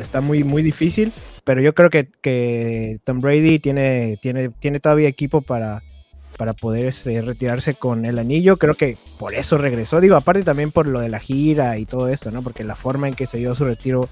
está 0.00 0.20
muy, 0.20 0.44
muy 0.44 0.62
difícil, 0.62 1.12
pero 1.44 1.60
yo 1.60 1.74
creo 1.74 1.90
que, 1.90 2.08
que 2.22 2.98
Tom 3.04 3.20
Brady 3.20 3.58
tiene, 3.58 4.16
tiene, 4.22 4.48
tiene 4.50 4.78
todavía 4.78 5.08
equipo 5.08 5.40
para, 5.42 5.82
para 6.36 6.52
poder 6.52 6.86
este, 6.86 7.20
retirarse 7.20 7.74
con 7.74 8.04
el 8.04 8.20
anillo. 8.20 8.58
Creo 8.58 8.76
que 8.76 8.96
por 9.18 9.34
eso 9.34 9.58
regresó, 9.58 10.00
digo, 10.00 10.14
aparte 10.14 10.44
también 10.44 10.70
por 10.70 10.86
lo 10.86 11.00
de 11.00 11.08
la 11.10 11.18
gira 11.18 11.78
y 11.78 11.84
todo 11.84 12.06
esto, 12.08 12.30
¿no? 12.30 12.42
Porque 12.42 12.62
la 12.62 12.76
forma 12.76 13.08
en 13.08 13.14
que 13.14 13.26
se 13.26 13.38
dio 13.38 13.56
su 13.56 13.64
retiro 13.64 14.08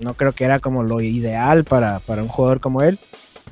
no 0.00 0.14
creo 0.14 0.32
que 0.32 0.44
era 0.44 0.58
como 0.58 0.82
lo 0.82 1.00
ideal 1.00 1.62
para, 1.62 2.00
para 2.00 2.22
un 2.22 2.28
jugador 2.28 2.58
como 2.58 2.82
él 2.82 2.98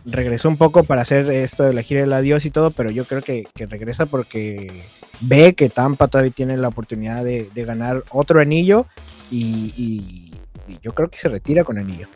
regresó 0.07 0.49
un 0.49 0.57
poco 0.57 0.85
para 0.85 1.03
hacer 1.03 1.31
esto 1.31 1.63
de 1.65 1.73
la 1.73 1.83
gira 1.83 2.01
del 2.03 2.13
adiós 2.13 2.45
y 2.45 2.51
todo, 2.51 2.71
pero 2.71 2.91
yo 2.91 3.05
creo 3.07 3.23
que, 3.23 3.45
que 3.55 3.67
regresa 3.67 4.07
porque 4.07 4.85
ve 5.21 5.55
que 5.55 5.71
Tampa 5.71 6.09
todavía 6.09 6.33
tiene 6.33 6.57
la 6.57 6.69
oportunidad 6.69 7.25
de, 7.25 7.49
de 7.55 7.65
ganar 7.65 8.03
otro 8.11 8.41
anillo 8.41 8.87
y, 9.31 9.73
y- 9.77 10.31
y 10.67 10.79
yo 10.83 10.93
creo 10.95 11.09
que 11.09 11.19
se 11.19 11.29
retira 11.29 11.63
con 11.65 11.79
anillo. 11.79 12.09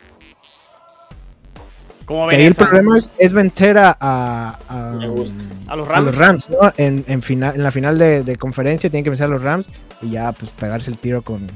¿Cómo 2.05 2.25
ven 2.25 2.39
ahí 2.39 2.45
el 2.47 2.55
problema 2.55 2.97
es, 2.97 3.09
es 3.19 3.33
vencer 3.33 3.77
a, 3.77 3.95
a, 3.99 4.57
a- 4.67 4.91
Me 4.95 5.07
gusta. 5.07 5.43
a 5.67 5.75
los 5.75 5.87
a 5.87 5.91
Rams. 5.91 6.05
los 6.05 6.17
Rams, 6.17 6.49
¿no? 6.49 6.73
En, 6.77 7.05
en, 7.07 7.21
final, 7.21 7.55
en 7.55 7.61
la 7.63 7.69
final 7.71 7.99
de, 7.99 8.23
de 8.23 8.35
conferencia 8.37 8.89
tienen 8.89 9.03
que 9.03 9.11
vencer 9.11 9.25
a 9.27 9.29
los 9.29 9.43
Rams 9.43 9.69
y 10.01 10.09
ya 10.11 10.31
pues 10.31 10.49
pegarse 10.51 10.89
el 10.89 10.97
tiro 10.97 11.21
con, 11.21 11.47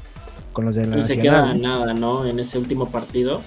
con 0.52 0.64
los 0.64 0.76
de 0.76 0.86
la 0.86 0.98
Y 0.98 1.02
se 1.04 1.18
queda 1.18 1.46
Nacional. 1.46 1.62
nada, 1.62 1.94
¿no? 1.94 2.24
En 2.24 2.38
ese 2.38 2.56
último 2.58 2.88
partido. 2.88 3.42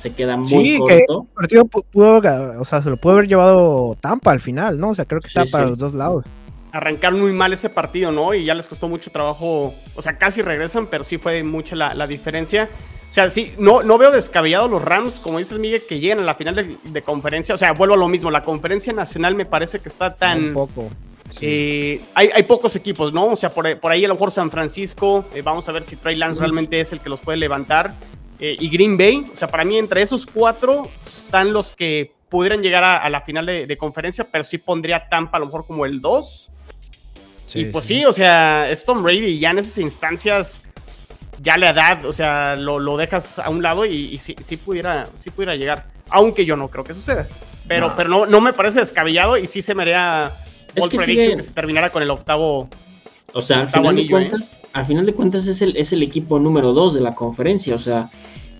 Se 0.00 0.12
queda 0.12 0.36
muy 0.36 0.48
Sí, 0.48 0.80
que 0.88 1.04
corto. 1.06 1.26
el 1.28 1.34
partido 1.34 1.64
pu- 1.66 1.84
pudo, 1.90 2.22
o 2.60 2.64
sea, 2.64 2.82
se 2.82 2.88
lo 2.90 2.96
pudo 2.96 3.12
haber 3.14 3.28
llevado 3.28 3.96
Tampa 4.00 4.30
al 4.32 4.40
final, 4.40 4.78
¿no? 4.80 4.90
O 4.90 4.94
sea, 4.94 5.04
creo 5.04 5.20
que 5.20 5.28
Sí, 5.28 5.38
está 5.38 5.50
para 5.50 5.64
sí. 5.64 5.70
los 5.70 5.78
dos 5.78 5.92
lados. 5.94 6.24
arrancaron 6.72 7.20
muy 7.20 7.32
mal 7.32 7.52
ese 7.52 7.68
partido, 7.68 8.12
¿no? 8.12 8.32
Y 8.32 8.44
ya 8.44 8.54
les 8.54 8.68
costó 8.68 8.88
mucho 8.88 9.10
trabajo, 9.10 9.74
o 9.96 10.02
sea, 10.02 10.16
casi 10.18 10.40
regresan, 10.40 10.86
pero 10.86 11.02
sí 11.04 11.18
fue 11.18 11.42
mucha 11.42 11.74
la, 11.76 11.94
la 11.94 12.06
diferencia. 12.06 12.70
O 13.10 13.12
sea, 13.12 13.28
sí, 13.28 13.52
no, 13.58 13.82
no 13.82 13.98
veo 13.98 14.12
descabellado 14.12 14.68
los 14.68 14.80
Rams, 14.82 15.18
como 15.18 15.38
dices, 15.38 15.58
Miguel, 15.58 15.82
que 15.88 15.98
lleguen 15.98 16.20
a 16.20 16.22
la 16.22 16.36
final 16.36 16.54
de, 16.54 16.76
de 16.84 17.02
conferencia. 17.02 17.54
O 17.56 17.58
sea, 17.58 17.72
vuelvo 17.72 17.94
a 17.94 17.98
lo 17.98 18.06
mismo, 18.06 18.30
la 18.30 18.42
conferencia 18.42 18.92
nacional 18.92 19.34
me 19.34 19.46
parece 19.46 19.80
que 19.80 19.88
está 19.88 20.10
Un 20.10 20.14
tan... 20.16 20.54
poco. 20.54 20.88
sí. 21.32 21.38
eh, 21.42 22.00
hay, 22.14 22.30
hay 22.32 22.44
pocos 22.44 22.76
equipos, 22.76 23.12
¿no? 23.12 23.26
O 23.26 23.36
sea, 23.36 23.52
por, 23.52 23.78
por 23.80 23.90
ahí 23.90 24.04
a 24.04 24.08
lo 24.08 24.14
mejor 24.14 24.30
San 24.30 24.48
Francisco, 24.52 25.24
eh, 25.34 25.42
vamos 25.42 25.68
a 25.68 25.72
ver 25.72 25.82
si 25.82 25.96
Trey 25.96 26.14
Lance 26.14 26.38
realmente 26.38 26.80
es 26.80 26.92
el 26.92 27.00
que 27.00 27.08
los 27.08 27.18
puede 27.18 27.36
levantar. 27.36 27.92
Eh, 28.40 28.56
y 28.58 28.68
Green 28.70 28.96
Bay, 28.96 29.24
o 29.32 29.36
sea, 29.36 29.48
para 29.48 29.64
mí 29.64 29.76
entre 29.78 30.02
esos 30.02 30.26
cuatro 30.26 30.88
están 31.02 31.52
los 31.52 31.74
que 31.76 32.12
pudieran 32.28 32.62
llegar 32.62 32.84
a, 32.84 32.96
a 32.96 33.10
la 33.10 33.20
final 33.22 33.44
de, 33.46 33.66
de 33.66 33.76
conferencia, 33.76 34.26
pero 34.30 34.44
sí 34.44 34.58
pondría 34.58 34.96
a 34.96 35.08
Tampa 35.08 35.36
a 35.36 35.40
lo 35.40 35.46
mejor 35.46 35.66
como 35.66 35.84
el 35.84 36.00
2. 36.00 36.50
y 37.54 37.64
pues 37.66 37.84
sí. 37.86 38.04
o 38.04 38.12
sea, 38.12 38.70
es 38.70 38.84
Tom 38.84 39.02
Brady 39.02 39.38
ya 39.40 39.50
en 39.50 39.58
esas 39.58 39.78
instancias, 39.78 40.62
ya 41.42 41.56
la 41.56 41.70
edad, 41.70 42.04
o 42.06 42.12
sea, 42.12 42.54
lo, 42.56 42.78
lo 42.78 42.96
dejas 42.96 43.38
a 43.38 43.50
un 43.50 43.62
lado 43.62 43.84
y, 43.84 43.94
y 44.14 44.18
sí, 44.18 44.36
sí 44.40 44.56
pudiera, 44.56 45.06
sí 45.16 45.30
pudiera 45.30 45.56
llegar. 45.56 45.86
Aunque 46.08 46.44
yo 46.44 46.56
no 46.56 46.68
creo 46.68 46.84
que 46.84 46.94
suceda. 46.94 47.26
Pero 47.68 47.88
No. 47.90 47.96
pero 47.96 48.08
no, 48.08 48.26
no 48.26 48.40
me 48.40 48.52
parece 48.52 48.80
descabellado 48.80 49.36
y 49.36 49.46
sí 49.46 49.62
se 49.62 49.74
me 49.74 49.82
haría 49.82 50.44
Es 50.68 50.74
Bold 50.80 50.90
que 50.92 50.96
prediction 50.98 51.26
sigue- 51.30 51.36
que 51.36 51.42
se 51.42 51.52
terminara 51.52 51.90
con 51.90 52.02
el 52.02 52.10
octavo. 52.10 52.68
O 53.34 53.42
sea, 53.42 53.60
al 53.60 53.68
final, 53.68 53.96
de 53.96 54.02
¿eh? 54.02 54.10
cuentas, 54.10 54.50
al 54.72 54.86
final 54.86 55.06
de 55.06 55.14
cuentas 55.14 55.46
es 55.46 55.62
el, 55.62 55.76
es 55.76 55.92
el 55.92 56.02
equipo 56.02 56.38
número 56.38 56.72
2 56.72 56.94
de 56.94 57.00
la 57.00 57.14
conferencia. 57.14 57.74
O 57.74 57.78
sea, 57.78 58.10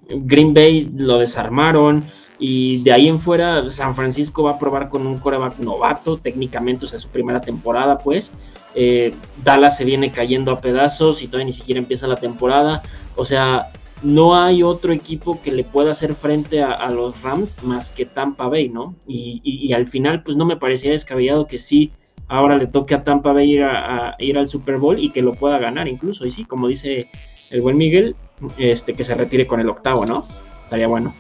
Green 0.09 0.55
Bay 0.55 0.91
lo 0.97 1.19
desarmaron 1.19 2.05
y 2.39 2.83
de 2.83 2.93
ahí 2.93 3.09
en 3.09 3.19
fuera 3.19 3.69
San 3.71 3.95
Francisco 3.95 4.43
va 4.45 4.53
a 4.53 4.59
probar 4.59 4.89
con 4.89 5.07
un 5.07 5.19
coreback 5.19 5.59
novato, 5.59 6.17
técnicamente, 6.17 6.85
o 6.87 6.89
sea, 6.89 6.99
su 6.99 7.09
primera 7.09 7.41
temporada, 7.41 7.99
pues. 7.99 8.33
Eh, 8.75 9.13
Dallas 9.45 9.77
se 9.77 9.85
viene 9.85 10.13
cayendo 10.13 10.53
a 10.53 10.61
pedazos 10.61 11.23
y 11.23 11.27
todavía 11.27 11.47
ni 11.47 11.53
siquiera 11.53 11.79
empieza 11.81 12.07
la 12.07 12.17
temporada. 12.17 12.83
O 13.17 13.25
sea, 13.25 13.69
no 14.03 14.35
hay 14.35 14.63
otro 14.63 14.93
equipo 14.93 15.43
que 15.43 15.53
le 15.53 15.65
pueda 15.65 15.91
hacer 15.93 16.15
frente 16.15 16.63
a, 16.63 16.73
a 16.73 16.91
los 16.91 17.21
Rams 17.23 17.63
más 17.63 17.91
que 17.93 18.07
Tampa 18.07 18.49
Bay, 18.49 18.69
¿no? 18.71 18.95
Y, 19.07 19.41
y- 19.45 19.67
y 19.67 19.73
al 19.75 19.89
final, 19.89 20.23
pues 20.23 20.37
no 20.37 20.47
me 20.47 20.57
parecía 20.57 20.93
descabellado 20.93 21.47
que 21.47 21.59
sí 21.59 21.91
ahora 22.31 22.57
le 22.57 22.67
toque 22.67 22.95
a 22.95 23.05
Tampa 23.05 23.33
Bay 23.33 23.53
ir, 23.53 23.63
a, 23.65 24.09
a 24.11 24.17
ir 24.19 24.39
al 24.39 24.47
Super 24.47 24.79
Bowl 24.79 24.99
y 24.99 25.11
que 25.11 25.21
lo 25.21 25.33
pueda 25.33 25.59
ganar 25.59 25.89
incluso. 25.89 26.25
Y 26.25 26.31
sí, 26.31 26.45
como 26.45 26.69
dice 26.69 27.09
el 27.51 27.61
buen 27.61 27.77
Miguel, 27.77 28.17
este 28.57 28.95
que 28.95 29.05
se 29.05 29.15
retire 29.15 29.47
con 29.47 29.61
el 29.61 29.69
octavo, 29.69 30.07
¿no? 30.07 30.27
Estaría 30.65 30.87
bueno. 30.87 31.15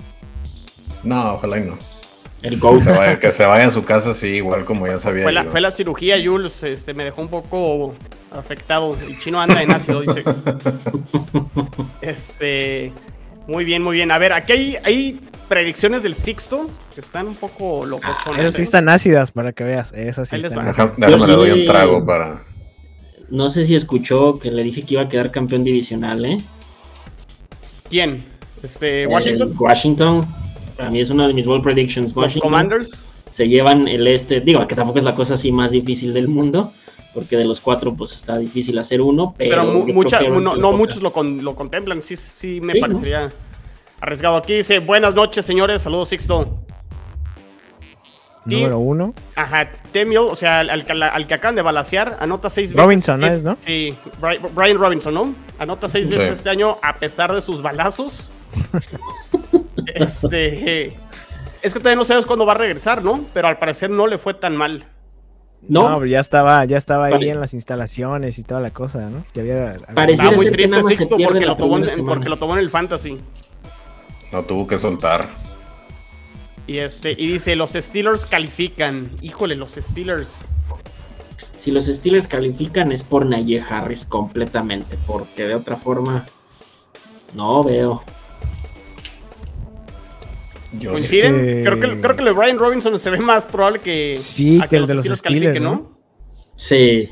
No, 1.03 1.35
ojalá 1.35 1.59
y 1.59 1.65
no. 1.65 1.77
El 2.43 2.55
Que 2.55 2.61
GOAT. 2.61 2.81
se, 2.81 2.91
vaya, 2.93 3.19
que 3.19 3.33
se 3.33 3.45
vaya 3.45 3.67
a 3.67 3.71
su 3.71 3.85
casa, 3.85 4.15
sí, 4.15 4.29
igual 4.37 4.65
como 4.65 4.87
ya 4.87 4.99
sabía. 4.99 5.25
Fue 5.25 5.33
la, 5.33 5.45
yo. 5.45 5.51
fue 5.51 5.61
la 5.61 5.71
cirugía, 5.71 6.17
Jules, 6.25 6.63
este, 6.63 6.95
me 6.95 7.05
dejó 7.05 7.21
un 7.23 7.29
poco 7.29 7.95
afectado. 8.31 8.97
El 9.07 9.19
chino 9.19 9.41
anda 9.41 9.63
en 9.63 9.73
ácido, 9.73 10.01
dice. 10.01 10.25
Este, 12.01 12.93
muy 13.47 13.65
bien, 13.65 13.83
muy 13.83 13.97
bien. 13.97 14.11
A 14.11 14.19
ver, 14.19 14.33
aquí 14.33 14.53
hay, 14.53 14.77
hay 14.85 15.21
predicciones 15.51 16.05
del 16.05 16.15
Sixto 16.15 16.71
que 16.95 17.01
están 17.01 17.27
un 17.27 17.35
poco 17.35 17.85
locos. 17.85 18.09
Esas 18.39 18.55
sí 18.55 18.63
están 18.63 18.89
ácidas 18.89 19.33
para 19.33 19.53
que 19.53 19.65
veas. 19.65 19.93
Esas 19.93 20.29
sí 20.29 20.37
están 20.37 20.69
ácidas. 20.69 20.93
Déjame 20.97 21.27
le 21.27 21.33
doy 21.35 21.51
un 21.51 21.65
trago 21.67 22.07
para. 22.07 22.45
No 23.31 23.51
sé 23.51 23.65
si 23.65 23.75
escuchó 23.75 24.39
que 24.39 24.51
le 24.53 24.63
dije 24.63 24.85
que 24.85 24.95
iba 24.95 25.03
a 25.03 25.09
quedar 25.09 25.33
campeón 25.33 25.65
divisional, 25.65 26.25
¿eh? 26.25 26.41
¿Quién? 27.91 28.19
Este, 28.63 29.09
Washington. 29.09 29.51
El 29.51 29.57
Washington. 29.59 30.27
Para 30.77 30.89
mí 30.91 31.01
es 31.01 31.11
uno 31.11 31.27
de 31.27 31.35
mis 31.35 31.47
bold 31.47 31.65
predictions. 31.65 32.15
Los 32.15 32.25
Washington 32.25 32.51
Commanders. 32.51 33.05
se 33.29 33.49
llevan 33.49 33.89
el 33.89 34.07
este. 34.07 34.41
Digo, 34.41 34.67
que 34.69 34.77
tampoco 34.77 34.99
es 34.99 35.05
la 35.05 35.17
cosa 35.17 35.35
así 35.35 35.51
más 35.51 35.73
difícil 35.73 36.15
del 36.15 36.29
mundo. 36.29 36.73
Porque 37.13 37.37
de 37.37 37.45
los 37.45 37.61
cuatro, 37.61 37.93
pues 37.97 38.13
está 38.13 38.39
difícil 38.39 38.79
hacer 38.79 39.01
uno. 39.01 39.35
Pero, 39.37 39.51
Pero 39.51 39.65
mu- 39.65 39.93
mucha- 39.93 40.21
no, 40.21 40.73
muchos 40.73 41.03
lo, 41.03 41.13
con- 41.13 41.43
lo 41.43 41.57
contemplan. 41.57 42.03
Sí, 42.03 42.15
sí, 42.15 42.61
me 42.61 42.73
Sí, 42.75 42.81
¿no? 42.81 42.87
Arriesgado. 44.01 44.37
Aquí 44.37 44.55
dice: 44.55 44.79
Buenas 44.79 45.15
noches, 45.15 45.45
señores. 45.47 45.83
Saludos, 45.83 46.09
Sixto. 46.09 46.59
Número 48.47 48.79
uno. 48.79 49.15
Ajá, 49.37 49.69
Temiel, 49.93 50.23
o 50.23 50.35
sea, 50.35 50.61
al, 50.61 50.71
al 50.71 50.85
que- 50.87 50.93
al 50.93 51.27
que 51.27 51.35
acaban 51.35 51.55
de 51.55 51.63
balasear, 51.63 52.17
anota 52.21 52.49
seis 52.49 52.71
veces. 52.71 52.83
Robinson, 52.83 53.21
¿no 53.21 53.27
es, 53.27 53.45
no? 53.45 53.57
Sí, 53.61 53.95
Bri- 54.21 54.41
Brian 54.55 54.79
Robinson, 54.79 55.13
¿no? 55.13 55.35
Anota 55.59 55.89
seis 55.91 56.07
Sí. 56.11 56.17
veces 56.17 56.39
este 56.39 56.49
año 56.51 56.79
a 56.83 56.95
pesar 56.97 57.33
de 57.35 57.43
sus 57.43 57.61
balazos. 57.63 58.31
este. 59.95 60.97
Es 61.63 61.75
que 61.75 61.81
todavía 61.81 61.97
no 61.97 62.05
sabes 62.05 62.25
cuándo 62.25 62.47
va 62.47 62.53
a 62.53 62.57
regresar, 62.57 63.05
¿no? 63.05 63.21
Pero 63.35 63.49
al 63.49 63.59
parecer 63.59 63.91
no 63.91 64.07
le 64.07 64.17
fue 64.17 64.33
tan 64.35 64.57
mal. 64.57 64.87
No, 65.69 65.91
No, 65.91 65.95
pero 65.97 66.07
ya 66.07 66.21
estaba, 66.21 66.65
ya 66.65 66.79
estaba 66.79 67.07
ahí 67.07 67.13
Pare- 67.13 67.29
en 67.29 67.41
las 67.41 67.53
instalaciones 67.53 68.39
y 68.39 68.43
toda 68.45 68.63
la 68.63 68.71
cosa, 68.71 69.11
¿no? 69.11 69.25
Ya 69.35 69.43
había, 69.43 69.77
Pareciera 69.95 70.31
Está 70.31 70.37
muy 70.37 70.51
triste 70.51 70.83
Sixto 70.85 71.17
porque 71.23 71.45
lo, 71.45 71.57
tomó 71.57 71.77
en, 71.77 72.07
porque 72.07 72.29
lo 72.31 72.39
tomó 72.39 72.55
en 72.55 72.61
el 72.61 72.71
fantasy. 72.71 73.21
No 74.33 74.45
tuvo 74.45 74.67
que 74.67 74.79
soltar. 74.79 75.29
Y 76.67 76.79
este, 76.79 77.13
y 77.13 77.33
dice, 77.33 77.57
los 77.57 77.73
Steelers 77.73 78.27
califican. 78.27 79.11
Híjole, 79.23 79.57
los 79.57 79.73
Steelers. 79.73 80.41
Si 81.59 81.71
los 81.71 81.87
Steelers 81.87 82.27
califican 82.27 82.93
es 82.93 83.03
por 83.03 83.27
Najee 83.27 83.61
Harris 83.61 84.07
completamente, 84.07 84.97
porque 85.07 85.45
de 85.45 85.55
otra 85.55 85.77
forma 85.77 86.27
no 87.35 87.63
veo. 87.65 88.03
Yo 90.73 90.91
sí. 90.91 91.09
¿Coinciden? 91.19 91.35
Eh, 91.41 91.63
Creo, 91.65 91.81
que, 91.81 92.01
creo 92.01 92.15
que 92.15 92.21
el 92.23 92.27
de 92.27 92.33
Brian 92.33 92.59
Robinson 92.59 92.99
se 92.99 93.11
ve 93.11 93.19
más 93.19 93.47
probable 93.47 93.81
que, 93.81 94.21
Sí, 94.23 94.61
a 94.63 94.69
que 94.69 94.77
el 94.77 94.87
de 94.87 94.95
los 94.95 95.03
Steelers, 95.03 95.23
califiquen, 95.23 95.63
¿no? 95.65 95.99
Sí, 96.57 97.09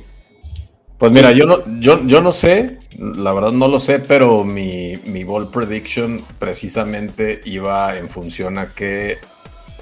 Pues 0.99 1.11
mira, 1.11 1.33
yo 1.33 1.45
no, 1.47 1.57
yo, 1.81 2.07
yo 2.07 2.21
no 2.21 2.33
sé, 2.33 2.79
la 2.97 3.33
verdad 3.33 3.51
no 3.51 3.66
lo 3.66 3.81
sé, 3.81 3.99
pero 3.99 4.45
mi, 4.45 4.78
mi 5.09 5.24
ball 5.24 5.50
prediction 5.50 6.24
precisamente 6.38 7.40
iba 7.44 7.96
en 7.96 8.09
función 8.09 8.59
a 8.59 8.74
que 8.74 9.18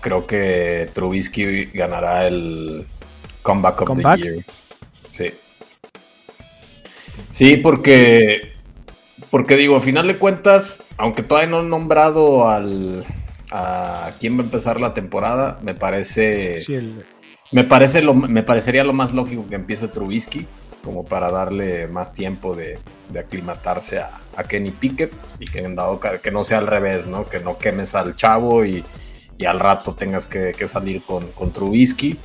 creo 0.00 0.26
que 0.26 0.88
Trubisky 0.94 1.66
ganará 1.66 2.26
el 2.26 2.86
comeback 3.42 3.82
of 3.82 3.88
¿Comeback? 3.88 4.20
the 4.20 4.24
year. 4.24 4.44
Sí. 5.10 5.32
Sí, 7.30 7.56
porque, 7.56 8.52
porque 9.30 9.56
digo, 9.56 9.76
a 9.76 9.80
final 9.80 10.06
de 10.06 10.18
cuentas, 10.18 10.80
aunque 10.96 11.22
todavía 11.22 11.50
no 11.50 11.58
han 11.60 11.68
nombrado 11.70 12.48
al 12.48 13.04
a 13.50 14.12
quién 14.18 14.36
va 14.36 14.40
a 14.42 14.44
empezar 14.44 14.80
la 14.80 14.92
temporada, 14.94 15.58
me 15.62 15.74
parece 15.74 16.62
Sí, 16.64 16.74
el- 16.74 17.04
me, 17.52 17.62
parece 17.64 18.02
lo, 18.02 18.12
me 18.14 18.42
parecería 18.42 18.82
lo 18.84 18.92
más 18.92 19.12
lógico 19.12 19.46
que 19.46 19.54
empiece 19.54 19.88
Trubisky, 19.88 20.46
como 20.87 21.05
para 21.05 21.30
darle 21.30 21.89
más 21.89 22.14
tiempo 22.14 22.57
de, 22.57 22.78
aclimatarse 23.18 23.99
a, 23.99 24.11
Kenny 24.49 24.70
Pickett 24.70 25.12
y 25.41 25.47
que 25.47 25.61
dado 25.62 25.99
que 25.99 26.30
no 26.30 26.45
sea 26.45 26.59
al 26.59 26.66
revés, 26.66 27.07
¿no? 27.07 27.26
Que 27.28 27.41
no 27.41 27.59
quemes 27.59 27.95
al 27.95 28.14
chavo 28.16 28.64
y, 28.64 28.84
y 29.37 29.45
al 29.47 29.59
rato 29.59 29.95
tengas 29.95 30.26
que, 30.26 30.55
salir 30.68 31.03
con, 31.03 31.53
Trubisky. 31.53 32.16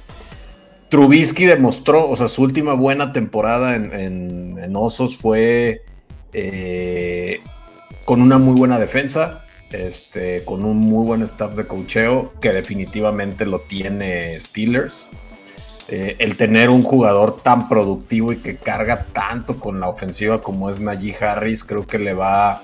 Trubisky 0.89 1.45
demostró, 1.45 2.07
o 2.07 2.15
sea, 2.15 2.27
su 2.27 2.43
última 2.43 2.73
buena 2.75 3.11
temporada 3.13 3.75
en 3.75 4.75
Osos 4.75 5.17
fue 5.17 5.83
eh, 6.33 7.41
con 8.05 8.21
una 8.21 8.37
muy 8.37 8.55
buena 8.55 8.79
defensa, 8.79 9.45
este, 9.71 10.43
con 10.43 10.65
un 10.65 10.77
muy 10.77 11.05
buen 11.05 11.21
staff 11.23 11.55
de 11.55 11.67
cocheo 11.67 12.33
que 12.41 12.51
definitivamente 12.51 13.45
lo 13.45 13.61
tiene 13.61 14.39
Steelers. 14.39 15.09
Eh, 15.93 16.15
el 16.19 16.37
tener 16.37 16.69
un 16.69 16.83
jugador 16.83 17.35
tan 17.35 17.67
productivo 17.67 18.31
y 18.31 18.37
que 18.37 18.55
carga 18.55 19.07
tanto 19.11 19.59
con 19.59 19.81
la 19.81 19.89
ofensiva 19.89 20.41
como 20.41 20.69
es 20.69 20.79
Najee 20.79 21.13
Harris, 21.19 21.65
creo 21.65 21.85
que 21.85 21.99
le 21.99 22.13
va, 22.13 22.63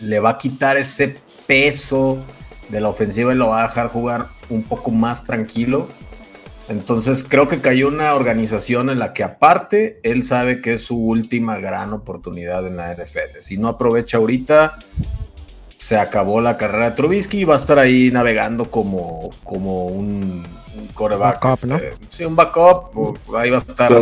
le 0.00 0.20
va 0.20 0.30
a 0.30 0.38
quitar 0.38 0.76
ese 0.76 1.16
peso 1.46 2.22
de 2.68 2.82
la 2.82 2.90
ofensiva 2.90 3.32
y 3.32 3.36
lo 3.36 3.48
va 3.48 3.64
a 3.64 3.68
dejar 3.68 3.88
jugar 3.88 4.28
un 4.50 4.62
poco 4.64 4.90
más 4.90 5.24
tranquilo. 5.24 5.88
Entonces 6.68 7.24
creo 7.26 7.48
que 7.48 7.62
cayó 7.62 7.88
una 7.88 8.12
organización 8.12 8.90
en 8.90 8.98
la 8.98 9.14
que 9.14 9.24
aparte 9.24 9.98
él 10.02 10.22
sabe 10.22 10.60
que 10.60 10.74
es 10.74 10.82
su 10.82 10.98
última 10.98 11.56
gran 11.56 11.94
oportunidad 11.94 12.66
en 12.66 12.76
la 12.76 12.92
NFL. 12.92 13.38
Si 13.40 13.56
no 13.56 13.68
aprovecha 13.68 14.18
ahorita, 14.18 14.80
se 15.78 15.96
acabó 15.96 16.42
la 16.42 16.58
carrera 16.58 16.90
de 16.90 16.96
Trubisky 16.96 17.38
y 17.38 17.44
va 17.44 17.54
a 17.54 17.58
estar 17.58 17.78
ahí 17.78 18.10
navegando 18.12 18.70
como, 18.70 19.30
como 19.42 19.86
un, 19.86 20.44
un 20.78 20.88
coreback. 20.88 21.42
Backup, 21.42 21.64
¿no? 21.68 21.76
este, 21.76 21.96
Sí, 22.08 22.24
un 22.24 22.36
backup. 22.36 22.96
o 22.96 23.14
Ahí 23.36 23.50
va 23.50 23.58
a 23.58 23.60
estar 23.60 23.92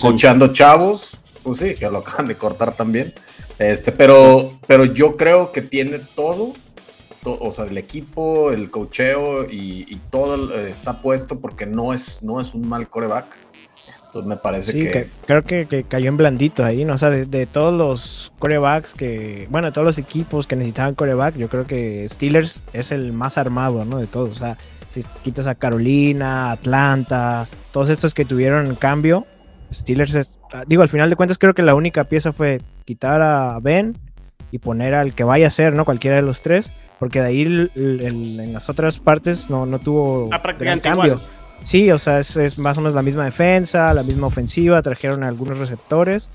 coachando 0.00 0.52
chavos. 0.52 1.18
Pues 1.42 1.58
sí, 1.58 1.74
que 1.74 1.90
lo 1.90 1.98
acaban 2.06 2.28
de 2.28 2.36
cortar 2.36 2.74
también. 2.76 3.14
Este, 3.58 3.92
pero, 3.92 4.50
pero 4.66 4.84
yo 4.84 5.16
creo 5.16 5.52
que 5.52 5.62
tiene 5.62 6.00
todo. 6.14 6.52
to- 7.22 7.38
o 7.40 7.52
sea, 7.52 7.64
el 7.66 7.78
equipo, 7.78 8.50
el 8.52 8.70
cocheo 8.70 9.44
y, 9.50 9.86
y 9.88 10.00
todo 10.10 10.54
eh, 10.58 10.70
está 10.70 11.00
puesto 11.00 11.38
porque 11.40 11.66
no 11.66 11.92
es, 11.92 12.22
no 12.22 12.40
es 12.40 12.54
un 12.54 12.68
mal 12.68 12.88
coreback. 12.88 13.38
Entonces 14.06 14.28
me 14.28 14.36
parece 14.36 14.72
Sí, 14.72 14.78
que, 14.80 14.90
que 14.90 15.10
creo 15.26 15.42
que, 15.44 15.66
que 15.66 15.84
cayó 15.84 16.08
en 16.08 16.16
blandito 16.16 16.64
ahí, 16.64 16.84
¿no? 16.84 16.94
O 16.94 16.98
sea, 16.98 17.10
de, 17.10 17.26
de 17.26 17.44
todos 17.46 17.74
los 17.74 18.32
corebacks 18.38 18.94
que, 18.94 19.46
bueno, 19.50 19.66
de 19.66 19.72
todos 19.72 19.84
los 19.84 19.98
equipos 19.98 20.46
que 20.46 20.56
necesitaban 20.56 20.94
coreback, 20.94 21.36
yo 21.36 21.48
creo 21.48 21.66
que 21.66 22.08
Steelers 22.08 22.62
es 22.72 22.92
el 22.92 23.12
más 23.12 23.36
armado, 23.36 23.84
¿no? 23.84 23.98
De 23.98 24.06
todos. 24.06 24.30
O 24.30 24.34
sea, 24.34 24.56
si 25.02 25.08
quitas 25.22 25.46
a 25.46 25.54
Carolina, 25.54 26.50
Atlanta, 26.52 27.46
todos 27.72 27.88
estos 27.88 28.14
que 28.14 28.24
tuvieron 28.24 28.74
cambio, 28.76 29.26
Steelers 29.72 30.14
es, 30.14 30.38
ah, 30.52 30.64
digo, 30.66 30.82
al 30.82 30.88
final 30.88 31.10
de 31.10 31.16
cuentas 31.16 31.38
creo 31.38 31.54
que 31.54 31.62
la 31.62 31.74
única 31.74 32.04
pieza 32.04 32.32
fue 32.32 32.60
quitar 32.84 33.20
a 33.22 33.58
Ben 33.60 33.96
y 34.50 34.58
poner 34.58 34.94
al 34.94 35.14
que 35.14 35.24
vaya 35.24 35.48
a 35.48 35.50
ser, 35.50 35.74
¿no? 35.74 35.84
Cualquiera 35.84 36.16
de 36.16 36.22
los 36.22 36.40
tres, 36.42 36.72
porque 36.98 37.20
de 37.20 37.26
ahí 37.26 37.42
el- 37.42 37.70
el- 37.74 38.00
el- 38.00 38.40
en 38.40 38.52
las 38.52 38.68
otras 38.68 38.98
partes 38.98 39.50
no, 39.50 39.66
no 39.66 39.78
tuvo 39.80 40.30
Está 40.32 40.52
gran 40.52 40.80
cambio. 40.80 41.14
igual. 41.14 41.26
Sí, 41.64 41.90
o 41.90 41.98
sea, 41.98 42.20
es, 42.20 42.36
es 42.36 42.58
más 42.58 42.78
o 42.78 42.80
menos 42.80 42.94
la 42.94 43.02
misma 43.02 43.24
defensa, 43.24 43.92
la 43.92 44.02
misma 44.02 44.28
ofensiva, 44.28 44.80
trajeron 44.82 45.24
algunos 45.24 45.58
receptores 45.58 46.30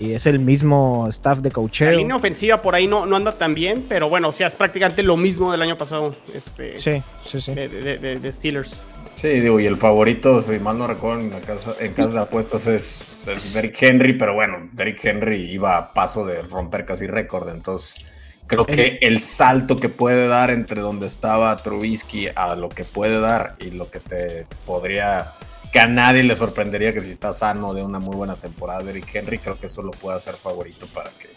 y 0.00 0.12
es 0.12 0.26
el 0.26 0.38
mismo 0.38 1.06
staff 1.08 1.38
de 1.40 1.48
La 1.50 1.54
coacheo. 1.54 1.90
línea 1.92 2.16
ofensiva 2.16 2.62
por 2.62 2.74
ahí 2.74 2.86
no, 2.86 3.06
no 3.06 3.16
anda 3.16 3.32
tan 3.32 3.54
bien, 3.54 3.84
pero 3.88 4.08
bueno, 4.08 4.28
o 4.28 4.32
sea, 4.32 4.46
es 4.46 4.56
prácticamente 4.56 5.02
lo 5.02 5.16
mismo 5.16 5.50
del 5.52 5.62
año 5.62 5.76
pasado 5.78 6.14
este, 6.34 6.78
Sí, 6.80 7.02
sí, 7.26 7.40
sí. 7.40 7.54
de, 7.54 7.68
de- 7.68 7.98
de- 7.98 8.18
de 8.20 8.32
Steelers. 8.32 8.82
Sí, 9.14 9.28
digo, 9.28 9.58
y 9.58 9.66
el 9.66 9.76
favorito, 9.76 10.40
si 10.42 10.60
mal 10.60 10.78
no 10.78 10.86
recuerdo, 10.86 11.20
en, 11.22 11.30
la 11.30 11.40
casa, 11.40 11.74
en 11.80 11.92
casa 11.92 12.12
de 12.14 12.20
apuestas 12.20 12.68
es, 12.68 13.04
es 13.26 13.52
Derrick 13.52 13.76
Henry, 13.82 14.12
pero 14.12 14.32
bueno, 14.34 14.68
Derrick 14.72 15.04
Henry 15.04 15.50
iba 15.50 15.76
a 15.76 15.92
paso 15.92 16.24
de 16.24 16.42
romper 16.42 16.84
casi 16.84 17.08
récord, 17.08 17.48
entonces 17.48 18.04
creo 18.46 18.64
que 18.64 18.98
el 19.02 19.18
salto 19.20 19.80
que 19.80 19.88
puede 19.88 20.28
dar 20.28 20.50
entre 20.50 20.80
donde 20.82 21.08
estaba 21.08 21.60
Trubisky 21.64 22.28
a 22.34 22.54
lo 22.54 22.68
que 22.68 22.84
puede 22.84 23.18
dar 23.20 23.56
y 23.58 23.72
lo 23.72 23.90
que 23.90 23.98
te 23.98 24.46
podría, 24.64 25.32
que 25.72 25.80
a 25.80 25.86
nadie 25.86 26.22
le 26.22 26.34
sorprendería 26.34 26.92
que 26.92 27.00
si 27.00 27.10
está 27.10 27.32
sano 27.32 27.74
de 27.74 27.82
una 27.82 27.98
muy 27.98 28.16
buena 28.16 28.36
temporada 28.36 28.82
Derrick 28.82 29.14
Henry, 29.14 29.38
creo 29.38 29.58
que 29.58 29.66
eso 29.66 29.82
lo 29.82 29.90
puede 29.90 30.16
hacer 30.16 30.36
favorito 30.36 30.86
para 30.94 31.10
que 31.10 31.28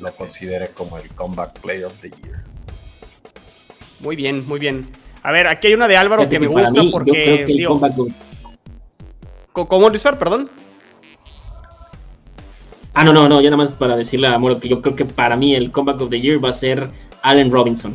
lo 0.00 0.12
considere 0.14 0.68
como 0.68 0.98
el 0.98 1.08
comeback 1.10 1.60
player 1.60 1.84
of 1.84 1.98
the 2.00 2.10
year. 2.10 2.44
Muy 4.00 4.16
bien, 4.16 4.46
muy 4.46 4.58
bien. 4.58 4.88
A 5.22 5.30
ver, 5.30 5.46
aquí 5.46 5.68
hay 5.68 5.74
una 5.74 5.86
de 5.86 5.96
Álvaro 5.96 6.28
que 6.28 6.40
me 6.40 6.46
gusta 6.46 6.70
mí, 6.70 6.86
yo 6.86 6.90
porque, 6.90 7.10
creo 7.12 7.36
que 7.46 7.52
el 7.52 7.58
digo, 7.58 7.78
comeback. 7.78 7.94
Perdón. 10.18 10.50
Ah, 12.94 13.04
no, 13.04 13.12
no, 13.12 13.28
no, 13.28 13.40
ya 13.40 13.50
nada 13.50 13.62
más 13.62 13.72
para 13.72 13.94
decirle 13.96 14.26
a 14.26 14.38
Moro 14.38 14.58
que 14.58 14.68
yo 14.68 14.82
creo 14.82 14.96
que 14.96 15.04
para 15.04 15.36
mí 15.36 15.54
el 15.54 15.70
comeback 15.70 16.00
of 16.00 16.10
the 16.10 16.20
year 16.20 16.42
va 16.44 16.50
a 16.50 16.54
ser 16.54 16.88
Allen 17.22 17.50
Robinson. 17.50 17.94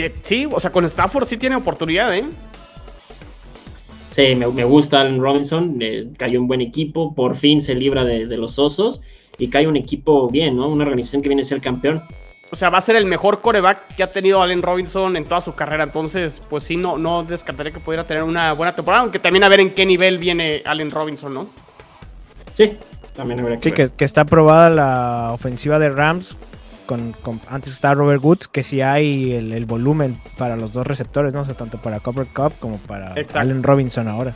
Que- 0.00 0.14
Sí, 0.22 0.48
o 0.50 0.58
sea, 0.60 0.70
con 0.72 0.84
Stafford 0.84 1.26
sí 1.26 1.36
tiene 1.36 1.56
oportunidad, 1.56 2.14
¿eh? 2.14 2.24
Sí, 4.14 4.34
me, 4.34 4.46
me 4.48 4.64
gusta 4.64 5.00
Allen 5.00 5.20
Robinson, 5.20 5.76
eh, 5.80 6.08
cayó 6.18 6.40
un 6.40 6.48
buen 6.48 6.60
equipo, 6.60 7.14
por 7.14 7.36
fin 7.36 7.62
se 7.62 7.74
libra 7.74 8.04
de, 8.04 8.26
de 8.26 8.36
los 8.36 8.58
osos 8.58 9.00
y 9.38 9.48
cae 9.48 9.66
un 9.68 9.76
equipo 9.76 10.28
bien, 10.28 10.56
¿no? 10.56 10.68
Una 10.68 10.84
organización 10.84 11.22
que 11.22 11.28
viene 11.28 11.42
a 11.42 11.44
ser 11.44 11.60
campeón. 11.60 12.02
O 12.52 12.56
sea, 12.56 12.68
va 12.68 12.78
a 12.78 12.80
ser 12.80 12.96
el 12.96 13.06
mejor 13.06 13.40
coreback 13.40 13.94
que 13.94 14.02
ha 14.02 14.10
tenido 14.10 14.42
Allen 14.42 14.60
Robinson 14.62 15.16
en 15.16 15.24
toda 15.24 15.40
su 15.40 15.54
carrera. 15.54 15.84
Entonces, 15.84 16.42
pues 16.50 16.64
sí, 16.64 16.76
no, 16.76 16.98
no 16.98 17.22
descartaría 17.22 17.70
que 17.72 17.78
pudiera 17.78 18.04
tener 18.04 18.24
una 18.24 18.52
buena 18.54 18.74
temporada. 18.74 19.04
Aunque 19.04 19.20
también 19.20 19.44
a 19.44 19.48
ver 19.48 19.60
en 19.60 19.70
qué 19.70 19.86
nivel 19.86 20.18
viene 20.18 20.60
Allen 20.66 20.90
Robinson, 20.90 21.32
¿no? 21.32 21.46
Sí, 22.56 22.76
también 23.14 23.38
habría 23.38 23.58
que 23.58 23.70
Sí, 23.70 23.76
ver. 23.76 23.90
que, 23.90 23.96
que 23.96 24.04
está 24.04 24.22
aprobada 24.22 24.68
la 24.68 25.30
ofensiva 25.32 25.78
de 25.78 25.90
Rams. 25.90 26.36
Con, 26.90 27.12
con- 27.22 27.40
antes 27.48 27.72
está 27.72 27.94
Robert 27.94 28.20
Woods, 28.20 28.48
que 28.48 28.64
sí 28.64 28.80
hay 28.80 29.32
el, 29.32 29.52
el 29.52 29.64
volumen 29.64 30.20
para 30.36 30.56
los 30.56 30.72
dos 30.72 30.84
receptores, 30.84 31.32
¿no? 31.32 31.42
O 31.42 31.44
sea, 31.44 31.54
tanto 31.54 31.78
para 31.78 32.00
Copper 32.00 32.26
Cup 32.26 32.54
como 32.58 32.78
para 32.78 33.10
Exacto. 33.12 33.38
Allen 33.38 33.62
Robinson 33.62 34.08
ahora. 34.08 34.34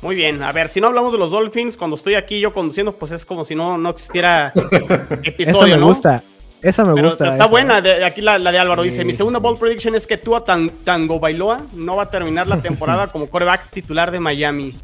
Muy 0.00 0.16
bien. 0.16 0.42
A 0.42 0.50
ver, 0.52 0.70
si 0.70 0.80
no 0.80 0.86
hablamos 0.86 1.12
de 1.12 1.18
los 1.18 1.30
Dolphins, 1.30 1.76
cuando 1.76 1.96
estoy 1.96 2.14
aquí 2.14 2.40
yo 2.40 2.54
conduciendo, 2.54 2.96
pues 2.96 3.12
es 3.12 3.26
como 3.26 3.44
si 3.44 3.54
no, 3.54 3.76
no 3.76 3.90
existiera 3.90 4.50
episodio, 5.22 5.66
Esa 5.66 5.74
me 5.74 5.76
¿no? 5.76 5.86
gusta. 5.88 6.22
Esa 6.62 6.84
me 6.86 6.94
Pero 6.94 7.08
gusta. 7.10 7.24
está 7.24 7.36
esa. 7.36 7.46
buena. 7.48 7.82
de- 7.82 8.02
aquí 8.02 8.22
la, 8.22 8.38
la 8.38 8.50
de 8.50 8.58
Álvaro 8.58 8.82
Sí, 8.84 8.88
dice: 8.88 9.04
Mi 9.04 9.12
segunda 9.12 9.38
ball 9.40 9.58
prediction 9.58 9.94
es 9.94 10.06
que 10.06 10.16
Tua 10.16 10.42
Tan- 10.42 10.70
Tango 10.84 11.20
Bailoa 11.20 11.60
no 11.74 11.96
va 11.96 12.04
a 12.04 12.10
terminar 12.10 12.46
la 12.46 12.62
temporada 12.62 13.08
como 13.08 13.26
coreback 13.28 13.68
titular 13.72 14.10
de 14.10 14.20
Miami. 14.20 14.74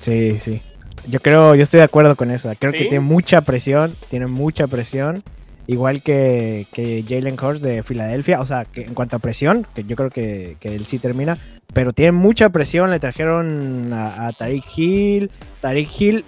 Sí, 0.00 0.38
sí. 0.38 0.62
Yo 1.08 1.20
creo, 1.20 1.54
yo 1.54 1.62
estoy 1.62 1.78
de 1.78 1.84
acuerdo 1.84 2.16
con 2.16 2.30
esa. 2.30 2.54
Creo 2.54 2.72
¿Sí? 2.72 2.78
que 2.78 2.84
tiene 2.84 3.00
mucha 3.00 3.40
presión, 3.42 3.94
tiene 4.10 4.26
mucha 4.26 4.66
presión. 4.66 5.22
Igual 5.66 6.02
que, 6.02 6.66
que 6.72 7.04
Jalen 7.06 7.38
Hurts 7.38 7.60
de 7.60 7.82
Filadelfia. 7.82 8.40
O 8.40 8.44
sea, 8.44 8.64
que 8.64 8.82
en 8.82 8.94
cuanto 8.94 9.16
a 9.16 9.18
presión, 9.18 9.66
que 9.74 9.84
yo 9.84 9.96
creo 9.96 10.10
que, 10.10 10.56
que 10.60 10.74
él 10.74 10.86
sí 10.86 10.98
termina. 10.98 11.38
Pero 11.74 11.92
tiene 11.92 12.12
mucha 12.12 12.48
presión. 12.50 12.90
Le 12.90 13.00
trajeron 13.00 13.92
a, 13.92 14.28
a 14.28 14.32
Tariq 14.32 14.64
Hill. 14.76 15.30
Tariq 15.60 15.88
Hill 16.00 16.24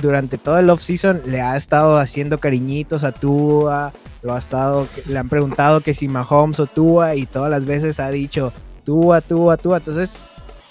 durante 0.00 0.38
todo 0.38 0.58
el 0.58 0.70
off-season 0.70 1.22
le 1.26 1.40
ha 1.40 1.56
estado 1.56 1.98
haciendo 1.98 2.38
cariñitos 2.38 3.04
a 3.04 3.12
Tua, 3.12 3.92
lo 4.22 4.34
ha 4.34 4.38
estado, 4.38 4.86
le 5.06 5.18
han 5.18 5.28
preguntado 5.28 5.80
que 5.80 5.94
si 5.94 6.08
Mahomes 6.08 6.60
o 6.60 6.66
Tua 6.66 7.16
y 7.16 7.26
todas 7.26 7.50
las 7.50 7.64
veces 7.64 8.00
ha 8.00 8.10
dicho 8.10 8.52
Tua, 8.84 9.20
Tua, 9.20 9.56
Tua. 9.56 9.78
Entonces 9.78 10.26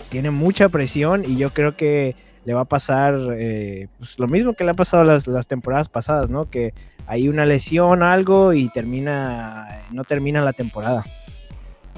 tiene 0.09 0.31
mucha 0.31 0.69
presión 0.69 1.23
y 1.25 1.37
yo 1.37 1.51
creo 1.51 1.75
que 1.75 2.15
le 2.45 2.53
va 2.53 2.61
a 2.61 2.65
pasar 2.65 3.15
eh, 3.37 3.87
pues, 3.97 4.17
lo 4.19 4.27
mismo 4.27 4.53
que 4.53 4.63
le 4.63 4.71
ha 4.71 4.75
pasado 4.75 5.03
las, 5.03 5.27
las 5.27 5.47
temporadas 5.47 5.89
pasadas, 5.89 6.29
¿no? 6.29 6.49
Que 6.49 6.73
hay 7.07 7.27
una 7.27 7.45
lesión, 7.45 8.03
algo 8.03 8.53
y 8.53 8.69
termina, 8.69 9.83
no 9.91 10.03
termina 10.03 10.41
la 10.41 10.53
temporada. 10.53 11.03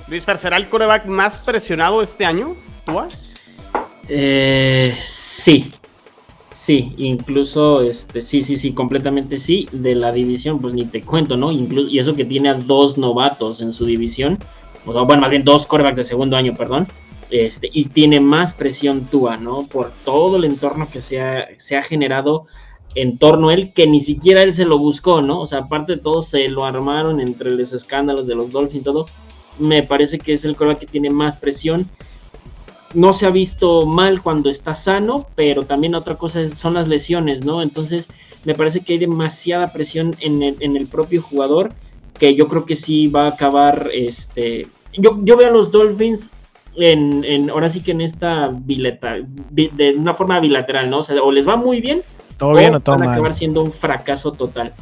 Luis 0.08 0.24
¿será 0.24 0.58
el 0.58 0.70
coreback 0.70 1.06
más 1.06 1.40
presionado 1.40 2.02
este 2.02 2.26
año, 2.26 2.56
Tua? 2.86 3.10
Eh, 4.08 4.96
sí, 5.04 5.74
sí, 6.54 6.94
incluso, 6.98 7.82
este, 7.82 8.22
sí, 8.22 8.42
sí, 8.42 8.58
sí, 8.58 8.74
completamente 8.74 9.38
sí. 9.38 9.68
De 9.74 9.96
la 9.96 10.14
división, 10.14 10.60
pues 10.60 10.74
ni 10.74 10.86
te 10.86 11.02
cuento, 11.02 11.36
¿no? 11.36 11.52
Incluso, 11.52 11.90
y 11.90 12.00
eso 12.00 12.16
que 12.16 12.24
tiene 12.24 12.50
a 12.50 12.54
dos 12.54 12.98
novatos 12.98 13.60
en 13.60 13.74
su 13.74 13.86
división, 13.86 14.40
o 14.86 15.06
bueno, 15.06 15.22
más 15.22 15.32
bien 15.32 15.44
dos 15.44 15.68
corebacks 15.68 15.98
de 15.98 16.06
segundo 16.06 16.38
año, 16.38 16.56
perdón. 16.56 16.88
Este, 17.30 17.70
y 17.74 17.86
tiene 17.86 18.20
más 18.20 18.54
presión 18.54 19.06
Tua, 19.06 19.38
¿no? 19.38 19.68
Por 19.68 19.92
todo 20.06 20.38
el 20.38 20.46
entorno 20.46 20.90
que 20.90 21.02
se 21.02 21.22
ha, 21.22 21.82
generado 21.82 22.46
en 22.96 23.18
torno 23.18 23.50
a 23.50 23.54
él, 23.54 23.74
que 23.74 23.86
ni 23.86 24.00
siquiera 24.00 24.44
él 24.44 24.54
se 24.54 24.66
lo 24.66 24.78
buscó, 24.78 25.22
¿no? 25.22 25.42
O 25.42 25.46
sea, 25.46 25.60
aparte 25.60 25.94
de 25.94 26.02
todo, 26.02 26.22
se 26.22 26.48
lo 26.48 26.66
armaron 26.66 27.20
entre 27.20 27.52
los 27.52 27.74
escándalos 27.74 28.28
de 28.28 28.36
los 28.36 28.52
Dolphins 28.52 28.82
y 28.82 28.84
todo. 28.84 29.08
Me 29.60 29.84
parece 29.84 30.20
que 30.20 30.34
es 30.34 30.46
el 30.46 30.56
coreback 30.56 30.80
que 30.80 30.86
tiene 30.86 31.10
más 31.10 31.38
presión 31.38 31.90
no 32.94 33.14
se 33.14 33.26
ha 33.26 33.30
visto 33.30 33.86
mal 33.86 34.22
cuando 34.22 34.50
está 34.50 34.76
sano, 34.76 35.28
pero 35.36 35.64
también 35.64 35.96
otra 35.96 36.16
cosa 36.16 36.48
son 36.48 36.74
las 36.74 36.88
lesiones, 36.88 37.44
¿no? 37.44 37.62
Entonces 37.62 38.08
me 38.44 38.56
parece 38.56 38.82
que 38.82 38.94
hay 38.94 39.00
demasiada 39.00 39.74
presión 39.74 40.16
en 40.20 40.42
el, 40.42 40.88
propio 40.88 41.22
jugador 41.22 41.70
que 42.18 42.34
yo 42.36 42.48
creo 42.48 42.66
que 42.66 42.76
sí 42.76 43.08
va 43.08 43.26
a 43.26 43.30
acabar, 43.30 43.90
este, 43.94 44.68
yo, 44.94 45.20
yo 45.24 45.38
veo 45.38 45.50
a 45.50 45.52
los 45.52 45.72
Dolphins 45.72 46.32
en, 46.78 47.50
ahora 47.50 47.70
sí 47.70 47.82
que 47.82 47.92
en 47.92 48.02
esta 48.02 48.50
bilateral, 48.52 49.26
de 49.50 49.96
una 49.98 50.14
forma 50.14 50.40
bilateral, 50.40 50.90
¿no? 50.90 51.00
O 51.00 51.04
sea, 51.04 51.22
o 51.22 51.32
les 51.32 51.48
va 51.48 51.56
muy 51.56 51.82
bien, 51.82 52.04
todo 52.38 52.54
bien 52.54 52.76
o, 52.76 52.80
van 52.80 53.04
a 53.04 53.12
acabar 53.12 53.34
siendo 53.34 53.64
un 53.64 53.72
fracaso 53.72 54.32
total. 54.32 54.74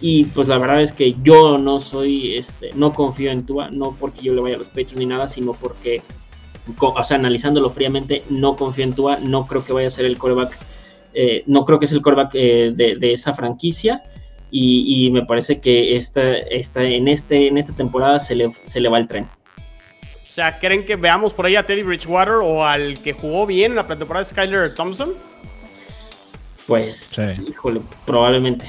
Y 0.00 0.24
pues 0.24 0.48
la 0.48 0.58
verdad 0.58 0.82
es 0.82 0.92
que 0.92 1.16
yo 1.22 1.56
no 1.58 1.80
soy, 1.80 2.36
este, 2.36 2.72
no 2.74 2.92
confío 2.92 3.30
en 3.30 3.46
Tua, 3.46 3.70
no 3.70 3.96
porque 3.98 4.22
yo 4.22 4.34
le 4.34 4.42
vaya 4.42 4.56
a 4.56 4.58
los 4.58 4.68
pechos 4.68 4.98
ni 4.98 5.06
nada, 5.06 5.28
sino 5.28 5.52
porque 5.54 6.02
o 6.78 7.04
sea, 7.04 7.16
analizándolo 7.16 7.70
fríamente, 7.70 8.22
no 8.30 8.56
confío 8.56 8.84
en 8.84 8.94
Tua, 8.94 9.18
no 9.18 9.46
creo 9.46 9.64
que 9.64 9.72
vaya 9.72 9.86
a 9.86 9.90
ser 9.90 10.06
el 10.06 10.18
coreback, 10.18 10.58
eh, 11.12 11.44
no 11.46 11.64
creo 11.64 11.78
que 11.78 11.84
es 11.84 11.92
el 11.92 12.02
coreback 12.02 12.30
eh, 12.34 12.72
de, 12.74 13.12
esa 13.12 13.34
franquicia. 13.34 14.02
Y, 14.56 15.10
me 15.10 15.26
parece 15.26 15.58
que 15.58 15.96
esta, 15.96 16.34
esta, 16.34 16.84
en, 16.84 17.08
este, 17.08 17.48
en 17.48 17.58
esta 17.58 17.74
temporada 17.74 18.20
se 18.20 18.36
le, 18.36 18.52
se 18.64 18.78
le 18.78 18.88
va 18.88 18.98
el 18.98 19.08
tren. 19.08 19.26
O 20.34 20.36
sea, 20.36 20.58
¿creen 20.58 20.84
que 20.84 20.96
veamos 20.96 21.32
por 21.32 21.46
ahí 21.46 21.54
a 21.54 21.64
Teddy 21.64 21.84
Bridgewater 21.84 22.34
o 22.42 22.66
al 22.66 23.00
que 23.00 23.12
jugó 23.12 23.46
bien 23.46 23.70
en 23.70 23.76
la 23.76 23.86
pretemporada 23.86 24.24
de 24.24 24.30
Skyler 24.30 24.74
Thompson? 24.74 25.14
Pues, 26.66 27.16
híjole, 27.48 27.80
probablemente. 28.04 28.66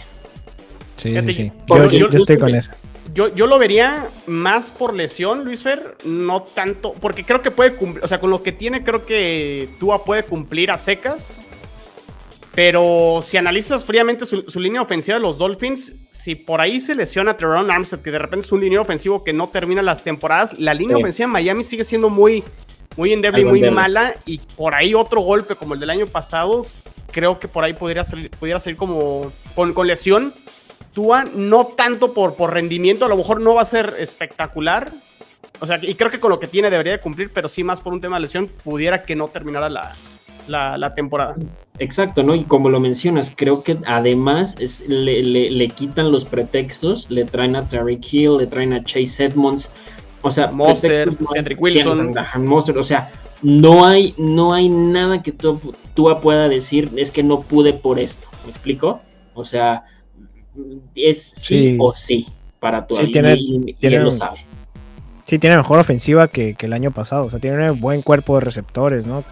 Sí, 0.97 1.20
sí, 1.22 1.34
sí. 1.34 1.51
Yo, 1.68 2.07
estoy 2.09 2.38
con 2.38 2.53
eso 2.53 2.72
yo, 3.16 3.34
yo 3.34 3.47
lo 3.47 3.57
vería 3.57 4.09
más 4.28 4.70
por 4.70 4.93
lesión, 4.93 5.43
Luis 5.43 5.63
Fer, 5.63 5.97
no 6.03 6.43
tanto, 6.43 6.93
porque 6.93 7.24
creo 7.24 7.41
que 7.41 7.49
puede 7.49 7.76
cumplir, 7.76 8.03
o 8.03 8.07
sea, 8.07 8.20
con 8.20 8.30
lo 8.30 8.43
que 8.43 8.51
tiene, 8.51 8.84
creo 8.84 9.05
que 9.05 9.70
Tua 9.80 10.03
puede 10.03 10.24
cumplir 10.24 10.70
a 10.70 10.78
secas. 10.78 11.41
Pero 12.56 13.22
si 13.22 13.36
analizas 13.36 13.84
fríamente 13.84 14.26
su, 14.26 14.60
línea 14.62 14.82
ofensiva 14.82 15.16
de 15.18 15.22
los 15.22 15.38
Dolphins, 15.38 15.93
si 16.10 16.36
por 16.36 16.62
ahí 16.62 16.80
se 16.80 16.95
lesiona 16.95 17.36
Teron 17.36 17.70
Armstead, 17.70 17.99
que 17.99 18.12
de 18.12 18.20
repente 18.20 18.45
es 18.45 18.51
un 18.53 18.62
línea 18.62 18.80
ofensivo 18.80 19.26
que 19.26 19.34
no 19.34 19.49
termina 19.49 19.82
las 19.82 20.06
temporadas, 20.06 20.58
la 20.58 20.74
línea 20.74 20.95
ofensiva 20.95 21.28
de 21.28 21.34
Miami 21.34 21.66
sigue 21.66 21.84
siendo 21.84 22.10
muy, 22.10 22.45
muy 22.95 23.12
endeble 23.12 23.41
y 23.41 23.45
muy 23.45 23.60
mala. 23.70 24.16
Y 24.26 24.38
por 24.38 24.74
ahí 24.74 24.93
otro 24.93 25.20
golpe 25.20 25.56
como 25.56 25.74
el 25.74 25.82
del 25.82 25.89
año 25.89 26.08
pasado, 26.08 26.66
creo 27.12 27.39
que 27.39 27.49
por 27.49 27.66
ahí 27.66 27.74
pudiera 27.74 28.06
salir, 28.06 28.30
pudiera 28.32 28.62
salir 28.62 28.78
como 28.78 29.34
con, 29.53 29.74
con 29.74 29.86
lesión 29.86 30.34
Tua, 30.93 31.26
no 31.26 31.66
tanto 31.66 32.14
por, 32.14 32.36
por 32.36 32.53
rendimiento, 32.53 33.03
a 33.03 33.10
lo 33.10 33.18
mejor 33.18 33.41
no 33.41 33.53
va 33.53 33.64
a 33.64 33.66
ser 33.66 33.95
espectacular. 33.99 34.93
O 35.60 35.68
sea, 35.68 35.78
y 35.82 35.93
creo 35.95 36.10
que 36.10 36.22
con 36.22 36.32
lo 36.32 36.39
que 36.39 36.47
tiene 36.47 36.70
debería 36.70 36.93
de 36.93 36.99
cumplir, 37.01 37.32
pero 37.34 37.49
sí 37.49 37.66
más 37.66 37.82
por 37.82 37.91
un 37.91 37.99
tema 37.99 38.16
de 38.16 38.22
lesión, 38.22 38.47
pudiera 38.64 39.03
que 39.03 39.14
no 39.14 39.28
terminara 39.28 39.70
la, 39.70 39.93
temporada. 40.96 41.36
Exacto, 41.80 42.24
¿no? 42.24 42.36
Y 42.36 42.43
como 42.43 42.70
lo 42.70 42.80
mencionas, 42.80 43.34
creo 43.36 43.64
que 43.64 43.78
además 43.86 44.58
le, 44.88 45.68
quitan 45.76 46.12
los 46.12 46.26
pretextos, 46.26 47.10
le 47.10 47.26
traen 47.26 47.56
a 47.56 47.68
Terry 47.68 48.00
Hill, 48.10 48.38
le 48.38 48.48
traen 48.48 48.74
a 48.74 48.84
Chase 48.84 49.26
Edmonds, 49.26 49.70
o 50.22 50.32
sea, 50.32 50.48
Monster, 50.52 51.10
Cedric 51.34 51.62
Wilson. 51.62 52.16
o 52.18 52.84
sea, 52.84 53.12
no 53.41 53.86
hay, 53.86 54.14
no 54.18 54.54
hay 54.54 54.70
nada 54.70 55.22
que 55.22 55.32
Tua 55.32 56.22
pueda 56.22 56.48
decir, 56.48 56.89
es 56.96 57.12
que 57.12 57.24
no 57.24 57.41
pude 57.41 57.74
por 57.74 58.00
esto, 58.00 58.28
¿me 58.46 58.52
explico? 58.52 59.02
O 59.34 59.43
sea, 59.43 59.84
es 60.96 61.34
sí, 61.36 61.78
o 61.80 61.93
sí 61.93 62.28
para 62.66 62.88
tu 62.88 62.96
sí, 62.96 63.12
tiene, 63.12 63.38
lo 64.00 64.12
sabe. 64.12 64.39
Sí, 65.26 65.38
tiene 65.38 65.56
mejor 65.58 65.78
ofensiva 65.78 66.28
que, 66.28 66.56
el 66.58 66.74
año 66.74 66.89
pasado. 66.89 67.26
O 67.26 67.30
sea, 67.30 67.39
tiene 67.39 67.70
un 67.70 67.80
buen 67.80 68.02
cuerpo 68.02 68.36
de 68.36 68.41
receptores, 68.41 69.06
¿no? 69.06 69.24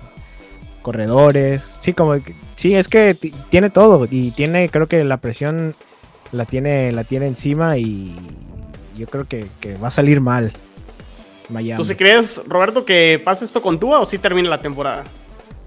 Corredores. 0.83 1.77
Sí, 1.81 1.93
como 1.93 2.15
sí, 2.55 2.75
es 2.75 2.87
que 2.87 3.17
tiene 3.49 3.71
todo. 3.71 4.07
Y 4.09 4.31
tiene, 4.31 4.69
creo 4.69 4.87
que 4.87 5.03
la 5.03 5.17
presión 5.17 5.73
la 6.31 6.45
tiene, 6.45 6.91
la 6.91 7.03
tiene 7.03 7.25
encima. 7.25 7.79
Y 7.79 8.15
yo 8.95 9.07
creo 9.07 9.25
que, 9.27 9.47
va 9.83 9.87
a 9.87 9.91
salir 9.91 10.21
mal. 10.21 10.53
Miami. 11.49 11.77
¿Tú 11.77 11.85
si 11.85 11.95
crees, 11.95 12.39
Roberto, 12.45 12.85
que 12.85 13.19
pasa 13.23 13.43
esto 13.43 13.61
con 13.61 13.79
Tua 13.79 13.99
o 13.99 14.05
si 14.05 14.19
termina 14.19 14.47
la 14.49 14.59
temporada? 14.59 15.03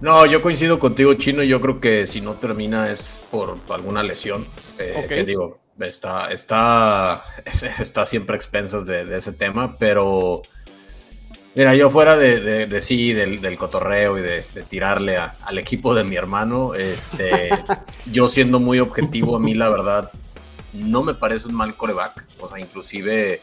No, 0.00 0.26
yo 0.26 0.42
coincido 0.42 0.78
contigo, 0.78 1.14
Chino. 1.14 1.42
Yo 1.42 1.60
creo 1.60 1.80
que 1.80 2.06
si 2.06 2.20
no 2.20 2.34
termina 2.34 2.90
es 2.90 3.20
por 3.30 3.56
alguna 3.70 4.02
lesión. 4.02 4.46
Eh, 4.78 5.06
que 5.08 5.24
digo, 5.24 5.58
está, 5.84 6.30
está, 6.30 7.22
está 7.44 8.06
siempre 8.06 8.34
a 8.34 8.36
expensas 8.36 8.86
de, 8.86 9.16
ese 9.16 9.32
tema, 9.32 9.76
pero 9.78 10.42
mira, 11.57 11.74
yo 11.74 11.90
fuera 11.90 12.16
de, 12.16 12.66
de, 12.66 12.82
sí, 12.82 13.12
del, 13.12 13.59
cotorreo 13.59 14.18
y 14.18 14.22
de, 14.22 14.42
tirarle 14.68 15.16
al 15.16 15.59
equipo 15.59 15.92
de 15.92 16.04
mi 16.04 16.14
hermano, 16.14 16.74
este, 16.74 17.50
yo 18.07 18.28
siendo 18.28 18.61
muy 18.61 18.78
objetivo, 18.78 19.34
a 19.34 19.40
mí 19.40 19.54
la 19.54 19.68
verdad 19.68 20.12
no 20.72 21.02
me 21.02 21.14
parece 21.14 21.48
un 21.48 21.54
mal 21.54 21.74
coreback. 21.74 22.24
O 22.38 22.48
sea, 22.48 22.61
inclusive 22.61 23.40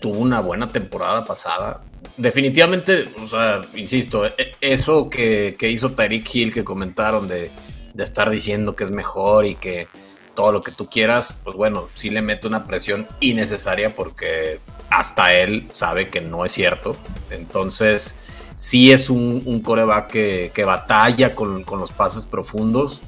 tuvo 0.00 0.18
una 0.18 0.40
buena 0.40 0.70
temporada 0.70 1.24
pasada 1.24 1.80
definitivamente, 2.16 3.08
o 3.22 3.26
sea, 3.26 3.62
insisto, 3.74 4.26
e, 4.26 4.54
eso 4.60 5.08
que, 5.08 5.56
hizo 5.60 5.92
Tyreek 5.92 6.34
Hill 6.34 6.52
que 6.52 6.64
comentaron 6.64 7.28
de, 7.28 7.50
estar 7.96 8.30
diciendo 8.30 8.76
que 8.76 8.84
es 8.84 8.92
mejor 8.92 9.44
y 9.44 9.56
que 9.56 9.88
todo 10.34 10.52
lo 10.52 10.62
que 10.62 10.70
tú 10.70 10.86
quieras, 10.86 11.38
pues 11.42 11.56
bueno, 11.56 11.88
sí 11.94 12.10
le 12.10 12.22
mete 12.22 12.46
una 12.46 12.62
presión 12.62 13.08
innecesaria 13.18 13.96
porque 13.96 14.60
hasta 14.90 15.34
él 15.34 15.68
sabe 15.72 16.08
que 16.08 16.20
no 16.20 16.44
es 16.44 16.52
cierto. 16.52 16.96
Entonces, 17.30 18.16
sí 18.56 18.92
es 18.92 19.10
un, 19.10 19.60
coreback 19.60 20.08
que, 20.52 20.64
batalla 20.64 21.34
con, 21.34 21.64
con, 21.64 21.80
los 21.80 21.92
pases 21.92 22.26
profundos, 22.26 23.02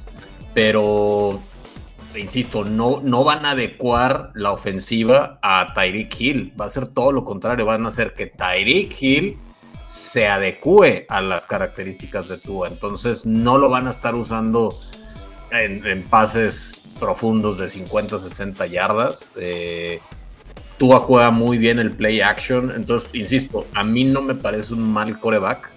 pero 0.53 1.41
insisto, 2.15 2.63
no, 2.63 2.99
no 3.03 3.23
van 3.23 3.45
a 3.45 3.51
adecuar 3.51 4.31
la 4.33 4.51
ofensiva 4.51 5.39
a 5.41 5.73
Tyreek 5.73 6.19
Hill. 6.19 6.53
Va 6.59 6.65
a 6.65 6.69
ser 6.69 6.87
todo 6.87 7.11
lo 7.11 7.23
contrario. 7.23 7.65
Van 7.65 7.85
a 7.85 7.89
hacer 7.89 8.13
que 8.13 8.27
Tyreek 8.27 9.01
Hill 9.01 9.37
se 9.83 10.27
adecue 10.27 11.05
a 11.09 11.21
las 11.21 11.45
características 11.45 12.27
de 12.27 12.37
Tua. 12.37 12.67
Entonces 12.67 13.25
no 13.25 13.57
lo 13.57 13.69
van 13.69 13.87
a 13.87 13.91
estar 13.91 14.15
usando 14.15 14.79
en, 15.51 16.03
pases 16.03 16.81
profundos 16.99 17.57
de 17.57 17.69
50, 17.69 18.19
60 18.19 18.65
yardas. 18.67 19.33
Eh, 19.37 19.99
Tua 20.81 20.97
juega 20.97 21.29
muy 21.29 21.59
bien 21.59 21.77
el 21.77 21.91
play 21.91 22.21
action. 22.21 22.71
Entonces, 22.75 23.07
insisto, 23.13 23.67
a 23.75 23.83
mí 23.83 24.03
no 24.03 24.23
me 24.23 24.33
parece 24.33 24.73
un 24.73 24.91
mal 24.91 25.19
coreback. 25.19 25.71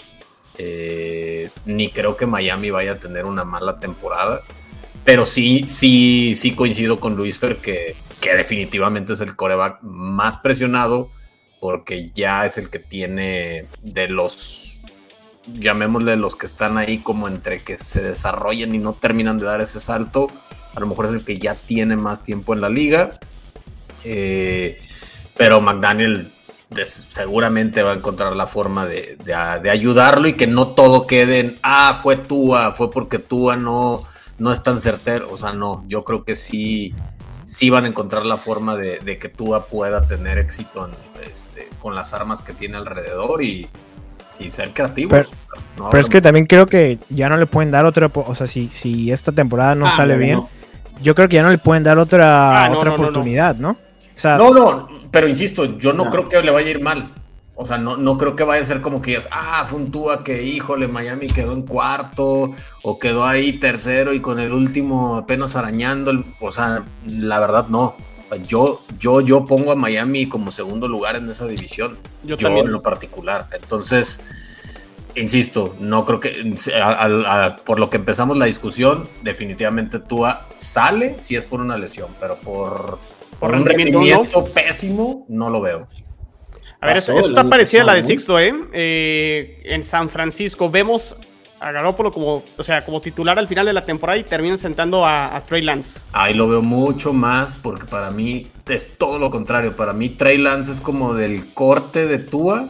Eh, 0.56 1.50
ni 1.66 1.90
creo 1.90 2.16
que 2.16 2.24
Miami 2.24 2.70
vaya 2.70 2.92
a 2.92 2.98
tener 2.98 3.26
una 3.26 3.44
mala 3.44 3.78
temporada. 3.78 4.40
Pero 5.04 5.26
sí, 5.26 5.66
sí, 5.68 6.34
sí 6.34 6.54
coincido 6.54 7.00
con 7.00 7.16
Luis 7.16 7.36
Fer 7.36 7.58
que, 7.58 7.96
que 8.18 8.34
definitivamente 8.34 9.12
es 9.12 9.20
el 9.20 9.36
coreback 9.36 9.82
más 9.82 10.38
presionado 10.38 11.10
porque 11.60 12.10
ya 12.14 12.46
es 12.46 12.56
el 12.56 12.70
que 12.70 12.78
tiene 12.78 13.66
de 13.82 14.08
los, 14.08 14.80
llamémosle 15.52 16.16
los 16.16 16.34
que 16.34 16.46
están 16.46 16.78
ahí 16.78 17.00
como 17.00 17.28
entre 17.28 17.62
que 17.62 17.76
se 17.76 18.00
desarrollan 18.00 18.74
y 18.74 18.78
no 18.78 18.94
terminan 18.94 19.38
de 19.38 19.44
dar 19.44 19.60
ese 19.60 19.80
salto, 19.80 20.28
a 20.74 20.80
lo 20.80 20.86
mejor 20.86 21.04
es 21.04 21.12
el 21.12 21.26
que 21.26 21.36
ya 21.36 21.56
tiene 21.56 21.94
más 21.94 22.22
tiempo 22.22 22.54
en 22.54 22.62
la 22.62 22.70
liga. 22.70 23.18
Eh, 24.02 24.78
pero 25.36 25.60
McDaniel 25.60 26.30
seguramente 26.84 27.82
va 27.82 27.92
a 27.92 27.94
encontrar 27.94 28.34
la 28.34 28.46
forma 28.46 28.86
de, 28.86 29.16
de, 29.24 29.70
ayudarlo 29.70 30.26
y 30.28 30.32
que 30.32 30.46
no 30.46 30.68
todo 30.68 31.06
quede 31.06 31.40
en, 31.40 31.58
ah, 31.62 31.98
fue 32.00 32.16
Tua, 32.16 32.72
fue 32.72 32.90
porque 32.90 33.18
Tua 33.18 33.56
no, 33.56 34.04
no 34.38 34.52
es 34.52 34.62
tan 34.62 34.80
certero. 34.80 35.28
O 35.30 35.36
sea, 35.36 35.52
no, 35.52 35.84
yo 35.86 36.04
creo 36.04 36.24
que 36.24 36.34
sí, 36.34 36.94
sí 37.44 37.70
van 37.70 37.84
a 37.84 37.88
encontrar 37.88 38.26
la 38.26 38.36
forma 38.36 38.76
de, 38.76 39.18
que 39.18 39.28
Tua 39.28 39.66
pueda 39.66 40.06
tener 40.06 40.38
éxito 40.38 40.90
este, 41.26 41.68
con 41.80 41.94
las 41.94 42.14
armas 42.14 42.42
que 42.42 42.52
tiene 42.52 42.76
alrededor 42.76 43.42
y, 43.42 43.68
ser 44.50 44.72
creativos. 44.72 45.32
Pero, 45.76 45.98
es 45.98 46.08
que 46.08 46.20
también 46.20 46.46
creo 46.46 46.66
que 46.66 46.98
ya 47.08 47.28
no 47.28 47.36
le 47.36 47.46
pueden 47.46 47.70
dar 47.70 47.86
otra, 47.86 48.10
o 48.12 48.34
sea, 48.34 48.46
si, 48.46 48.68
si 48.68 49.10
esta 49.10 49.32
temporada 49.32 49.74
no 49.74 49.86
ah, 49.86 49.96
sale 49.96 50.18
bien, 50.18 50.42
yo 51.00 51.14
creo 51.14 51.28
que 51.28 51.36
ya 51.36 51.42
no 51.42 51.50
le 51.50 51.56
pueden 51.56 51.82
dar 51.82 51.98
otra, 51.98 52.66
ah, 52.66 52.70
otra 52.70 52.92
oportunidad, 52.92 53.56
¿no? 53.56 53.78
No, 54.22 54.52
no, 54.52 54.88
pero 55.10 55.28
insisto, 55.28 55.76
yo 55.78 55.92
no, 55.92 56.10
creo 56.10 56.28
que 56.28 56.42
le 56.42 56.50
vaya 56.50 56.68
a 56.68 56.70
ir 56.70 56.80
mal. 56.80 57.12
O 57.56 57.64
sea, 57.64 57.78
no, 57.78 57.96
no 57.96 58.18
creo 58.18 58.34
que 58.34 58.42
vaya 58.42 58.62
a 58.62 58.64
ser 58.64 58.80
como 58.80 59.00
que 59.00 59.12
digas, 59.12 59.28
ah, 59.30 59.64
fue 59.66 59.78
un 59.78 59.92
Tua 59.92 60.24
que, 60.24 60.42
híjole, 60.42 60.88
Miami 60.88 61.28
quedó 61.28 61.52
en 61.52 61.62
cuarto, 61.62 62.50
o 62.82 62.98
quedó 62.98 63.24
ahí 63.24 63.52
tercero 63.54 64.12
y 64.12 64.18
con 64.18 64.40
el 64.40 64.52
último 64.52 65.16
apenas 65.16 65.54
arañando. 65.54 66.12
o 66.40 66.50
sea, 66.50 66.84
la 67.06 67.38
verdad 67.38 67.68
no. 67.68 67.96
Yo, 68.48 68.80
yo, 68.98 69.20
yo 69.20 69.46
pongo 69.46 69.70
a 69.70 69.76
Miami 69.76 70.26
como 70.26 70.50
segundo 70.50 70.88
lugar 70.88 71.14
en 71.14 71.30
esa 71.30 71.46
división. 71.46 71.98
Yo, 72.24 72.36
también. 72.36 72.66
en 72.66 72.72
lo 72.72 72.82
particular. 72.82 73.46
Entonces, 73.52 74.20
insisto, 75.14 75.76
no 75.78 76.04
creo 76.04 76.18
que, 76.18 76.56
por 77.64 77.78
lo 77.78 77.90
que 77.90 77.96
empezamos 77.98 78.36
la 78.36 78.46
discusión, 78.46 79.08
definitivamente 79.22 80.00
Tua 80.00 80.48
sale 80.54 81.16
si 81.20 81.36
es 81.36 81.44
por 81.44 81.60
una 81.60 81.76
lesión, 81.76 82.08
pero 82.18 82.36
por, 82.36 82.98
por, 83.38 83.54
un 83.54 83.64
rendimiento 83.64 84.44
pésimo, 84.46 85.24
no 85.28 85.50
lo 85.50 85.60
veo. 85.60 85.88
A 86.80 86.88
ver, 86.88 86.98
esta 86.98 87.18
está 87.18 87.48
parecida 87.48 87.82
a 87.82 87.84
la 87.86 87.94
de 87.94 88.02
Sixto, 88.02 88.38
¿eh? 88.38 88.52
¿eh? 88.72 89.62
En 89.64 89.82
San 89.82 90.10
Francisco 90.10 90.68
vemos 90.68 91.16
a 91.64 91.72
Garoppolo 91.72 92.12
como, 92.12 92.44
o 92.58 92.62
sea, 92.62 92.84
como 92.84 93.00
titular 93.00 93.38
al 93.38 93.48
final 93.48 93.64
de 93.64 93.72
la 93.72 93.86
temporada 93.86 94.18
y 94.18 94.24
terminan 94.24 94.58
sentando 94.58 95.06
a, 95.06 95.42
Trey 95.48 95.62
Lance. 95.62 96.00
Ahí 96.12 96.34
lo 96.34 96.46
veo 96.46 96.60
mucho 96.60 97.14
más 97.14 97.56
porque 97.56 97.86
para 97.86 98.10
mí 98.10 98.46
es 98.68 98.98
todo 98.98 99.18
lo 99.18 99.30
contrario. 99.30 99.74
Para 99.74 99.94
mí 99.94 100.10
Trey 100.10 100.36
Lance 100.36 100.72
es 100.72 100.82
como 100.82 101.14
del 101.14 101.54
corte 101.54 102.06
de 102.06 102.18
Tua 102.18 102.68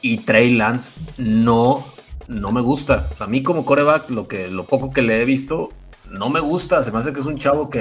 y 0.00 0.18
Trey 0.18 0.50
Lance 0.50 0.92
no, 1.16 1.86
no 2.28 2.52
me 2.52 2.60
gusta. 2.60 3.10
a 3.18 3.26
mí 3.26 3.42
como 3.42 3.64
coreback, 3.64 4.10
lo, 4.10 4.28
que, 4.28 4.46
lo 4.46 4.64
poco 4.64 4.92
que 4.92 5.02
le 5.02 5.20
he 5.20 5.24
visto, 5.24 5.70
no 6.08 6.28
me 6.30 6.38
gusta. 6.38 6.84
Se 6.84 6.92
me 6.92 6.98
hace 6.98 7.12
que 7.12 7.18
es 7.18 7.26
un 7.26 7.36
chavo 7.36 7.68
que 7.68 7.80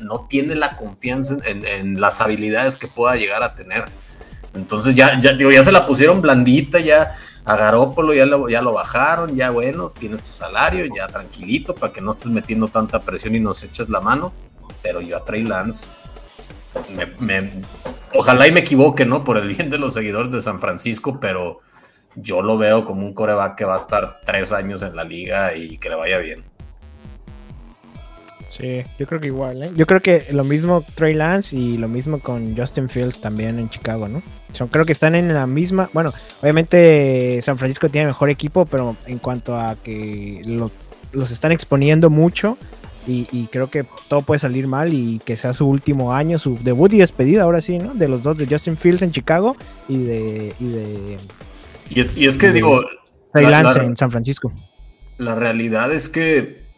no 0.00 0.26
tiene 0.28 0.54
la 0.54 0.76
confianza 0.76 1.36
en, 1.44 2.00
las 2.00 2.20
habilidades 2.20 2.76
que 2.76 2.88
pueda 2.88 3.16
llegar 3.16 3.42
a 3.42 3.54
tener. 3.54 3.84
Entonces 4.54 4.96
ya, 4.96 5.18
ya, 5.18 5.32
digo, 5.34 5.50
ya 5.50 5.62
se 5.62 5.72
la 5.72 5.86
pusieron 5.86 6.20
blandita, 6.20 6.80
ya 6.80 7.12
a 7.44 7.56
Garópolo 7.56 8.12
ya 8.12 8.26
lo, 8.26 8.48
ya 8.48 8.60
lo 8.60 8.72
bajaron, 8.72 9.34
ya 9.36 9.50
bueno, 9.50 9.90
tienes 9.90 10.22
tu 10.22 10.32
salario, 10.32 10.86
ya 10.94 11.06
tranquilito, 11.08 11.74
para 11.74 11.92
que 11.92 12.00
no 12.00 12.12
estés 12.12 12.30
metiendo 12.30 12.68
tanta 12.68 13.00
presión 13.00 13.34
y 13.34 13.40
nos 13.40 13.62
eches 13.62 13.88
la 13.88 14.00
mano. 14.00 14.32
Pero 14.82 15.00
yo 15.00 15.16
a 15.16 15.24
Trey 15.24 15.42
Lance, 15.42 15.88
me, 17.18 17.50
ojalá 18.14 18.46
y 18.46 18.52
me 18.52 18.60
equivoque, 18.60 19.04
¿no? 19.04 19.24
Por 19.24 19.36
el 19.36 19.48
bien 19.48 19.70
de 19.70 19.78
los 19.78 19.94
seguidores 19.94 20.32
de 20.32 20.42
San 20.42 20.60
Francisco, 20.60 21.18
pero 21.20 21.58
yo 22.14 22.42
lo 22.42 22.58
veo 22.58 22.84
como 22.84 23.06
un 23.06 23.14
coreback 23.14 23.56
que 23.56 23.64
va 23.64 23.74
a 23.74 23.78
estar 23.78 24.20
tres 24.24 24.52
años 24.52 24.82
en 24.82 24.96
la 24.96 25.04
liga 25.04 25.54
y 25.54 25.78
que 25.78 25.88
le 25.88 25.94
vaya 25.96 26.18
bien. 26.18 26.49
Sí, 28.60 28.82
yo 28.98 29.06
creo 29.06 29.20
que 29.20 29.28
igual, 29.28 29.62
¿eh? 29.62 29.70
Yo 29.74 29.86
creo 29.86 30.02
que 30.02 30.26
lo 30.32 30.44
mismo 30.44 30.84
Trey 30.94 31.14
Lance 31.14 31.56
y 31.56 31.78
lo 31.78 31.88
mismo 31.88 32.20
con 32.20 32.54
Justin 32.54 32.90
Fields 32.90 33.20
también 33.20 33.58
en 33.58 33.70
Chicago, 33.70 34.06
¿no? 34.06 34.22
Son, 34.52 34.68
creo 34.68 34.84
que 34.84 34.92
están 34.92 35.14
en 35.14 35.32
la 35.32 35.46
misma. 35.46 35.88
Bueno, 35.94 36.12
obviamente 36.42 37.40
San 37.42 37.56
Francisco 37.56 37.88
tiene 37.88 38.08
mejor 38.08 38.28
equipo, 38.28 38.66
pero 38.66 38.96
en 39.06 39.18
cuanto 39.18 39.56
a 39.56 39.76
que 39.76 40.42
los 41.12 41.30
están 41.30 41.52
exponiendo 41.52 42.10
mucho 42.10 42.58
y, 43.06 43.48
creo 43.50 43.70
que 43.70 43.86
todo 44.08 44.22
puede 44.22 44.38
salir 44.38 44.68
mal 44.68 44.92
y 44.92 45.20
que 45.24 45.36
sea 45.36 45.52
su 45.52 45.66
último 45.66 46.14
año, 46.14 46.38
su 46.38 46.58
debut 46.62 46.92
y 46.92 46.98
despedida, 46.98 47.42
ahora 47.42 47.60
sí, 47.60 47.78
¿no? 47.78 47.94
De 47.94 48.06
los 48.06 48.22
dos, 48.22 48.38
de 48.38 48.46
Justin 48.46 48.76
Fields 48.76 49.02
en 49.02 49.10
Chicago 49.10 49.56
y 49.88 49.98
de. 49.98 50.54
Y, 50.60 50.68
de, 50.68 51.18
y, 51.88 52.26
es, 52.26 52.36
que 52.36 52.52
digo. 52.52 52.82
Trey 53.32 53.46
Lance 53.46 53.80
en 53.80 53.96
San 53.96 54.10
Francisco. 54.10 54.52
La 55.18 55.34
realidad 55.34 55.92
es 55.92 56.08
que 56.08 56.69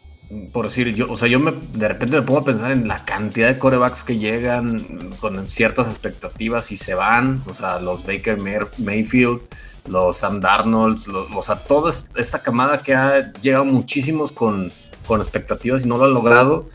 por 0.53 0.67
decir, 0.67 0.95
yo, 0.95 1.07
o 1.11 1.17
sea, 1.17 1.29
yo 1.29 1.39
me, 1.39 1.53
de 1.53 1.89
repente 1.89 2.17
me 2.17 2.23
pongo 2.23 2.41
a 2.41 2.45
pensar 2.45 2.71
en 2.71 2.89
la 2.89 3.05
cantidad 3.05 3.49
de 3.49 3.59
corebacks 3.59 4.05
que 4.05 4.19
llegan 4.19 5.17
con 5.21 5.47
ciertas 5.49 5.89
expectativas 5.89 6.73
y 6.73 6.77
se 6.77 6.95
van, 6.95 7.43
o 7.47 7.55
sea, 7.55 7.79
los 7.81 8.05
Baker 8.05 8.39
Mayfield, 8.39 9.41
los 9.87 10.17
Sam 10.17 10.41
Darnold, 10.41 11.01
o 11.35 11.43
sea, 11.43 11.57
toda 11.57 11.93
esta 12.17 12.43
camada 12.43 12.83
que 12.83 12.95
ha 12.95 13.33
llegado 13.35 13.65
muchísimos 13.65 14.33
con, 14.33 14.73
con 15.07 15.21
expectativas 15.21 15.85
y 15.85 15.89
no 15.89 15.99
lo 15.99 16.05
han 16.05 16.15
logrado, 16.15 16.71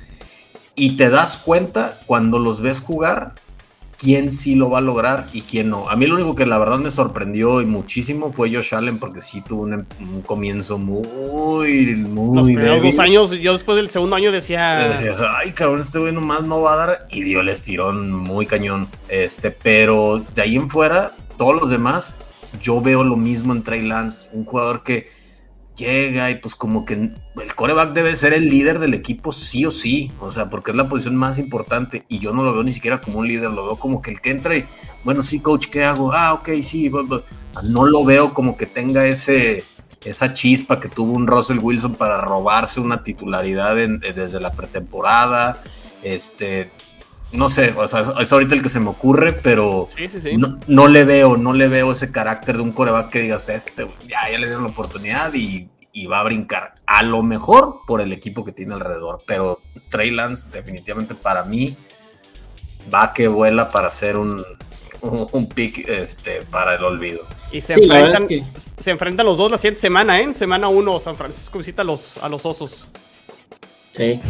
y 0.76 0.96
te 0.96 1.10
das 1.10 1.38
cuenta 1.38 2.00
cuando 2.06 2.38
los 2.38 2.62
ves 2.62 2.80
jugar 2.80 3.34
quién 3.98 4.30
sí 4.32 4.56
lo 4.56 4.70
va 4.70 4.78
a 4.78 4.82
lograr 4.82 5.28
y 5.34 5.42
quién 5.42 5.70
no. 5.70 5.90
A 5.90 5.96
mí 5.96 6.06
lo 6.06 6.16
único 6.16 6.36
que 6.36 6.46
la 6.46 6.58
verdad 6.58 6.78
me 6.78 6.92
sorprendió 6.92 7.62
y 7.62 7.66
muchísimo 7.66 8.32
fue 8.32 8.54
Josh 8.54 8.76
Allen 8.76 9.00
porque 9.00 9.22
sí 9.22 9.42
tuvo 9.42 9.64
un, 9.64 9.86
comienzo 10.26 10.78
muy, 10.78 11.96
muy 11.96 12.54
Los 12.54 12.82
dos 12.84 13.00
años, 13.00 13.32
yo 13.32 13.54
después 13.54 13.76
del 13.76 13.90
segundo 13.90 14.16
año 14.16 14.32
decía... 14.32 14.88
Decías, 14.88 15.22
ay 15.22 15.52
cabrón, 15.52 15.82
este 15.82 16.00
güey 16.00 16.14
nomás 16.14 16.44
no 16.44 16.62
va 16.62 16.74
a 16.74 16.78
dar 16.78 17.08
y 17.10 17.24
dio 17.24 17.42
el 17.42 17.50
estirón 17.50 18.12
muy 18.12 18.46
cañón. 18.46 18.88
Este, 19.10 19.52
pero 19.52 20.24
de 20.36 20.42
ahí 20.42 20.56
en 20.56 20.70
fuera, 20.70 21.14
todos 21.38 21.60
los 21.60 21.70
demás, 21.70 22.16
yo 22.62 22.82
veo 22.82 23.04
lo 23.04 23.18
mismo 23.18 23.54
en 23.54 23.64
Trey 23.64 23.82
Lance, 23.82 24.28
un 24.32 24.46
jugador 24.46 24.84
que 24.84 25.08
llega 25.78 26.30
y 26.32 26.36
pues 26.36 26.56
como 26.56 26.86
que 26.86 26.94
el 26.94 27.56
coreback 27.56 27.94
debe 27.94 28.16
ser 28.16 28.34
el 28.34 28.50
líder 28.50 28.80
del 28.80 28.94
equipo 28.94 29.32
sí 29.32 29.66
o 29.66 29.72
sí, 29.72 30.12
o 30.20 30.32
sea, 30.32 30.50
porque 30.50 30.72
es 30.72 30.78
la 30.78 30.90
posición 30.90 31.16
más 31.16 31.38
importante 31.38 32.04
y 32.10 32.20
yo 32.20 32.34
no 32.34 32.44
lo 32.44 32.54
veo 32.54 32.64
ni 32.64 32.74
siquiera 32.74 33.00
como 33.00 33.20
un 33.20 33.28
líder, 33.28 33.52
lo 33.52 33.66
veo 33.66 33.76
como 33.76 34.02
que 34.02 34.12
el 34.12 34.20
que 34.20 34.32
entra 34.32 34.58
y, 34.58 34.66
bueno, 35.04 35.22
sí, 35.22 35.40
coach, 35.40 35.68
¿qué 35.68 35.86
hago? 35.86 36.12
Ah, 36.12 36.34
ok, 36.34 36.50
sí, 36.64 36.92
no 37.64 37.86
lo 37.86 38.04
veo 38.04 38.34
como 38.34 38.58
que 38.58 38.66
tenga 38.66 39.06
ese, 39.06 39.64
esa 40.04 40.34
chispa 40.34 40.80
que 40.80 40.90
tuvo 40.90 41.14
un 41.14 41.28
Russell 41.28 41.60
Wilson 41.60 41.96
para 41.96 42.20
robarse 42.22 42.80
una 42.80 43.04
titularidad 43.04 43.76
desde 43.76 44.40
la 44.40 44.52
pretemporada, 44.52 45.62
este, 46.02 46.72
no 47.32 47.50
sé, 47.50 47.74
o 47.76 47.88
sea, 47.88 48.14
es 48.20 48.32
ahorita 48.32 48.56
el 48.56 48.62
que 48.62 48.70
se 48.70 48.80
me 48.80 48.90
ocurre, 48.90 49.34
pero 49.34 49.90
No, 50.68 50.88
le 50.88 51.04
veo, 51.04 51.38
no 51.38 51.54
le 51.54 51.68
veo 51.68 51.92
ese 51.92 52.12
carácter 52.12 52.56
de 52.56 52.62
un 52.62 52.72
coreback 52.72 53.10
que 53.10 53.20
digas, 53.20 53.50
este, 53.50 53.88
ya, 54.08 54.30
ya 54.32 54.38
le 54.38 54.48
dieron 54.48 54.64
la 54.64 54.70
oportunidad 54.70 55.34
y, 55.34 55.70
va 56.08 56.20
a 56.20 56.24
brincar. 56.24 56.76
A 56.86 57.02
lo 57.02 57.24
mejor 57.24 57.82
por 57.88 58.02
el 58.02 58.14
equipo 58.14 58.46
que 58.46 58.52
tiene 58.52 58.76
alrededor, 58.76 59.24
pero 59.26 59.62
Trey 59.90 60.12
Lance 60.12 60.48
definitivamente 60.52 61.16
para 61.16 61.44
mí 61.44 61.76
va 62.94 63.14
que 63.14 63.28
vuela 63.28 63.72
para 63.72 63.90
ser 63.90 64.16
un, 64.16 64.46
un, 65.02 65.50
pick 65.50 65.90
este, 65.90 66.44
para 66.44 66.76
el 66.76 66.84
olvido. 66.84 67.26
Y 67.52 67.62
se, 67.62 67.74
enfrentan, 67.74 68.28
se 68.78 68.92
enfrentan 68.92 69.26
los 69.26 69.38
dos 69.38 69.52
la 69.52 69.58
siguiente 69.58 69.82
semana, 69.82 70.20
¿eh? 70.20 70.24
En 70.24 70.34
semana 70.36 70.68
1 70.68 71.00
San 71.00 71.16
Francisco 71.16 71.58
visita 71.58 71.84
los, 71.84 72.16
a 72.18 72.30
los 72.30 72.46
Osos. 72.46 72.86
Sí. 73.92 74.22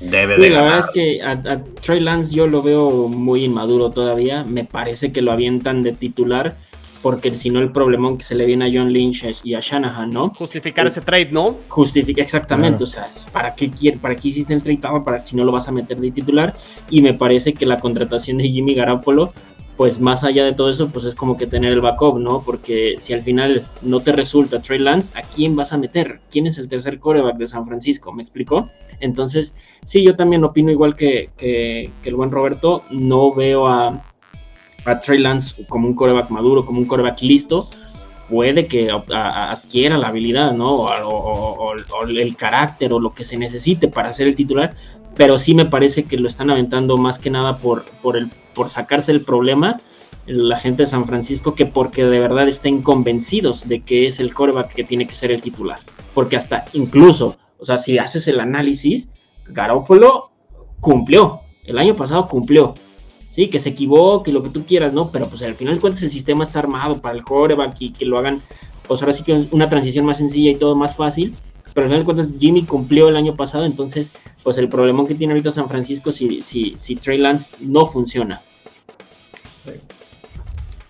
Debe 0.00 0.36
de 0.36 0.50
La 0.50 0.62
verdad 0.62 0.80
es 0.80 0.86
que 0.92 1.22
a, 1.22 1.62
Trey 1.80 2.00
Lance 2.00 2.34
yo 2.34 2.46
lo 2.46 2.62
veo 2.62 3.08
muy 3.08 3.44
inmaduro 3.44 3.90
todavía. 3.90 4.44
Me 4.44 4.64
parece 4.64 5.12
que 5.12 5.22
lo 5.22 5.32
avientan 5.32 5.82
de 5.82 5.92
titular 5.92 6.56
porque 7.02 7.34
si 7.36 7.50
no 7.50 7.60
el 7.60 7.70
problemón 7.70 8.18
que 8.18 8.24
se 8.24 8.34
le 8.34 8.44
viene 8.44 8.66
a 8.66 8.70
John 8.72 8.92
Lynch 8.92 9.24
y 9.44 9.54
a 9.54 9.60
Shanahan, 9.60 10.10
¿no? 10.10 10.30
Justificar 10.30 10.86
ese 10.86 11.00
trade, 11.00 11.30
¿no? 11.30 11.56
Justifica, 11.68 12.22
exactamente, 12.22 12.82
o 12.82 12.86
sea, 12.86 13.12
¿para 13.32 13.54
qué, 13.54 13.70
¿para 14.00 14.16
qué 14.16 14.28
hiciste 14.28 14.52
el 14.52 14.62
trade 14.62 14.80
para 15.04 15.20
si 15.20 15.36
no 15.36 15.44
lo 15.44 15.52
vas 15.52 15.68
a 15.68 15.72
meter 15.72 15.98
de 15.98 16.10
titular? 16.10 16.54
Y 16.90 17.00
me 17.00 17.14
parece 17.14 17.54
que 17.54 17.66
la 17.66 17.78
contratación 17.78 18.38
de 18.38 18.48
Jimmy 18.48 18.74
Garapolo 18.74 19.32
pues 19.78 20.00
más 20.00 20.24
allá 20.24 20.44
de 20.44 20.54
todo 20.54 20.70
eso, 20.70 20.88
pues 20.88 21.04
es 21.04 21.14
como 21.14 21.36
que 21.36 21.46
tener 21.46 21.72
el 21.72 21.80
backup, 21.80 22.18
¿no? 22.18 22.42
Porque 22.42 22.96
si 22.98 23.12
al 23.12 23.22
final 23.22 23.64
no 23.80 24.00
te 24.00 24.10
resulta 24.10 24.60
Trey 24.60 24.80
Lance, 24.80 25.16
¿a 25.16 25.22
quién 25.22 25.54
vas 25.54 25.72
a 25.72 25.78
meter? 25.78 26.18
¿Quién 26.32 26.48
es 26.48 26.58
el 26.58 26.68
tercer 26.68 26.98
coreback 26.98 27.36
de 27.36 27.46
San 27.46 27.64
Francisco? 27.64 28.12
¿Me 28.12 28.24
explicó? 28.24 28.68
Entonces, 28.98 29.54
sí, 29.86 30.02
yo 30.02 30.16
también 30.16 30.42
opino 30.42 30.72
igual 30.72 30.96
que, 30.96 31.30
el 32.02 32.14
buen 32.16 32.32
Roberto, 32.32 32.82
no 32.90 33.32
veo 33.32 33.68
a, 33.68 34.02
a, 34.84 35.00
Trey 35.00 35.20
Lance 35.20 35.64
como 35.68 35.86
un 35.86 35.94
coreback 35.94 36.28
maduro, 36.30 36.66
como 36.66 36.80
un 36.80 36.86
coreback 36.86 37.22
listo. 37.22 37.70
Puede 38.28 38.66
que 38.66 38.90
adquiera 38.90 39.96
la 39.96 40.08
habilidad, 40.08 40.54
¿no? 40.54 40.74
O, 40.74 41.72
o, 41.72 42.02
el 42.02 42.36
carácter 42.36 42.92
o 42.92 42.98
lo 42.98 43.14
que 43.14 43.24
se 43.24 43.36
necesite 43.36 43.86
para 43.86 44.12
ser 44.12 44.26
el 44.26 44.34
titular, 44.34 44.74
pero 45.18 45.36
sí 45.36 45.54
me 45.54 45.66
parece 45.66 46.04
que 46.04 46.16
lo 46.16 46.28
están 46.28 46.48
aventando 46.48 46.96
más 46.96 47.18
que 47.18 47.28
nada 47.28 47.58
por, 47.58 47.84
por 48.02 48.16
el 48.16 48.30
por 48.54 48.70
sacarse 48.70 49.12
el 49.12 49.20
problema 49.20 49.82
la 50.26 50.56
gente 50.56 50.82
de 50.82 50.86
San 50.86 51.04
Francisco 51.04 51.54
que 51.54 51.66
porque 51.66 52.04
de 52.04 52.18
verdad 52.18 52.48
estén 52.48 52.82
convencidos 52.82 53.66
de 53.66 53.80
que 53.80 54.06
es 54.06 54.20
el 54.20 54.34
coreback 54.34 54.72
que 54.74 54.84
tiene 54.84 55.06
que 55.06 55.14
ser 55.14 55.30
el 55.30 55.40
titular. 55.40 55.78
Porque 56.14 56.36
hasta 56.36 56.66
incluso, 56.74 57.38
o 57.58 57.64
sea, 57.64 57.78
si 57.78 57.98
haces 57.98 58.28
el 58.28 58.40
análisis, 58.40 59.10
Garópolo 59.46 60.30
cumplió. 60.80 61.40
El 61.64 61.78
año 61.78 61.96
pasado 61.96 62.26
cumplió. 62.26 62.74
Sí, 63.30 63.48
que 63.48 63.58
se 63.58 63.70
equivoque, 63.70 64.32
lo 64.32 64.42
que 64.42 64.50
tú 64.50 64.66
quieras, 64.66 64.92
¿no? 64.92 65.10
Pero 65.10 65.28
pues 65.28 65.40
al 65.42 65.54
final 65.54 65.80
cuentas 65.80 66.02
el 66.02 66.10
sistema 66.10 66.44
está 66.44 66.58
armado 66.58 67.00
para 67.00 67.16
el 67.16 67.24
coreback 67.24 67.76
y 67.78 67.92
que 67.92 68.04
lo 68.04 68.18
hagan, 68.18 68.42
pues 68.86 69.00
ahora 69.00 69.14
sí 69.14 69.22
que 69.22 69.46
una 69.50 69.70
transición 69.70 70.04
más 70.04 70.18
sencilla 70.18 70.50
y 70.50 70.56
todo 70.56 70.76
más 70.76 70.94
fácil 70.94 71.34
pero 71.78 71.84
al 71.84 71.90
final 71.90 72.00
de 72.00 72.04
cuentas 72.06 72.40
Jimmy 72.40 72.64
cumplió 72.64 73.08
el 73.08 73.16
año 73.16 73.36
pasado, 73.36 73.64
entonces 73.64 74.10
pues 74.42 74.58
el 74.58 74.68
problema 74.68 75.06
que 75.06 75.14
tiene 75.14 75.34
ahorita 75.34 75.52
San 75.52 75.68
Francisco 75.68 76.10
si, 76.10 76.42
si, 76.42 76.74
si 76.76 76.96
Trey 76.96 77.18
Lance 77.18 77.52
no 77.60 77.86
funciona. 77.86 78.42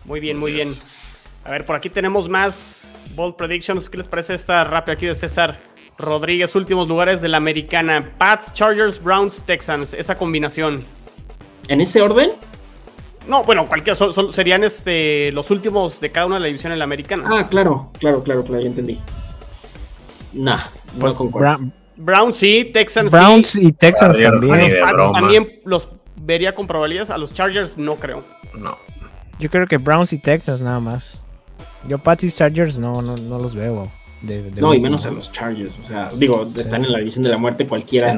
Muy 0.07 0.21
bien, 0.21 0.39
muy 0.39 0.53
bien. 0.53 0.69
A 1.45 1.51
ver, 1.51 1.67
por 1.67 1.77
aquí 1.77 1.91
tenemos 1.91 2.27
más 2.27 2.89
Bold 3.15 3.35
Predictions. 3.35 3.91
¿Qué 3.91 3.99
les 3.99 4.09
parece 4.09 4.33
esta 4.33 4.65
rápida 4.65 4.95
aquí 4.95 5.05
de 5.05 5.15
César 5.15 5.59
Rodríguez? 5.99 6.55
Últimos 6.55 6.89
lugares 6.89 7.21
de 7.21 7.29
la 7.29 7.37
americana. 7.37 8.15
Pats, 8.17 8.55
Chargers, 8.55 9.03
Browns, 9.03 9.43
Texans. 9.43 9.93
Esa 9.93 10.17
combinación. 10.17 10.85
¿En 11.69 11.83
ese 11.83 12.01
orden? 12.01 12.31
No, 13.27 13.45
bueno, 13.45 13.67
cualquier, 13.67 13.95
serían 14.31 14.65
este, 14.65 15.33
los 15.33 15.51
últimos 15.51 16.01
de 16.01 16.11
cada 16.11 16.25
una 16.25 16.37
de 16.37 16.41
la 16.41 16.47
división 16.47 16.73
en 16.73 16.79
la 16.79 16.85
americana. 16.85 17.29
Ah, 17.31 17.47
claro, 17.47 17.91
claro, 17.99 18.23
claro, 18.23 18.43
claro, 18.43 18.63
ya 18.63 18.69
entendí. 18.69 18.99
Nah, 20.33 20.61
no 20.97 21.31
pues. 21.31 21.59
Browns 21.99 22.37
sí, 22.37 22.71
Texans 22.73 23.11
Browns 23.11 23.57
y 23.57 23.73
Texans 23.73 24.17
también. 24.17 24.83
A 24.83 24.93
los 24.93 25.11
Pats 25.11 25.21
también 25.21 25.61
los 25.65 25.89
vería 26.23 26.55
con 26.55 26.67
probabilidades. 26.67 27.11
A 27.11 27.19
los 27.19 27.35
Chargers 27.35 27.77
no 27.77 27.97
creo. 27.97 28.25
No. 28.55 28.77
Yo 29.39 29.51
creo 29.51 29.67
que 29.67 29.79
Browns 29.79 30.13
y 30.13 30.19
Texans 30.19 30.61
nada 30.61 30.81
más. 30.81 31.25
Yo 31.87 31.99
Pats 31.99 32.25
y 32.25 32.33
Chargers 32.33 32.79
no, 32.79 33.03
no, 33.03 33.17
no 33.17 33.39
los 33.39 33.55
veo. 33.55 33.91
no, 34.23 34.75
y 34.75 34.81
menos 34.81 35.07
a 35.07 35.11
los 35.11 35.33
Chargers. 35.33 35.79
O 35.81 35.85
sea, 35.85 36.11
digo, 36.15 36.49
están 36.57 36.85
en 36.85 36.93
la 36.93 36.99
división 36.99 37.25
de 37.25 37.31
la 37.31 37.39
muerte 37.39 37.67
cualquiera. 37.67 38.13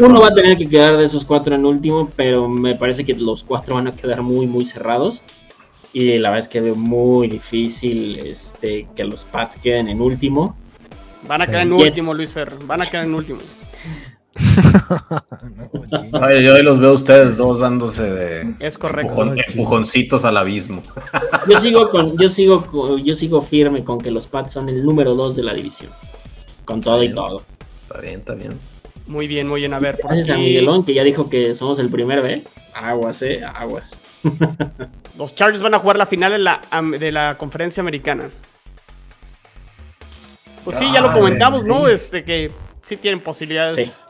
Uno 0.00 0.20
va 0.20 0.28
a 0.28 0.34
tener 0.34 0.56
que 0.56 0.68
quedar 0.68 0.96
de 0.96 1.04
esos 1.04 1.24
cuatro 1.24 1.54
en 1.54 1.64
último, 1.64 2.10
pero 2.14 2.48
me 2.48 2.74
parece 2.76 3.04
que 3.04 3.14
los 3.14 3.42
cuatro 3.42 3.74
van 3.74 3.88
a 3.88 3.92
quedar 3.92 4.22
muy, 4.22 4.46
muy 4.46 4.64
cerrados. 4.64 5.22
Y 5.92 6.18
la 6.18 6.30
verdad 6.30 6.44
es 6.44 6.48
que 6.48 6.60
veo 6.60 6.76
muy 6.76 7.26
difícil 7.26 8.18
este, 8.18 8.86
que 8.94 9.04
los 9.04 9.24
Pats 9.24 9.56
queden 9.56 9.88
en 9.88 10.00
último. 10.00 10.56
Van 11.26 11.42
a 11.42 11.46
quedar 11.46 11.62
en 11.62 11.72
último, 11.72 12.14
Luis 12.14 12.30
Fer. 12.30 12.54
Van 12.64 12.82
a 12.82 12.86
quedar 12.86 13.06
en 13.06 13.14
último. 13.14 13.40
yo 16.42 16.54
hoy 16.54 16.62
los 16.62 16.78
veo 16.78 16.92
ustedes 16.92 17.38
dos 17.38 17.60
dándose 17.60 18.02
de 18.02 18.54
es 18.60 18.76
correcto. 18.76 19.34
empujoncitos 19.48 20.26
al 20.26 20.36
abismo. 20.36 20.82
Yo 21.48 21.58
sigo 21.60 21.90
con, 21.90 22.18
yo 22.18 22.28
sigo 22.28 22.98
yo 22.98 23.14
sigo 23.14 23.40
firme 23.40 23.82
con 23.82 23.98
que 23.98 24.10
los 24.10 24.26
Pats 24.26 24.52
son 24.52 24.68
el 24.68 24.84
número 24.84 25.14
dos 25.14 25.34
de 25.36 25.42
la 25.42 25.54
división. 25.54 25.90
Con 26.64 26.80
todo 26.80 27.02
y 27.02 27.14
todo. 27.14 27.42
Está 27.82 28.00
bien, 28.00 28.18
está 28.18 28.34
bien. 28.34 28.58
Muy 29.06 29.28
bien, 29.28 29.48
muy 29.48 29.60
bien. 29.60 29.72
A 29.72 29.78
ver, 29.78 29.98
Gracias 30.02 30.30
a 30.30 30.36
Miguelón, 30.36 30.84
que 30.84 30.92
ya 30.92 31.04
dijo 31.04 31.30
que 31.30 31.54
somos 31.54 31.78
el 31.78 31.88
primer 31.88 32.22
B. 32.22 32.42
Aguas, 32.74 33.22
eh, 33.22 33.42
aguas. 33.44 33.96
Los 35.16 35.34
Chargers 35.34 35.62
van 35.62 35.74
a 35.74 35.78
jugar 35.78 35.96
la 35.96 36.06
final 36.06 36.32
de 36.32 36.38
la, 36.38 36.60
de 36.98 37.12
la 37.12 37.36
conferencia 37.38 37.80
americana. 37.80 38.28
Pues 40.66 40.78
sí, 40.78 40.92
ya 40.92 41.00
lo 41.00 41.12
comentamos, 41.12 41.64
¿no? 41.64 41.86
Este 41.86 42.24
que 42.24 42.50
sí 42.82 42.96
tienen 42.96 43.20
posibilidades. 43.20 44.00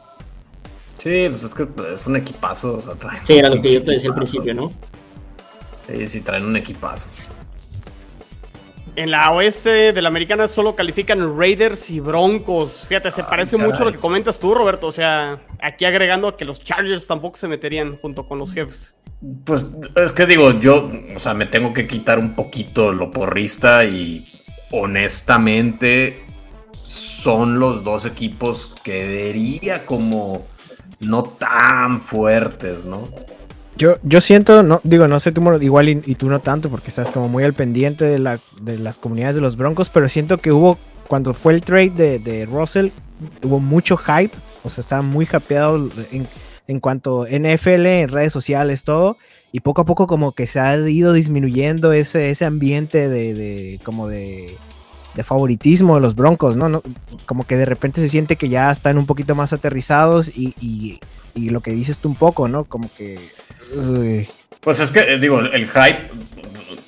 Sí, 0.99 1.27
pues 1.29 1.43
es 1.43 1.53
que 1.53 1.69
es 1.93 2.07
un 2.07 2.17
equipazo. 2.17 2.79
O 2.79 2.81
sea, 2.81 2.95
traen 2.95 3.21
sí, 3.27 3.35
era 3.35 3.51
lo 3.51 3.61
que 3.61 3.75
yo 3.75 3.83
te 3.83 3.93
decía 3.93 4.09
al 4.09 4.15
principio, 4.15 4.55
¿no? 4.55 4.73
Sí, 5.87 6.09
sí, 6.09 6.23
traen 6.23 6.47
un 6.47 6.57
equipazo. 6.57 7.11
En 8.97 9.11
la 9.11 9.31
oeste 9.33 9.93
de 9.93 10.01
la 10.01 10.09
americana 10.09 10.49
solo 10.49 10.75
califican 10.75 11.39
Raiders 11.39 11.91
y 11.91 12.01
Broncos. 12.01 12.87
Fíjate, 12.89 13.11
se 13.11 13.23
parece 13.23 13.59
mucho 13.59 13.83
a 13.83 13.85
lo 13.85 13.93
que 13.93 13.99
comentas 13.99 14.41
tú, 14.41 14.55
Roberto. 14.55 14.87
O 14.87 14.93
sea, 14.93 15.43
aquí 15.61 15.85
agregando 15.85 16.29
a 16.29 16.39
que 16.39 16.47
los 16.47 16.61
Chargers 16.61 17.07
tampoco 17.07 17.37
se 17.37 17.49
meterían 17.49 17.99
junto 17.99 18.27
con 18.27 18.39
los 18.39 18.51
jefes. 18.55 18.95
Pues 19.45 19.67
es 19.95 20.13
que 20.13 20.25
digo, 20.25 20.59
yo, 20.59 20.91
o 21.15 21.19
sea, 21.19 21.35
me 21.35 21.45
tengo 21.45 21.75
que 21.75 21.87
quitar 21.87 22.19
un 22.19 22.35
poquito 22.35 22.93
lo 22.93 23.11
porrista 23.11 23.85
y 23.85 24.25
honestamente 24.73 26.26
son 26.87 27.59
los 27.59 27.83
dos 27.83 28.05
equipos 28.05 28.73
que 28.85 29.05
vería 29.07 29.85
como 29.85 30.47
no 31.01 31.25
tan 31.25 32.01
fuertes, 32.01 32.87
¿no? 32.87 33.09
Yo, 33.77 33.97
yo 34.05 34.21
siento, 34.21 34.63
no, 34.63 34.81
digo, 34.85 35.09
no 35.09 35.19
sé 35.19 35.33
tú 35.33 35.43
igual 35.61 35.89
y, 35.89 36.15
tú 36.15 36.31
no 36.31 36.41
tanto 36.41 36.71
porque 36.71 36.89
estás 36.89 37.11
como 37.11 37.29
muy 37.29 37.43
al 37.43 37.53
pendiente 37.53 38.05
de, 38.05 38.19
la, 38.19 38.41
de 38.61 38.79
las 38.79 38.97
comunidades 38.97 39.35
de 39.35 39.43
los 39.43 39.57
Broncos, 39.57 39.91
pero 39.91 40.09
siento 40.09 40.39
que 40.39 40.53
hubo, 40.53 40.79
cuando 41.09 41.35
fue 41.35 41.53
el 41.53 41.61
trade 41.61 42.21
de, 42.21 42.47
Russell, 42.47 42.89
hubo 43.43 43.59
mucho 43.59 43.97
hype, 43.97 44.35
o 44.63 44.71
sea, 44.71 44.81
estaba 44.81 45.03
muy 45.03 45.27
hypeado 45.27 45.91
en, 46.13 46.27
en 46.69 46.81
cuanto 46.81 47.27
NFL, 47.27 47.87
en 47.87 48.09
redes 48.09 48.33
sociales, 48.33 48.85
todo, 48.85 49.17
y 49.53 49.61
poco 49.61 49.83
a 49.83 49.85
poco 49.85 50.07
como 50.07 50.33
que 50.33 50.47
se 50.47 50.61
ha 50.61 50.77
ido 50.89 51.13
disminuyendo 51.13 51.93
ese, 51.93 52.31
ese 52.31 52.45
ambiente 52.45 53.09
de, 53.09 53.35
de 53.35 53.81
como 53.83 54.09
de 54.09 54.57
de 55.17 55.23
favoritismo 55.23 55.95
de 55.95 56.03
los 56.03 56.15
Broncos, 56.15 56.57
¿no? 56.57 56.83
Como 57.25 57.47
que 57.47 57.57
de 57.57 57.65
repente 57.65 58.03
se 58.03 58.11
siente 58.11 58.37
que 58.37 58.51
ya 58.51 58.71
están 58.71 58.99
un 58.99 59.07
poquito 59.07 59.35
más 59.35 59.53
aterrizados 59.53 60.29
y, 60.29 60.55
y, 61.35 61.51
lo 61.51 61.61
que 61.61 61.71
dices 61.71 61.99
tú 61.99 62.09
un 62.09 62.17
poco, 62.17 62.49
¿no? 62.49 62.65
Como 62.65 62.91
que... 62.97 63.31
Pues 64.61 64.81
es 64.81 64.91
que, 64.91 65.01
eh, 65.01 65.19
digo, 65.19 65.41
el 65.41 65.69
hype, 65.69 66.11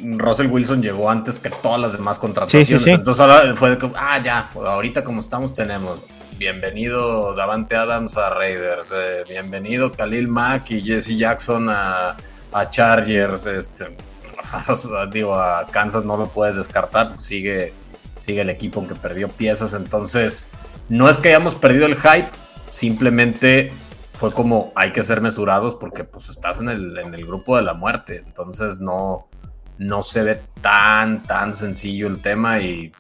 Russell 0.01 0.49
Wilson 0.49 0.83
llegó 0.83 1.11
antes 1.11 1.39
que 1.39 1.51
todas 1.51 1.81
las 1.81 1.93
demás 1.93 2.19
contrataciones. 2.19 2.87
Entonces 2.87 3.21
ahora 3.21 3.55
fue 3.57 3.71
de 3.71 3.79
que, 3.79 3.91
ah, 3.97 4.21
ya, 4.23 4.51
ahorita 4.55 5.05
como 5.05 5.21
estamos 5.21 5.55
tenemos 5.55 6.05
bienvenido 6.39 7.35
Davante 7.35 7.77
Adams 7.77 8.17
a 8.17 8.31
Raiders, 8.31 8.93
eh, 8.95 9.25
bienvenido 9.29 9.93
Khalil 9.93 10.29
Mack 10.29 10.71
y 10.71 10.83
Jesse 10.83 11.17
Jackson 11.17 11.69
a, 11.69 12.17
a 12.53 12.71
Chargers, 12.71 13.47
este, 13.47 13.97
digo, 15.13 15.35
a 15.35 15.67
Kansas 15.67 16.05
no 16.05 16.17
lo 16.17 16.29
puedes 16.29 16.57
descartar, 16.57 17.21
sigue 17.21 17.73
sigue 18.21 18.43
el 18.43 18.51
equipo 18.51 18.81
aunque 18.81 18.95
perdió 18.95 19.29
piezas. 19.29 19.75
Entonces, 19.75 20.49
no 20.89 21.09
es 21.09 21.19
que 21.19 21.29
hayamos 21.29 21.55
perdido 21.55 21.87
el 21.87 21.97
hype, 21.97 22.31
simplemente 22.71 23.73
fue 24.15 24.33
como 24.33 24.73
hay 24.75 24.93
que 24.93 25.05
ser 25.05 25.21
mesurados 25.21 25.77
porque 25.77 26.03
pues 26.05 26.29
estás 26.29 26.61
en 26.61 26.69
el, 26.69 26.99
en 26.99 27.15
el 27.15 27.27
grupo 27.27 27.57
de 27.57 27.63
la 27.63 27.75
muerte. 27.75 28.23
Entonces 28.27 28.81
no, 28.81 29.29
no 29.79 30.03
se 30.03 30.23
ve 30.23 30.41
tan, 30.61 31.23
tan 31.23 31.55
sencillo 31.55 32.09
el 32.09 32.21
tema 32.21 32.61
y 32.61 32.93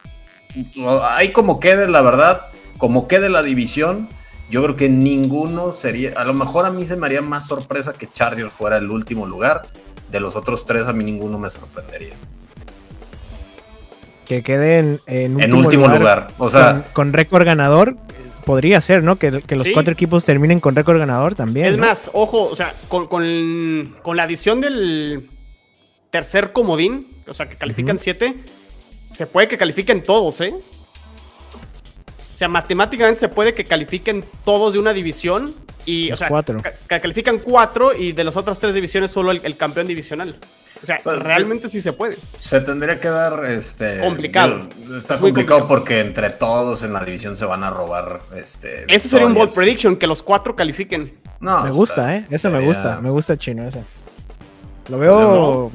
ahí 1.02 1.32
como 1.32 1.60
quede, 1.60 1.88
la 1.88 2.02
verdad, 2.02 2.46
como 2.78 3.08
quede 3.08 3.28
la 3.28 3.42
división, 3.42 4.08
yo 4.50 4.62
creo 4.62 4.76
que 4.76 4.88
ninguno 4.88 5.72
sería, 5.72 6.12
a 6.16 6.24
lo 6.24 6.34
mejor 6.34 6.64
a 6.64 6.70
mí 6.70 6.86
se 6.86 6.96
me 6.96 7.06
haría 7.06 7.20
más 7.20 7.46
sorpresa 7.46 7.92
que 7.92 8.06
Chargers 8.10 8.52
fuera 8.52 8.76
el 8.76 8.90
último 8.90 9.26
lugar. 9.26 9.66
De 10.10 10.20
los 10.20 10.36
otros 10.36 10.64
tres 10.64 10.86
a 10.88 10.94
mí 10.94 11.04
ninguno 11.04 11.38
me 11.38 11.50
sorprendería 11.50 12.14
que 14.28 14.42
queden 14.42 15.00
en, 15.06 15.40
en 15.40 15.54
último, 15.54 15.88
lugar, 15.88 16.28
O 16.36 16.50
sea, 16.50 16.84
con, 16.92 17.14
récord 17.14 17.46
ganador, 17.46 17.96
podría 18.44 18.80
ser, 18.82 19.02
¿no? 19.02 19.16
Que, 19.16 19.30
los 19.30 19.68
cuatro 19.72 19.92
equipos 19.92 20.24
terminen 20.24 20.60
con 20.60 20.76
récord 20.76 20.98
ganador 20.98 21.34
también. 21.34 21.66
Es 21.66 21.78
más, 21.78 22.10
ojo, 22.12 22.44
o 22.44 22.54
sea, 22.54 22.74
con, 22.88 23.94
la 24.14 24.22
adición 24.22 24.60
del 24.60 25.30
tercer 26.10 26.52
comodín, 26.52 27.08
o 27.26 27.32
sea, 27.32 27.48
que 27.48 27.56
califican 27.56 27.98
siete, 27.98 28.34
se 29.08 29.26
puede 29.26 29.48
que 29.48 29.56
califiquen 29.56 30.04
todos, 30.04 30.42
¿eh? 30.42 30.54
O 32.38 32.38
sea, 32.38 32.46
matemáticamente 32.46 33.18
se 33.18 33.28
puede 33.28 33.52
que 33.52 33.64
califiquen 33.64 34.24
todos 34.44 34.74
de 34.74 34.78
una 34.78 34.92
división 34.92 35.56
y, 35.84 36.12
o 36.12 36.16
sea, 36.16 36.28
cuatro. 36.28 36.62
califican 36.86 37.38
cuatro 37.40 37.92
y 37.92 38.12
de 38.12 38.22
las 38.22 38.36
otras 38.36 38.60
tres 38.60 38.74
divisiones 38.74 39.10
solo 39.10 39.32
el 39.32 39.56
campeón 39.56 39.88
divisional. 39.88 40.38
O 40.82 40.86
sea, 40.86 40.98
realmente 41.18 41.68
sí 41.68 41.80
se 41.80 41.92
puede. 41.92 42.18
Se 42.36 42.60
tendría 42.60 43.00
que 43.00 43.08
dar 43.08 43.44
este 43.46 43.98
complicado. 43.98 44.68
Está 44.96 45.18
complicado, 45.18 45.66
porque 45.66 46.00
entre 46.00 46.30
todos 46.30 46.84
en 46.84 46.92
la 46.92 47.04
división 47.04 47.34
se 47.34 47.44
van 47.44 47.64
a 47.64 47.70
robar 47.70 48.20
este. 48.36 48.84
Ese 48.86 49.08
sería 49.08 49.26
un 49.26 49.34
bold 49.34 49.52
prediction, 49.54 49.96
que 49.96 50.06
los 50.06 50.22
cuatro 50.22 50.54
califiquen. 50.54 51.18
No, 51.40 51.64
me 51.64 51.70
gusta, 51.70 52.16
eh. 52.16 52.26
Eso 52.30 52.50
me 52.50 52.60
gusta, 52.60 53.00
me 53.00 53.10
gusta 53.10 53.36
chino 53.36 53.66
ese. 53.66 53.82
Lo 54.88 54.98
veo. 54.98 55.72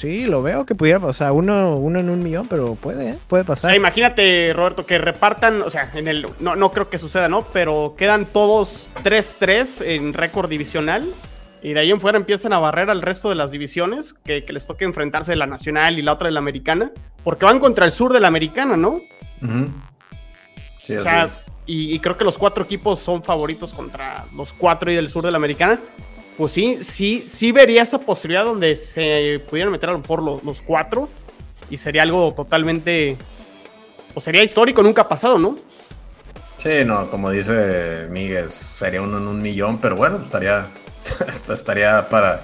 Sí, 0.00 0.24
lo 0.24 0.40
veo 0.40 0.64
que 0.64 0.74
pudiera, 0.74 0.98
o 1.04 1.12
sea, 1.12 1.30
uno, 1.32 1.76
uno 1.76 2.00
en 2.00 2.08
un 2.08 2.22
millón, 2.22 2.46
pero 2.48 2.74
puede, 2.74 3.10
¿eh? 3.10 3.18
puede 3.28 3.44
pasar. 3.44 3.66
O 3.66 3.68
sea, 3.68 3.76
imagínate, 3.76 4.50
Roberto, 4.54 4.86
que 4.86 4.96
repartan, 4.96 5.60
o 5.60 5.68
sea, 5.68 5.90
en 5.94 6.08
el, 6.08 6.26
no, 6.38 6.56
no 6.56 6.72
creo 6.72 6.88
que 6.88 6.96
suceda, 6.96 7.28
¿no? 7.28 7.42
Pero 7.52 7.94
quedan 7.98 8.24
todos 8.24 8.88
3-3 9.04 9.84
en 9.84 10.14
récord 10.14 10.48
divisional 10.48 11.12
y 11.62 11.74
de 11.74 11.80
ahí 11.80 11.90
en 11.90 12.00
fuera 12.00 12.16
empiezan 12.16 12.54
a 12.54 12.58
barrer 12.58 12.88
al 12.88 13.02
resto 13.02 13.28
de 13.28 13.34
las 13.34 13.50
divisiones 13.50 14.14
que, 14.14 14.44
les 14.48 14.66
toque 14.66 14.84
enfrentarse 14.84 15.32
de 15.32 15.36
la 15.36 15.46
nacional 15.46 15.98
y 15.98 16.02
la 16.02 16.14
otra 16.14 16.28
de 16.28 16.32
la 16.32 16.40
americana. 16.40 16.90
Porque 17.22 17.44
van 17.44 17.60
contra 17.60 17.84
el 17.84 17.92
sur 17.92 18.12
de 18.12 18.20
la 18.20 18.28
americana, 18.28 18.76
¿no? 18.76 19.02
Sí, 20.82 20.94
así 20.94 21.08
es. 21.22 21.52
Y, 21.66 21.98
creo 22.00 22.16
que 22.16 22.24
los 22.24 22.38
cuatro 22.38 22.64
equipos 22.64 22.98
son 22.98 23.22
favoritos 23.22 23.72
contra 23.72 24.24
los 24.34 24.52
cuatro 24.52 24.90
y 24.90 24.96
del 24.96 25.08
sur 25.08 25.24
de 25.24 25.30
la 25.30 25.36
americana. 25.36 25.78
Pues 26.36 26.52
sí, 26.52 26.78
sí, 26.82 27.24
sí 27.26 27.52
vería 27.52 27.82
esa 27.82 27.98
posibilidad 27.98 28.44
donde 28.44 28.76
se 28.76 29.42
pudieran 29.48 29.72
meter 29.72 29.90
a 29.90 29.92
lo 29.92 29.98
mejor 29.98 30.22
los, 30.44 30.60
cuatro. 30.62 31.08
Y 31.68 31.76
sería 31.76 32.02
algo 32.02 32.32
totalmente. 32.34 33.16
Pues 34.14 34.24
sería 34.24 34.42
histórico, 34.42 34.82
nunca 34.82 35.02
ha 35.02 35.08
pasado, 35.08 35.38
¿no? 35.38 35.58
Sí, 36.56 36.84
no, 36.84 37.08
como 37.08 37.30
dice 37.30 38.06
Miguel, 38.10 38.48
sería 38.48 39.00
uno 39.00 39.18
en 39.18 39.28
un 39.28 39.40
millón, 39.40 39.78
pero 39.78 39.96
bueno, 39.96 40.18
estaría, 40.20 40.66
estaría 41.28 42.08
para, 42.08 42.42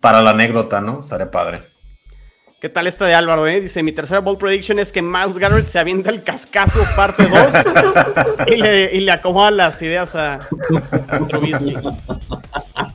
para 0.00 0.22
la 0.22 0.30
anécdota, 0.30 0.80
¿no? 0.80 1.00
Estaría 1.00 1.30
padre. 1.30 1.62
¿Qué 2.60 2.68
tal 2.68 2.88
esta 2.88 3.06
de 3.06 3.14
Álvaro, 3.14 3.46
eh? 3.46 3.60
Dice, 3.60 3.84
mi 3.84 3.92
tercera 3.92 4.18
ball 4.20 4.36
prediction 4.36 4.80
es 4.80 4.90
que 4.90 5.00
Miles 5.00 5.38
Garrett 5.38 5.68
se 5.68 5.78
avienta 5.78 6.10
el 6.10 6.24
cascazo 6.24 6.80
parte 6.96 7.22
2 7.28 8.46
y, 8.48 8.56
le, 8.56 8.96
y 8.96 9.00
le 9.00 9.12
acomoda 9.12 9.52
las 9.52 9.80
ideas 9.80 10.16
a 10.16 10.40
Trubisky. 11.28 11.76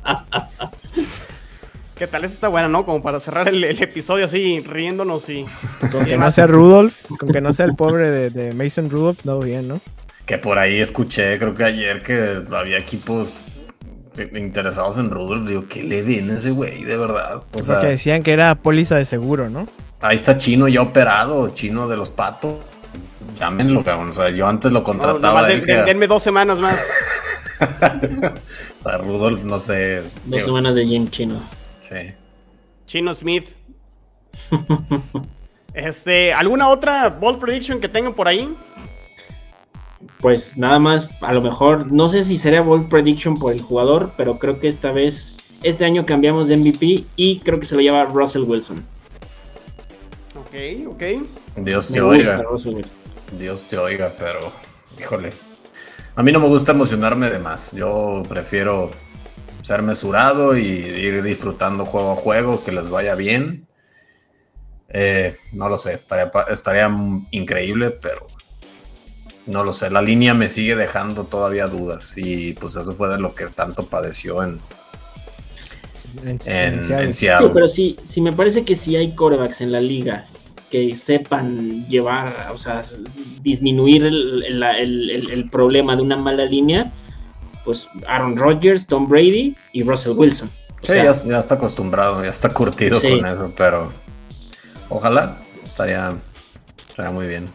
¿Qué 2.03 2.07
tal? 2.07 2.25
Esta 2.25 2.35
está 2.35 2.47
buena, 2.49 2.67
¿no? 2.67 2.83
Como 2.85 3.01
para 3.01 3.21
cerrar 3.21 3.47
el, 3.47 3.63
el 3.63 3.81
episodio 3.81 4.25
así, 4.25 4.59
riéndonos 4.59 5.29
y... 5.29 5.45
Con 5.89 6.03
que 6.03 6.17
no 6.17 6.29
sea 6.33 6.47
Rudolph, 6.47 6.93
con 7.17 7.29
que 7.29 7.39
no 7.39 7.53
sea 7.53 7.63
el 7.65 7.75
pobre 7.75 8.11
de, 8.11 8.29
de 8.29 8.53
Mason 8.53 8.89
Rudolph, 8.89 9.19
no 9.23 9.39
bien, 9.39 9.69
¿no? 9.69 9.79
Que 10.25 10.37
por 10.37 10.59
ahí 10.59 10.79
escuché, 10.81 11.39
creo 11.39 11.55
que 11.55 11.63
ayer, 11.63 12.03
que 12.03 12.43
había 12.53 12.77
equipos 12.77 13.45
interesados 14.35 14.97
en 14.97 15.11
Rudolph. 15.11 15.47
Digo, 15.47 15.63
¿qué 15.69 15.81
le 15.81 16.01
viene 16.01 16.33
ese 16.33 16.51
güey, 16.51 16.83
de 16.83 16.97
verdad? 16.97 17.37
O 17.37 17.41
Porque 17.49 17.63
sea, 17.67 17.79
decían 17.79 18.21
que 18.21 18.33
era 18.33 18.53
póliza 18.55 18.95
de 18.97 19.05
seguro, 19.05 19.49
¿no? 19.49 19.69
ahí 20.01 20.17
está 20.17 20.35
Chino 20.37 20.67
ya 20.67 20.81
operado, 20.81 21.53
Chino 21.53 21.87
de 21.87 21.95
los 21.95 22.09
patos. 22.09 22.55
Llámenlo, 23.39 23.81
cabrón. 23.81 24.09
O 24.09 24.13
sea, 24.13 24.29
yo 24.29 24.45
antes 24.45 24.73
lo 24.73 24.79
No, 24.79 24.83
contrataba. 24.83 25.49
él, 25.49 25.63
que- 25.65 25.73
den- 25.73 25.85
denme 25.85 26.07
dos 26.07 26.21
semanas 26.21 26.59
más. 26.59 26.77
o 27.61 28.79
sea, 28.79 28.97
Rudolph, 28.97 29.43
no 29.45 29.57
sé. 29.57 30.01
Dos 30.01 30.11
digo, 30.25 30.45
semanas 30.47 30.75
de 30.75 30.85
Jim 30.85 31.09
Chino. 31.09 31.62
Sí. 31.89 32.13
Chino 32.85 33.13
Smith. 33.13 33.49
Este, 35.73 36.31
¿alguna 36.31 36.69
otra 36.69 37.09
ball 37.09 37.39
prediction 37.39 37.81
que 37.81 37.89
tengan 37.89 38.13
por 38.13 38.27
ahí? 38.27 38.55
Pues 40.19 40.55
nada 40.55 40.79
más, 40.79 41.09
a 41.21 41.33
lo 41.33 41.41
mejor, 41.41 41.91
no 41.91 42.07
sé 42.09 42.23
si 42.23 42.37
sería 42.37 42.61
Ball 42.61 42.87
Prediction 42.87 43.37
por 43.37 43.53
el 43.53 43.61
jugador, 43.61 44.13
pero 44.15 44.39
creo 44.39 44.59
que 44.59 44.67
esta 44.67 44.91
vez, 44.91 45.33
este 45.63 45.83
año 45.83 46.05
cambiamos 46.05 46.47
de 46.47 46.57
MVP 46.57 47.05
y 47.15 47.39
creo 47.39 47.59
que 47.59 47.65
se 47.65 47.75
lo 47.75 47.81
lleva 47.81 48.05
Russell 48.05 48.43
Wilson. 48.43 48.85
Ok, 50.35 50.93
ok. 50.93 51.03
Dios 51.57 51.89
te 51.89 52.01
oiga. 52.01 52.41
Dios 53.37 53.67
te 53.67 53.77
oiga, 53.77 54.13
pero 54.17 54.53
híjole. 54.99 55.33
A 56.15 56.23
mí 56.23 56.31
no 56.31 56.39
me 56.39 56.47
gusta 56.47 56.71
emocionarme 56.71 57.29
de 57.29 57.39
más. 57.39 57.71
Yo 57.71 58.23
prefiero 58.29 58.91
ser 59.63 59.81
mesurado 59.81 60.57
y 60.57 60.61
ir 60.63 61.23
disfrutando 61.23 61.85
juego 61.85 62.11
a 62.11 62.15
juego, 62.17 62.63
que 62.63 62.71
les 62.71 62.89
vaya 62.89 63.15
bien. 63.15 63.67
Eh, 64.89 65.37
no 65.53 65.69
lo 65.69 65.77
sé, 65.77 65.93
estaría, 65.93 66.31
estaría 66.49 66.87
mm, 66.89 67.27
increíble, 67.31 67.91
pero 67.91 68.27
no 69.47 69.63
lo 69.63 69.73
sé. 69.73 69.89
La 69.89 70.01
línea 70.01 70.33
me 70.33 70.47
sigue 70.47 70.75
dejando 70.75 71.25
todavía 71.25 71.67
dudas 71.67 72.13
y 72.17 72.53
pues 72.53 72.75
eso 72.75 72.93
fue 72.93 73.09
de 73.09 73.19
lo 73.19 73.33
que 73.33 73.47
tanto 73.47 73.87
padeció 73.87 74.43
en, 74.43 74.61
En, 76.25 76.39
en, 76.45 76.93
en 76.93 77.13
Seattle. 77.13 77.47
Sí, 77.47 77.51
pero 77.53 77.67
sí, 77.67 77.97
sí 78.03 78.21
me 78.21 78.33
parece 78.33 78.63
que 78.63 78.75
si 78.75 78.95
hay 78.95 79.15
corebacks 79.15 79.61
en 79.61 79.71
la 79.71 79.81
liga 79.81 80.25
que 80.69 80.95
sepan 80.95 81.87
llevar, 81.87 82.51
o 82.51 82.57
sea, 82.57 82.83
disminuir 83.41 84.03
el, 84.05 84.43
el- 84.43 84.63
el- 84.63 85.09
el- 85.09 85.31
el 85.31 85.49
problema 85.49 85.95
de 85.95 86.01
una 86.01 86.17
mala 86.17 86.45
línea, 86.45 86.91
pues 87.65 87.89
Aaron 88.07 88.35
Rodgers, 88.37 88.85
Tom 88.87 89.07
Brady 89.07 89.55
y 89.73 89.83
Russell 89.83 90.13
Wilson. 90.15 90.47
O 90.47 90.75
Sí, 90.85 90.93
sea, 90.93 91.03
ya, 91.05 91.11
ya 91.11 91.39
está 91.39 91.55
acostumbrado, 91.55 92.23
ya 92.23 92.29
está 92.29 92.49
curtido 92.53 92.99
Sí. 92.99 93.09
con 93.17 93.25
eso, 93.25 93.51
pero 93.55 93.93
ojalá 94.89 95.37
estaría, 95.65 96.13
estaría 96.89 97.11
muy 97.11 97.27
bien. 97.27 97.47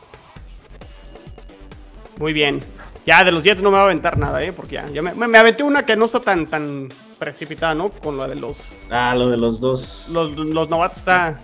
Muy 2.18 2.32
bien. 2.32 2.60
Ya 3.06 3.24
de 3.24 3.32
los 3.32 3.42
Jets 3.42 3.62
no 3.62 3.70
me 3.70 3.76
va 3.76 3.82
a 3.82 3.86
aventar 3.86 4.18
nada, 4.18 4.42
¿eh? 4.42 4.52
Porque 4.52 4.74
ya, 4.74 4.88
ya 4.90 5.00
me, 5.02 5.14
me- 5.14 5.28
me 5.28 5.38
aventé 5.38 5.62
una 5.62 5.86
que 5.86 5.96
no 5.96 6.04
está 6.06 6.20
tan, 6.20 6.46
tan 6.46 6.88
precipitada, 7.18 7.74
¿no? 7.74 7.90
Con 7.90 8.18
la 8.18 8.28
de 8.28 8.34
los, 8.34 8.58
Ah, 8.90 9.14
lo 9.16 9.30
de 9.30 9.36
los 9.36 9.60
dos. 9.60 10.08
los, 10.12 10.32
los 10.32 10.68
novatos 10.68 10.98
está, 10.98 11.40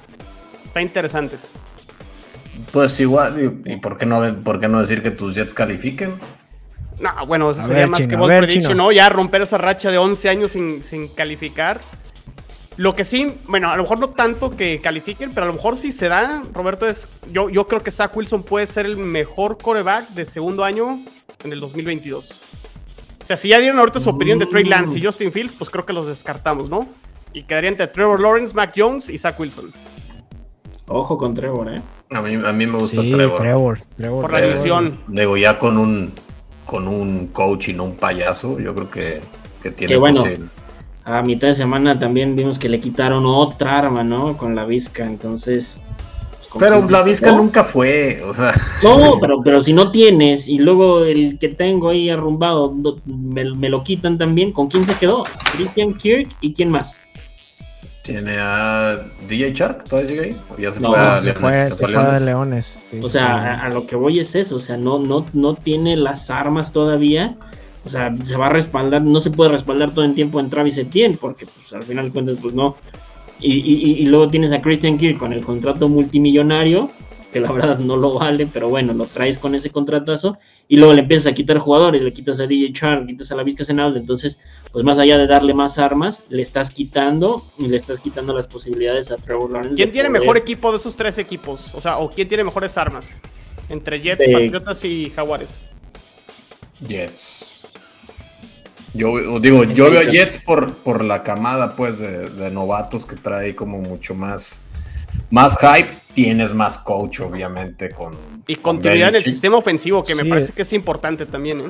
está 0.65 0.83
interesantes. 0.83 1.49
Pues 2.71 2.99
igual, 3.01 3.63
y, 3.67 3.73
y 3.73 3.77
por, 3.77 3.97
qué 3.97 4.05
no, 4.07 4.21
por 4.43 4.61
qué 4.61 4.69
no 4.69 4.81
decir 4.81 5.03
que 5.03 5.11
tus 5.11 5.35
Jets 5.35 5.55
califiquen? 5.55 6.19
No, 7.01 7.27
bueno, 7.27 7.51
eso 7.51 7.61
A 7.61 7.65
sería 7.65 7.81
ver, 7.83 7.89
más 7.89 8.01
Chino, 8.01 8.23
que 8.23 8.29
ver, 8.29 8.39
prediction, 8.45 8.73
Chino. 8.73 8.85
¿no? 8.85 8.93
Ya 8.93 9.09
romper 9.09 9.43
esa 9.43 9.59
racha 9.59 9.91
de 9.91 9.99
11 9.99 10.29
años 10.29 10.53
sin, 10.53 10.83
sin 10.83 11.09
calificar. 11.09 11.81
Lo 12.77 12.97
que 12.97 13.05
sí, 13.05 13.33
bueno, 13.47 13.71
a 13.71 13.77
lo 13.77 13.83
mejor 13.85 13.99
no 14.01 14.11
tanto 14.11 14.57
que 14.57 14.81
califiquen, 14.81 15.33
pero 15.33 15.45
a 15.45 15.47
lo 15.49 15.55
mejor 15.55 15.77
si 15.77 15.93
se 15.93 16.09
da, 16.09 16.43
Roberto, 16.53 16.87
es. 16.89 17.09
Yo, 17.31 17.49
yo 17.49 17.69
creo 17.69 17.83
que 17.83 17.91
Zach 17.93 18.17
Wilson 18.17 18.43
puede 18.43 18.67
ser 18.67 18.87
el 18.87 18.97
mejor 18.97 19.59
coreback 19.59 20.09
de 20.11 20.27
segundo 20.27 20.65
año 20.65 21.01
en 21.45 21.53
el 21.53 21.61
2022. 21.61 22.33
O 23.23 23.25
sea, 23.27 23.37
si 23.37 23.49
ya 23.49 23.59
dieron 23.59 23.79
ahorita 23.79 24.01
su 24.01 24.11
opinión 24.11 24.39
de 24.39 24.47
Trey 24.47 24.65
Lance 24.65 24.99
y 24.99 25.03
Justin 25.05 25.33
Fields, 25.33 25.55
pues 25.55 25.71
creo 25.71 25.87
que 25.87 25.93
los 25.93 26.07
descartamos, 26.07 26.69
¿no? 26.69 26.87
Y 27.33 27.45
quedaría 27.45 27.71
entre 27.71 27.87
Trevor 27.87 28.21
Lawrence, 28.21 28.55
Mac 28.55 28.73
Jones 28.77 29.09
y 29.09 29.19
Zach 29.19 29.39
Wilson. 29.39 29.73
Ojo 30.87 31.17
con 31.17 31.33
Trevor, 31.33 31.73
¿eh? 31.73 31.83
A 32.11 32.21
mí, 32.21 32.35
a 32.35 32.53
mí 32.53 32.67
me 32.67 32.79
gusta 32.79 33.01
Sí, 33.01 33.11
Trevor. 33.11 33.39
Trevor. 33.39 33.81
Trevor, 33.97 34.23
Por 34.23 34.33
la 34.33 34.41
división. 34.43 34.99
Digo, 35.09 35.37
ya 35.37 35.59
con 35.59 35.79
un, 35.79 36.13
con 36.65 36.89
un 36.89 37.29
coach 37.29 37.69
y 37.69 37.73
no 37.73 37.85
un 37.85 37.97
payaso, 37.97 38.59
yo 38.59 38.75
creo 38.75 38.91
que, 38.91 39.21
que 39.63 39.71
tiene 39.71 39.95
Que 39.95 39.99
bueno. 39.99 40.25
A 41.05 41.21
mitad 41.23 41.49
de 41.49 41.55
semana 41.55 41.99
también 41.99 42.35
vimos 42.35 42.59
que 42.59 42.69
le 42.69 42.81
quitaron 42.81 43.25
otra 43.27 43.77
arma, 43.77 44.03
¿no? 44.03 44.39
Con 44.39 44.55
la 44.55 44.65
Vizca, 44.65 45.05
entonces. 45.05 45.79
pues, 46.51 46.59
Pero 46.59 46.81
la 46.89 47.05
¿no? 47.05 47.37
nunca 47.37 47.63
fue, 47.63 48.23
o 48.27 48.33
sea, 48.33 48.53
No, 48.83 49.19
pero, 49.21 49.43
pero 49.45 49.63
si 49.63 49.75
no 49.75 49.91
tienes 49.91 50.49
y 50.49 50.59
luego 50.59 51.05
el 51.05 51.39
que 51.39 51.51
tengo 51.51 51.91
ahí 51.91 52.09
arrumbado 52.09 52.75
me, 53.05 53.55
me 53.55 53.69
lo 53.69 53.85
quitan 53.85 54.17
también, 54.17 54.53
¿con 54.53 54.69
quién 54.69 54.87
se 54.87 54.95
quedó? 54.95 55.25
Christian 55.57 55.95
Kirk 55.95 56.29
y 56.41 56.55
quién 56.55 56.71
más. 56.71 56.99
Tiene 58.05 58.37
a 58.39 59.01
DJ 59.27 59.53
Shark, 59.53 59.85
¿todavía 59.85 60.09
sigue 60.09 60.21
ahí? 60.23 60.37
¿O 60.51 60.59
ya 60.59 60.71
se 60.71 60.81
No, 60.81 60.91
fue 60.91 60.99
a 60.99 61.19
Se 61.19 61.25
Leones? 61.25 61.41
fue, 61.41 61.53
¿Se 61.53 61.67
se 61.69 61.75
fue 61.75 61.87
a 61.97 62.01
fue 62.05 62.17
a 62.17 62.21
Leones? 62.21 62.79
Sí, 62.91 63.01
O 63.03 63.09
se 63.09 63.13
sea, 63.15 63.61
a 63.61 63.69
lo 63.71 63.87
que 63.87 63.97
voy 63.97 64.19
es 64.21 64.35
eso, 64.35 64.57
o 64.57 64.61
sea, 64.61 64.77
no, 64.77 64.99
no, 64.99 65.25
no 65.33 65.55
tiene 65.55 65.97
las 65.97 66.29
armas 66.31 66.71
todavía. 66.73 67.37
O 67.87 67.89
sea, 67.91 68.15
se 68.15 68.37
va 68.37 68.47
a 68.47 68.51
respaldar, 68.51 69.03
no 69.03 69.21
se 69.21 69.31
puede 69.31 69.51
respaldar 69.51 69.93
todo 69.93 70.05
el 70.05 70.15
tiempo 70.15 70.39
en 70.41 70.49
Travis 70.51 70.79
Etienne, 70.79 71.19
porque 71.21 71.47
pues 71.47 71.73
al 71.73 71.83
final 71.83 72.07
de 72.07 72.11
cuentas, 72.13 72.37
pues 72.41 72.55
no. 72.55 72.77
Y, 73.41 73.53
y- 73.55 73.91
y- 73.91 73.93
y 74.03 74.07
luego 74.07 74.29
tienes 74.29 74.53
a 74.53 74.63
Christian 74.63 74.97
Kirk 74.97 75.19
con 75.19 75.33
el 75.33 75.43
contrato 75.45 75.89
multimillonario, 75.89 76.91
que 77.35 77.41
la 77.41 77.53
verdad 77.53 77.79
no 77.81 77.97
lo 77.97 78.15
vale, 78.15 78.47
pero 78.51 78.69
bueno, 78.71 78.95
lo 78.95 79.07
traes 79.07 79.39
con 79.39 79.55
ese 79.55 79.69
contratazo, 79.71 80.39
y 80.69 80.77
luego 80.77 80.95
le 80.95 81.01
empiezas 81.01 81.31
a 81.33 81.35
quitar 81.35 81.59
jugadores, 81.59 82.01
le 82.03 82.13
quitas 82.15 82.39
a 82.41 82.47
DJ 82.47 82.73
Chark, 82.73 83.01
le 83.03 83.07
quitas 83.09 83.31
a 83.33 83.35
la 83.35 83.43
Vizca 83.43 83.65
Senaldo, 83.65 83.99
entonces, 83.99 84.39
pues 84.73 84.85
más 84.85 84.99
allá 84.99 85.19
de 85.19 85.27
darle 85.27 85.53
más 85.53 85.77
armas, 85.79 86.23
le 86.31 86.41
estás 86.43 86.71
quitando 86.71 87.45
y 87.59 87.67
le 87.67 87.77
estás 87.77 88.01
quitando 88.01 88.33
las 88.33 88.47
posibilidades 88.47 89.11
a 89.11 89.17
Trevor 89.17 89.51
Lawrence. 89.51 89.75
¿Quién 89.77 89.93
tiene 89.93 90.09
poder- 90.09 90.21
mejor 90.23 90.37
equipo 90.39 90.71
de 90.71 90.79
esos 90.79 90.97
tres 90.97 91.19
equipos? 91.19 91.75
O 91.75 91.81
sea, 91.81 91.99
¿o 91.99 92.09
quién 92.11 92.29
tiene 92.29 92.45
mejores 92.45 92.79
armas? 92.79 93.15
Entre 93.69 94.01
Jets, 94.01 94.19
De- 94.21 94.33
Patriotas 94.33 94.85
y 94.85 95.11
Jaguares. 95.15 95.59
Jets. 96.87 97.63
Yo 98.93 99.41
digo, 99.41 99.65
yo 99.65 99.91
veo 99.91 100.01
a 100.01 100.05
Jets 100.05 100.39
por, 100.39 100.73
por 100.75 101.03
la 101.03 101.25
camada 101.25 101.75
pues 101.75 101.99
de, 101.99 102.31
de 102.31 102.51
novatos 102.51 103.05
que 103.05 103.17
trae 103.17 103.55
como 103.57 103.79
mucho 103.79 104.15
más, 104.15 104.63
más 105.31 105.57
hype. 105.59 105.93
Tienes 106.15 106.55
más 106.55 106.79
coach, 106.79 107.21
obviamente, 107.21 107.91
con. 107.91 108.17
Y 108.47 108.57
continuidad 108.57 109.09
en 109.09 109.15
el 109.17 109.21
sistema 109.23 109.57
ofensivo, 109.57 110.05
que 110.05 110.15
me 110.15 110.25
parece 110.25 110.53
que 110.53 110.63
es 110.63 110.73
importante 110.73 111.27
también, 111.27 111.61
¿eh? 111.61 111.65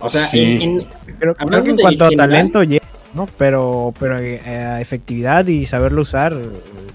O 0.00 0.08
sea, 0.08 0.22
Sí. 0.26 0.58
en- 0.60 0.62
en, 0.62 0.78
Creo, 0.80 1.16
creo 1.18 1.34
Hablando 1.38 1.64
que 1.64 1.70
en 1.70 1.76
de 1.76 1.82
cuanto 1.82 2.04
a 2.06 2.10
talento, 2.10 2.62
yeah, 2.64 2.80
¿no? 3.14 3.28
Pero, 3.38 3.94
pero 4.00 4.18
eh, 4.18 4.40
efectividad 4.80 5.46
y 5.46 5.64
saberlo 5.66 6.02
usar, 6.02 6.32
eh, 6.32 6.44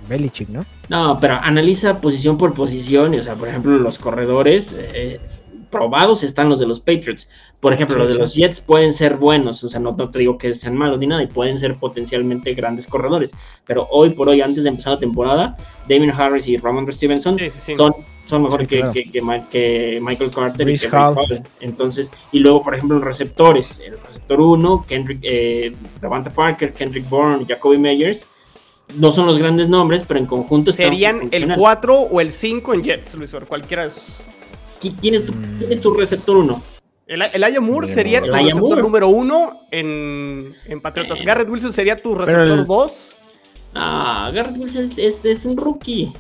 Belichick, 0.10 0.50
¿no? 0.50 0.66
No, 0.90 1.18
pero 1.22 1.36
analiza 1.36 2.02
posición 2.02 2.38
por 2.38 2.54
posición. 2.54 3.14
y, 3.14 3.20
O 3.20 3.24
sea, 3.24 3.36
por 3.36 3.48
ejemplo, 3.48 3.78
los 3.78 3.98
corredores 3.98 4.76
eh, 4.78 5.22
probados 5.70 6.24
están 6.24 6.50
los 6.50 6.60
de 6.60 6.66
los 6.68 6.80
Patriots. 6.80 7.30
Por 7.60 7.74
ejemplo, 7.74 7.96
Sí, 7.96 8.00
los 8.00 8.08
de 8.10 8.14
sí. 8.14 8.20
los 8.20 8.34
Jets 8.36 8.62
pueden 8.62 8.94
ser 8.94 9.18
buenos. 9.18 9.64
O 9.64 9.70
sea, 9.70 9.80
no, 9.80 9.92
no 9.94 10.10
te 10.10 10.20
digo 10.20 10.38
que 10.38 10.54
sean 10.56 10.76
malos 10.76 11.00
ni 11.00 11.08
nada. 11.08 11.24
Y 11.24 11.28
pueden 11.28 11.58
ser 11.60 11.76
potencialmente 11.76 12.54
grandes 12.54 12.88
corredores. 12.88 13.32
Pero 13.66 13.88
hoy 13.92 14.12
por 14.12 14.30
hoy, 14.30 14.42
antes 14.42 14.64
de 14.64 14.70
empezar 14.70 14.94
la 14.94 15.00
temporada, 15.00 15.58
Damien 15.90 16.12
Harris 16.12 16.48
y 16.48 16.58
Ramondre 16.58 16.94
Stevenson 16.94 17.38
Sí, 17.40 17.50
son, 17.76 17.96
son 18.26 18.50
que, 18.68 18.80
claro. 18.80 18.92
que, 18.92 19.10
que 19.50 20.00
Michael 20.02 20.32
Carter 20.32 20.70
y 20.70 20.78
que 20.78 20.88
Hall. 20.90 21.44
Entonces, 21.60 22.12
y 22.32 22.40
luego, 22.40 22.62
por 22.64 22.76
ejemplo, 22.76 22.98
los 22.98 23.06
receptores. 23.06 23.80
El 23.80 24.00
receptor 24.00 24.40
1, 24.40 24.86
Kendrick, 24.88 25.20
eh, 25.24 25.74
Davante 26.00 26.30
Parker, 26.30 26.74
Kendrick 26.74 27.10
Bourne, 27.10 27.46
Jacoby 27.48 27.78
Meyers. 27.78 28.26
No 28.96 29.12
son 29.12 29.26
los 29.26 29.38
grandes 29.38 29.68
nombres, 29.68 30.04
pero 30.08 30.20
en 30.20 30.26
conjunto 30.26 30.72
están 30.72 30.86
Serían 30.86 31.16
el 31.16 31.22
funcionando. 31.24 31.56
4 31.62 31.96
o 32.00 32.22
el 32.22 32.32
5 32.32 32.74
en 32.74 32.84
Jets, 32.84 33.16
Luis 33.16 33.36
cualquiera 33.48 33.84
de 33.84 33.90
esos. 33.90 34.04
¿Qui- 34.82 34.96
¿Quién 35.02 35.16
es 35.16 35.26
tu, 35.26 35.34
Mm. 35.34 35.58
quién 35.60 35.72
es 35.74 35.82
tu 35.82 35.94
receptor 35.94 36.38
1? 36.38 36.62
El, 37.08 37.22
el 37.22 37.44
Aya 37.44 37.62
Moore 37.62 37.88
sería 37.88 38.20
tu 38.22 38.32
receptor 38.32 38.62
Moore. 38.62 38.82
número 38.82 39.08
1 39.10 39.62
en, 39.72 40.54
en 40.66 40.82
Patriotas. 40.82 41.22
Eh. 41.22 41.24
Garrett 41.26 41.50
Wilson 41.50 41.72
sería 41.74 42.02
tu 42.02 42.16
receptor 42.16 42.42
el- 42.60 42.66
2. 42.68 43.16
Ah, 43.76 44.30
Garrett 44.34 44.58
Wilson 44.58 44.82
es, 44.84 44.98
es- 44.98 45.26
es 45.26 45.46
un 45.46 45.56
rookie. 45.58 46.12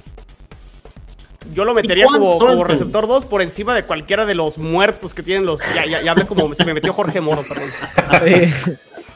Yo 1.54 1.64
lo 1.66 1.74
metería 1.74 2.06
como, 2.08 2.38
receptor 2.66 3.08
2 3.08 3.26
por 3.26 3.42
encima 3.42 3.74
de 3.74 3.84
cualquiera 3.84 4.26
de 4.26 4.36
los 4.36 4.58
muertos 4.58 5.14
que 5.14 5.24
tienen 5.24 5.46
los. 5.46 5.62
Ya, 5.74 5.86
ya, 5.86 6.02
ya 6.02 6.12
hablé 6.12 6.26
como 6.26 6.54
se 6.54 6.66
me 6.66 6.74
metió 6.74 6.92
Jorge 6.94 7.22
Moro, 7.22 7.44
perdón. 7.48 8.54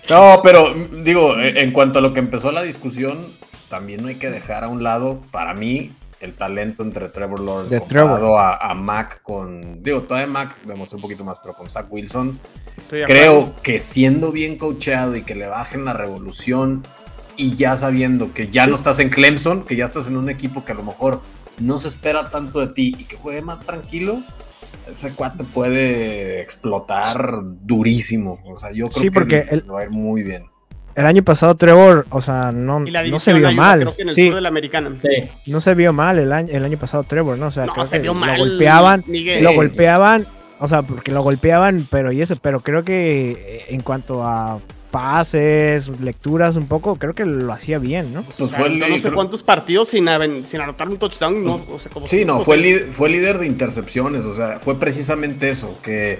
No, 0.09 0.39
pero 0.43 0.73
digo, 1.03 1.35
en 1.37 1.71
cuanto 1.71 1.99
a 1.99 2.01
lo 2.01 2.13
que 2.13 2.19
empezó 2.19 2.51
la 2.51 2.61
discusión, 2.63 3.27
también 3.67 4.01
no 4.01 4.07
hay 4.07 4.15
que 4.15 4.29
dejar 4.29 4.63
a 4.63 4.67
un 4.69 4.81
lado, 4.83 5.21
para 5.31 5.53
mí, 5.53 5.91
el 6.21 6.33
talento 6.33 6.83
entre 6.83 7.09
Trevor 7.09 7.39
Lawrence 7.39 7.73
De 7.75 7.79
comparado 7.81 8.37
a, 8.37 8.55
a 8.57 8.73
Mac 8.75 9.21
con. 9.23 9.81
Digo, 9.83 10.03
todavía 10.03 10.27
Mac 10.27 10.55
demostró 10.65 10.97
un 10.97 11.01
poquito 11.01 11.23
más, 11.23 11.39
pero 11.41 11.53
con 11.55 11.69
Zach 11.69 11.87
Wilson. 11.89 12.39
Estoy 12.77 12.99
de 12.99 13.03
acuerdo. 13.05 13.21
Creo 13.21 13.55
que 13.63 13.79
siendo 13.79 14.31
bien 14.31 14.57
coacheado 14.57 15.15
y 15.15 15.23
que 15.23 15.35
le 15.35 15.47
bajen 15.47 15.83
la 15.85 15.93
revolución 15.93 16.83
y 17.37 17.55
ya 17.55 17.75
sabiendo 17.75 18.33
que 18.33 18.47
ya 18.47 18.67
no 18.67 18.75
estás 18.75 18.99
en 18.99 19.09
Clemson, 19.09 19.63
que 19.65 19.75
ya 19.75 19.85
estás 19.85 20.07
en 20.07 20.17
un 20.17 20.29
equipo 20.29 20.63
que 20.63 20.73
a 20.73 20.75
lo 20.75 20.83
mejor 20.83 21.21
no 21.59 21.77
se 21.77 21.87
espera 21.87 22.29
tanto 22.29 22.59
de 22.59 22.67
ti 22.67 22.95
y 22.99 23.05
que 23.05 23.15
juegue 23.17 23.41
más 23.41 23.65
tranquilo, 23.65 24.21
ese 24.87 25.13
cuate 25.13 25.43
puede 25.43 26.41
explotar 26.41 27.39
durísimo. 27.61 28.39
O 28.45 28.57
sea, 28.57 28.71
yo 28.71 28.89
creo 28.89 29.01
Sí, 29.01 29.07
que 29.07 29.11
porque 29.11 29.35
le 29.45 29.51
el- 29.51 29.71
va 29.71 29.79
a 29.79 29.83
ir 29.83 29.89
muy 29.91 30.23
bien. 30.23 30.45
El 30.95 31.05
año 31.05 31.23
pasado 31.23 31.55
Trevor, 31.55 32.05
o 32.09 32.19
sea, 32.21 32.51
no, 32.51 32.85
Y 32.85 32.91
la 32.91 33.03
no 33.05 33.19
se 33.19 33.33
vio 33.33 33.47
ayuda, 33.47 33.61
mal. 33.61 33.79
creo 33.81 33.95
que 33.95 34.01
en 34.01 34.09
el 34.09 34.15
Sí, 34.15 34.25
sur 34.25 34.35
de 34.35 34.41
la 34.41 34.49
americana. 34.49 34.97
Sí. 35.01 35.29
no 35.51 35.61
se 35.61 35.73
vio 35.75 35.93
mal 35.93 36.19
el 36.19 36.31
año, 36.33 36.49
el 36.51 36.65
año 36.65 36.77
pasado 36.77 37.03
Trevor, 37.03 37.37
¿no? 37.37 37.47
O 37.47 37.51
sea, 37.51 37.65
No, 37.65 37.73
creo 37.73 37.85
se 37.85 37.95
que 37.97 37.99
vio 38.03 38.13
lo 38.13 38.19
mal, 38.19 38.37
golpeaban, 38.37 39.03
Miguel. 39.07 39.43
lo 39.43 39.51
Sí. 39.51 39.55
golpeaban, 39.55 40.27
o 40.59 40.67
sea, 40.67 40.81
porque 40.81 41.11
lo 41.11 41.23
golpeaban, 41.23 41.87
pero 41.89 42.11
y 42.11 42.21
eso, 42.21 42.35
pero 42.41 42.59
creo 42.59 42.83
que 42.83 43.31
eh, 43.31 43.65
en 43.69 43.81
cuanto 43.81 44.23
a 44.23 44.59
pases, 44.91 45.87
lecturas 46.01 46.57
un 46.57 46.67
poco, 46.67 46.97
creo 46.97 47.13
que 47.15 47.25
lo 47.25 47.53
hacía 47.53 47.79
bien, 47.79 48.13
¿no? 48.13 48.23
Pues 48.23 48.41
O 48.41 48.47
sea, 48.47 48.59
fue 48.59 48.67
el 48.67 48.79
yo 48.81 48.87
no 48.89 48.95
sé 48.95 49.01
creo- 49.01 49.13
cuántos 49.15 49.41
partidos 49.41 49.87
sin, 49.87 50.05
sin 50.45 50.61
anotar 50.61 50.89
un 50.89 50.97
touchdown. 50.97 51.43
no, 51.45 51.61
o 51.69 51.79
sea, 51.79 51.89
como 51.91 52.05
Sí, 52.07 52.25
no, 52.25 52.41
fue, 52.41 52.57
fue 52.91 53.07
líder 53.09 53.37
de 53.39 53.47
intercepciones, 53.47 54.25
o 54.25 54.33
sea, 54.33 54.59
fue 54.59 54.77
precisamente 54.79 55.49
eso, 55.49 55.79
que 55.81 56.19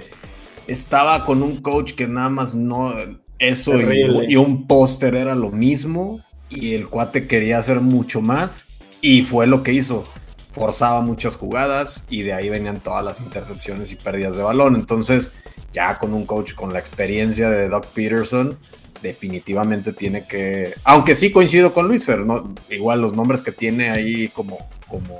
estaba 0.66 1.24
con 1.26 1.42
un 1.42 1.58
coach 1.58 1.92
que 1.92 2.06
nada 2.08 2.30
más 2.30 2.54
no, 2.54 2.94
eso 3.42 3.72
y, 3.80 4.36
un 4.36 4.66
póster 4.66 5.14
era 5.14 5.34
lo 5.34 5.50
mismo, 5.50 6.24
y 6.48 6.74
el 6.74 6.88
cuate 6.88 7.26
quería 7.26 7.58
hacer 7.58 7.80
mucho 7.80 8.20
más, 8.20 8.66
y 9.00 9.22
fue 9.22 9.46
lo 9.46 9.62
que 9.62 9.72
hizo, 9.72 10.06
forzaba 10.52 11.00
muchas 11.00 11.36
jugadas, 11.36 12.04
y 12.08 12.22
de 12.22 12.34
ahí 12.34 12.48
venían 12.48 12.80
todas 12.80 13.04
las 13.04 13.20
intercepciones 13.20 13.90
y 13.92 13.96
pérdidas 13.96 14.36
de 14.36 14.42
balón, 14.42 14.76
entonces 14.76 15.32
ya 15.72 15.98
con 15.98 16.14
un 16.14 16.24
coach 16.26 16.54
con 16.54 16.72
la 16.72 16.78
experiencia 16.78 17.48
de 17.50 17.68
Doug 17.68 17.86
Peterson, 17.86 18.58
definitivamente 19.02 19.92
tiene 19.92 20.26
que, 20.28 20.74
aunque 20.84 21.14
sí 21.16 21.32
coincido 21.32 21.72
con 21.72 21.88
Luis 21.88 22.04
Fer, 22.04 22.20
¿no? 22.20 22.54
igual 22.70 23.00
los 23.00 23.12
nombres 23.12 23.40
que 23.42 23.50
tiene 23.50 23.90
ahí 23.90 24.28
como, 24.28 24.58
como 24.86 25.16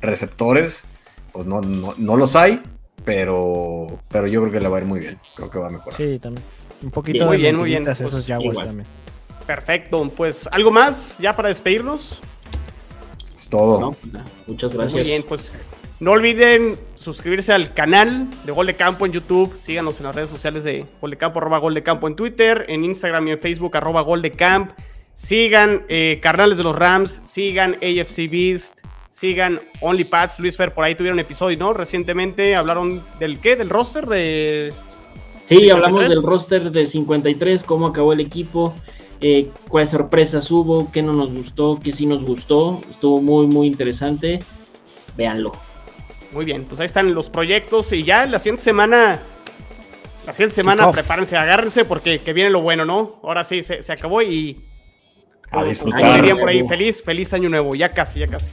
receptores, 0.00 0.84
pues 1.32 1.46
no, 1.46 1.60
no, 1.60 1.94
no 1.98 2.16
los 2.16 2.34
hay, 2.34 2.62
pero, 3.04 4.00
pero 4.10 4.26
yo 4.26 4.40
creo 4.40 4.52
que 4.52 4.60
le 4.60 4.68
va 4.68 4.78
a 4.78 4.80
ir 4.80 4.86
muy 4.86 5.00
bien, 5.00 5.18
creo 5.34 5.50
que 5.50 5.58
va 5.58 5.66
a 5.66 5.70
mejorar. 5.70 5.96
Sí, 5.96 6.18
también. 6.18 6.44
Un 6.82 6.90
poquito 6.90 7.26
Muy 7.26 7.36
de 7.36 7.42
bien, 7.42 7.56
muy 7.56 7.68
bien. 7.70 7.84
Pues, 7.84 8.00
esos 8.00 8.26
Jaguars 8.26 8.52
igual. 8.52 8.66
también. 8.66 8.86
Perfecto. 9.46 10.10
Pues, 10.16 10.48
¿algo 10.50 10.70
más 10.70 11.18
ya 11.18 11.34
para 11.34 11.48
despedirnos? 11.48 12.18
Es 13.34 13.48
todo. 13.48 13.80
No, 13.80 13.96
muchas 14.46 14.72
gracias. 14.72 14.94
Muy 14.94 15.02
bien, 15.04 15.24
pues 15.28 15.52
no 16.00 16.10
olviden 16.12 16.78
suscribirse 16.94 17.52
al 17.52 17.72
canal 17.74 18.26
de 18.44 18.52
Gol 18.52 18.66
de 18.66 18.74
Campo 18.74 19.06
en 19.06 19.12
YouTube. 19.12 19.56
Síganos 19.56 19.98
en 19.98 20.06
las 20.06 20.14
redes 20.14 20.30
sociales 20.30 20.64
de 20.64 20.84
Gol 21.00 21.12
de 21.12 21.16
Campo, 21.16 21.38
arroba 21.38 21.58
Gol 21.58 21.74
de 21.74 21.82
Campo 21.82 22.08
en 22.08 22.16
Twitter, 22.16 22.66
en 22.68 22.84
Instagram 22.84 23.28
y 23.28 23.30
en 23.32 23.38
Facebook, 23.38 23.76
arroba 23.76 24.00
Gol 24.02 24.20
de 24.20 24.32
Camp. 24.32 24.72
Sigan 25.14 25.84
eh, 25.88 26.18
Carnales 26.22 26.58
de 26.58 26.64
los 26.64 26.74
Rams, 26.74 27.20
sigan 27.22 27.74
AFC 27.82 28.28
Beast, 28.30 28.80
sigan 29.10 29.60
OnlyPads. 29.80 30.40
Luis 30.40 30.56
Fer, 30.56 30.74
por 30.74 30.84
ahí 30.84 30.94
tuvieron 30.94 31.20
episodio, 31.20 31.56
¿no? 31.58 31.72
Recientemente 31.72 32.56
hablaron 32.56 33.04
del 33.20 33.38
qué? 33.38 33.54
Del 33.56 33.70
roster 33.70 34.06
de. 34.06 34.72
Sí, 35.46 35.56
53. 35.56 35.72
hablamos 35.72 36.08
del 36.08 36.22
roster 36.22 36.70
de 36.70 36.86
53, 36.86 37.64
cómo 37.64 37.86
acabó 37.88 38.12
el 38.12 38.20
equipo, 38.20 38.74
eh, 39.20 39.48
cuáles 39.68 39.90
sorpresas 39.90 40.50
hubo, 40.50 40.90
qué 40.90 41.02
no 41.02 41.12
nos 41.12 41.32
gustó, 41.32 41.78
qué 41.82 41.92
sí 41.92 42.06
nos 42.06 42.24
gustó. 42.24 42.80
Estuvo 42.90 43.20
muy, 43.20 43.46
muy 43.46 43.66
interesante. 43.66 44.42
Véanlo. 45.16 45.52
Muy 46.32 46.44
bien, 46.44 46.64
pues 46.64 46.80
ahí 46.80 46.86
están 46.86 47.12
los 47.14 47.28
proyectos 47.28 47.92
y 47.92 48.04
ya 48.04 48.26
la 48.26 48.38
siguiente 48.38 48.62
semana. 48.62 49.20
La 50.26 50.32
siguiente 50.32 50.54
semana, 50.54 50.90
prepárense, 50.90 51.36
agárrense 51.36 51.84
porque 51.84 52.20
que 52.20 52.32
viene 52.32 52.48
lo 52.48 52.60
bueno, 52.62 52.84
¿no? 52.84 53.20
Ahora 53.22 53.44
sí, 53.44 53.62
se, 53.62 53.82
se 53.82 53.92
acabó 53.92 54.22
y. 54.22 54.64
A 55.50 55.62
disfrutar. 55.64 56.14
dirían 56.14 56.38
por 56.38 56.48
ahí, 56.48 56.66
feliz, 56.66 57.02
feliz 57.02 57.34
año 57.34 57.48
nuevo, 57.48 57.74
ya 57.74 57.92
casi, 57.92 58.20
ya 58.20 58.28
casi. 58.28 58.52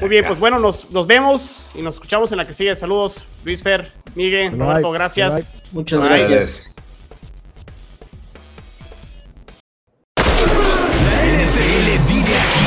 Muy 0.00 0.08
bien, 0.10 0.24
pues 0.26 0.40
bueno, 0.40 0.58
nos, 0.58 0.90
nos 0.90 1.06
vemos 1.06 1.68
y 1.74 1.82
nos 1.82 1.94
escuchamos 1.94 2.30
en 2.32 2.38
la 2.38 2.46
que 2.46 2.52
sigue. 2.52 2.74
Saludos, 2.76 3.22
Luis 3.44 3.62
Fer, 3.62 3.92
Miguel, 4.14 4.58
Roberto, 4.58 4.90
gracias. 4.90 5.50
Muchas 5.72 6.00
Bye. 6.00 6.08
gracias. 6.18 6.74
La 10.16 11.24
NFL 11.24 11.88
vive 12.08 12.36
aquí. 12.38 12.66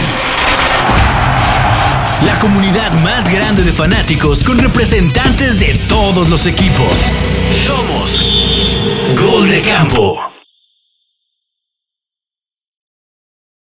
La 2.25 2.39
comunidad 2.39 2.91
más 3.03 3.31
grande 3.31 3.63
de 3.63 3.71
fanáticos 3.71 4.43
con 4.43 4.57
representantes 4.59 5.59
de 5.59 5.79
todos 5.87 6.29
los 6.29 6.45
equipos. 6.47 7.05
Somos 7.65 8.21
Gol 9.15 9.49
de 9.49 9.61
Campo. 9.61 10.38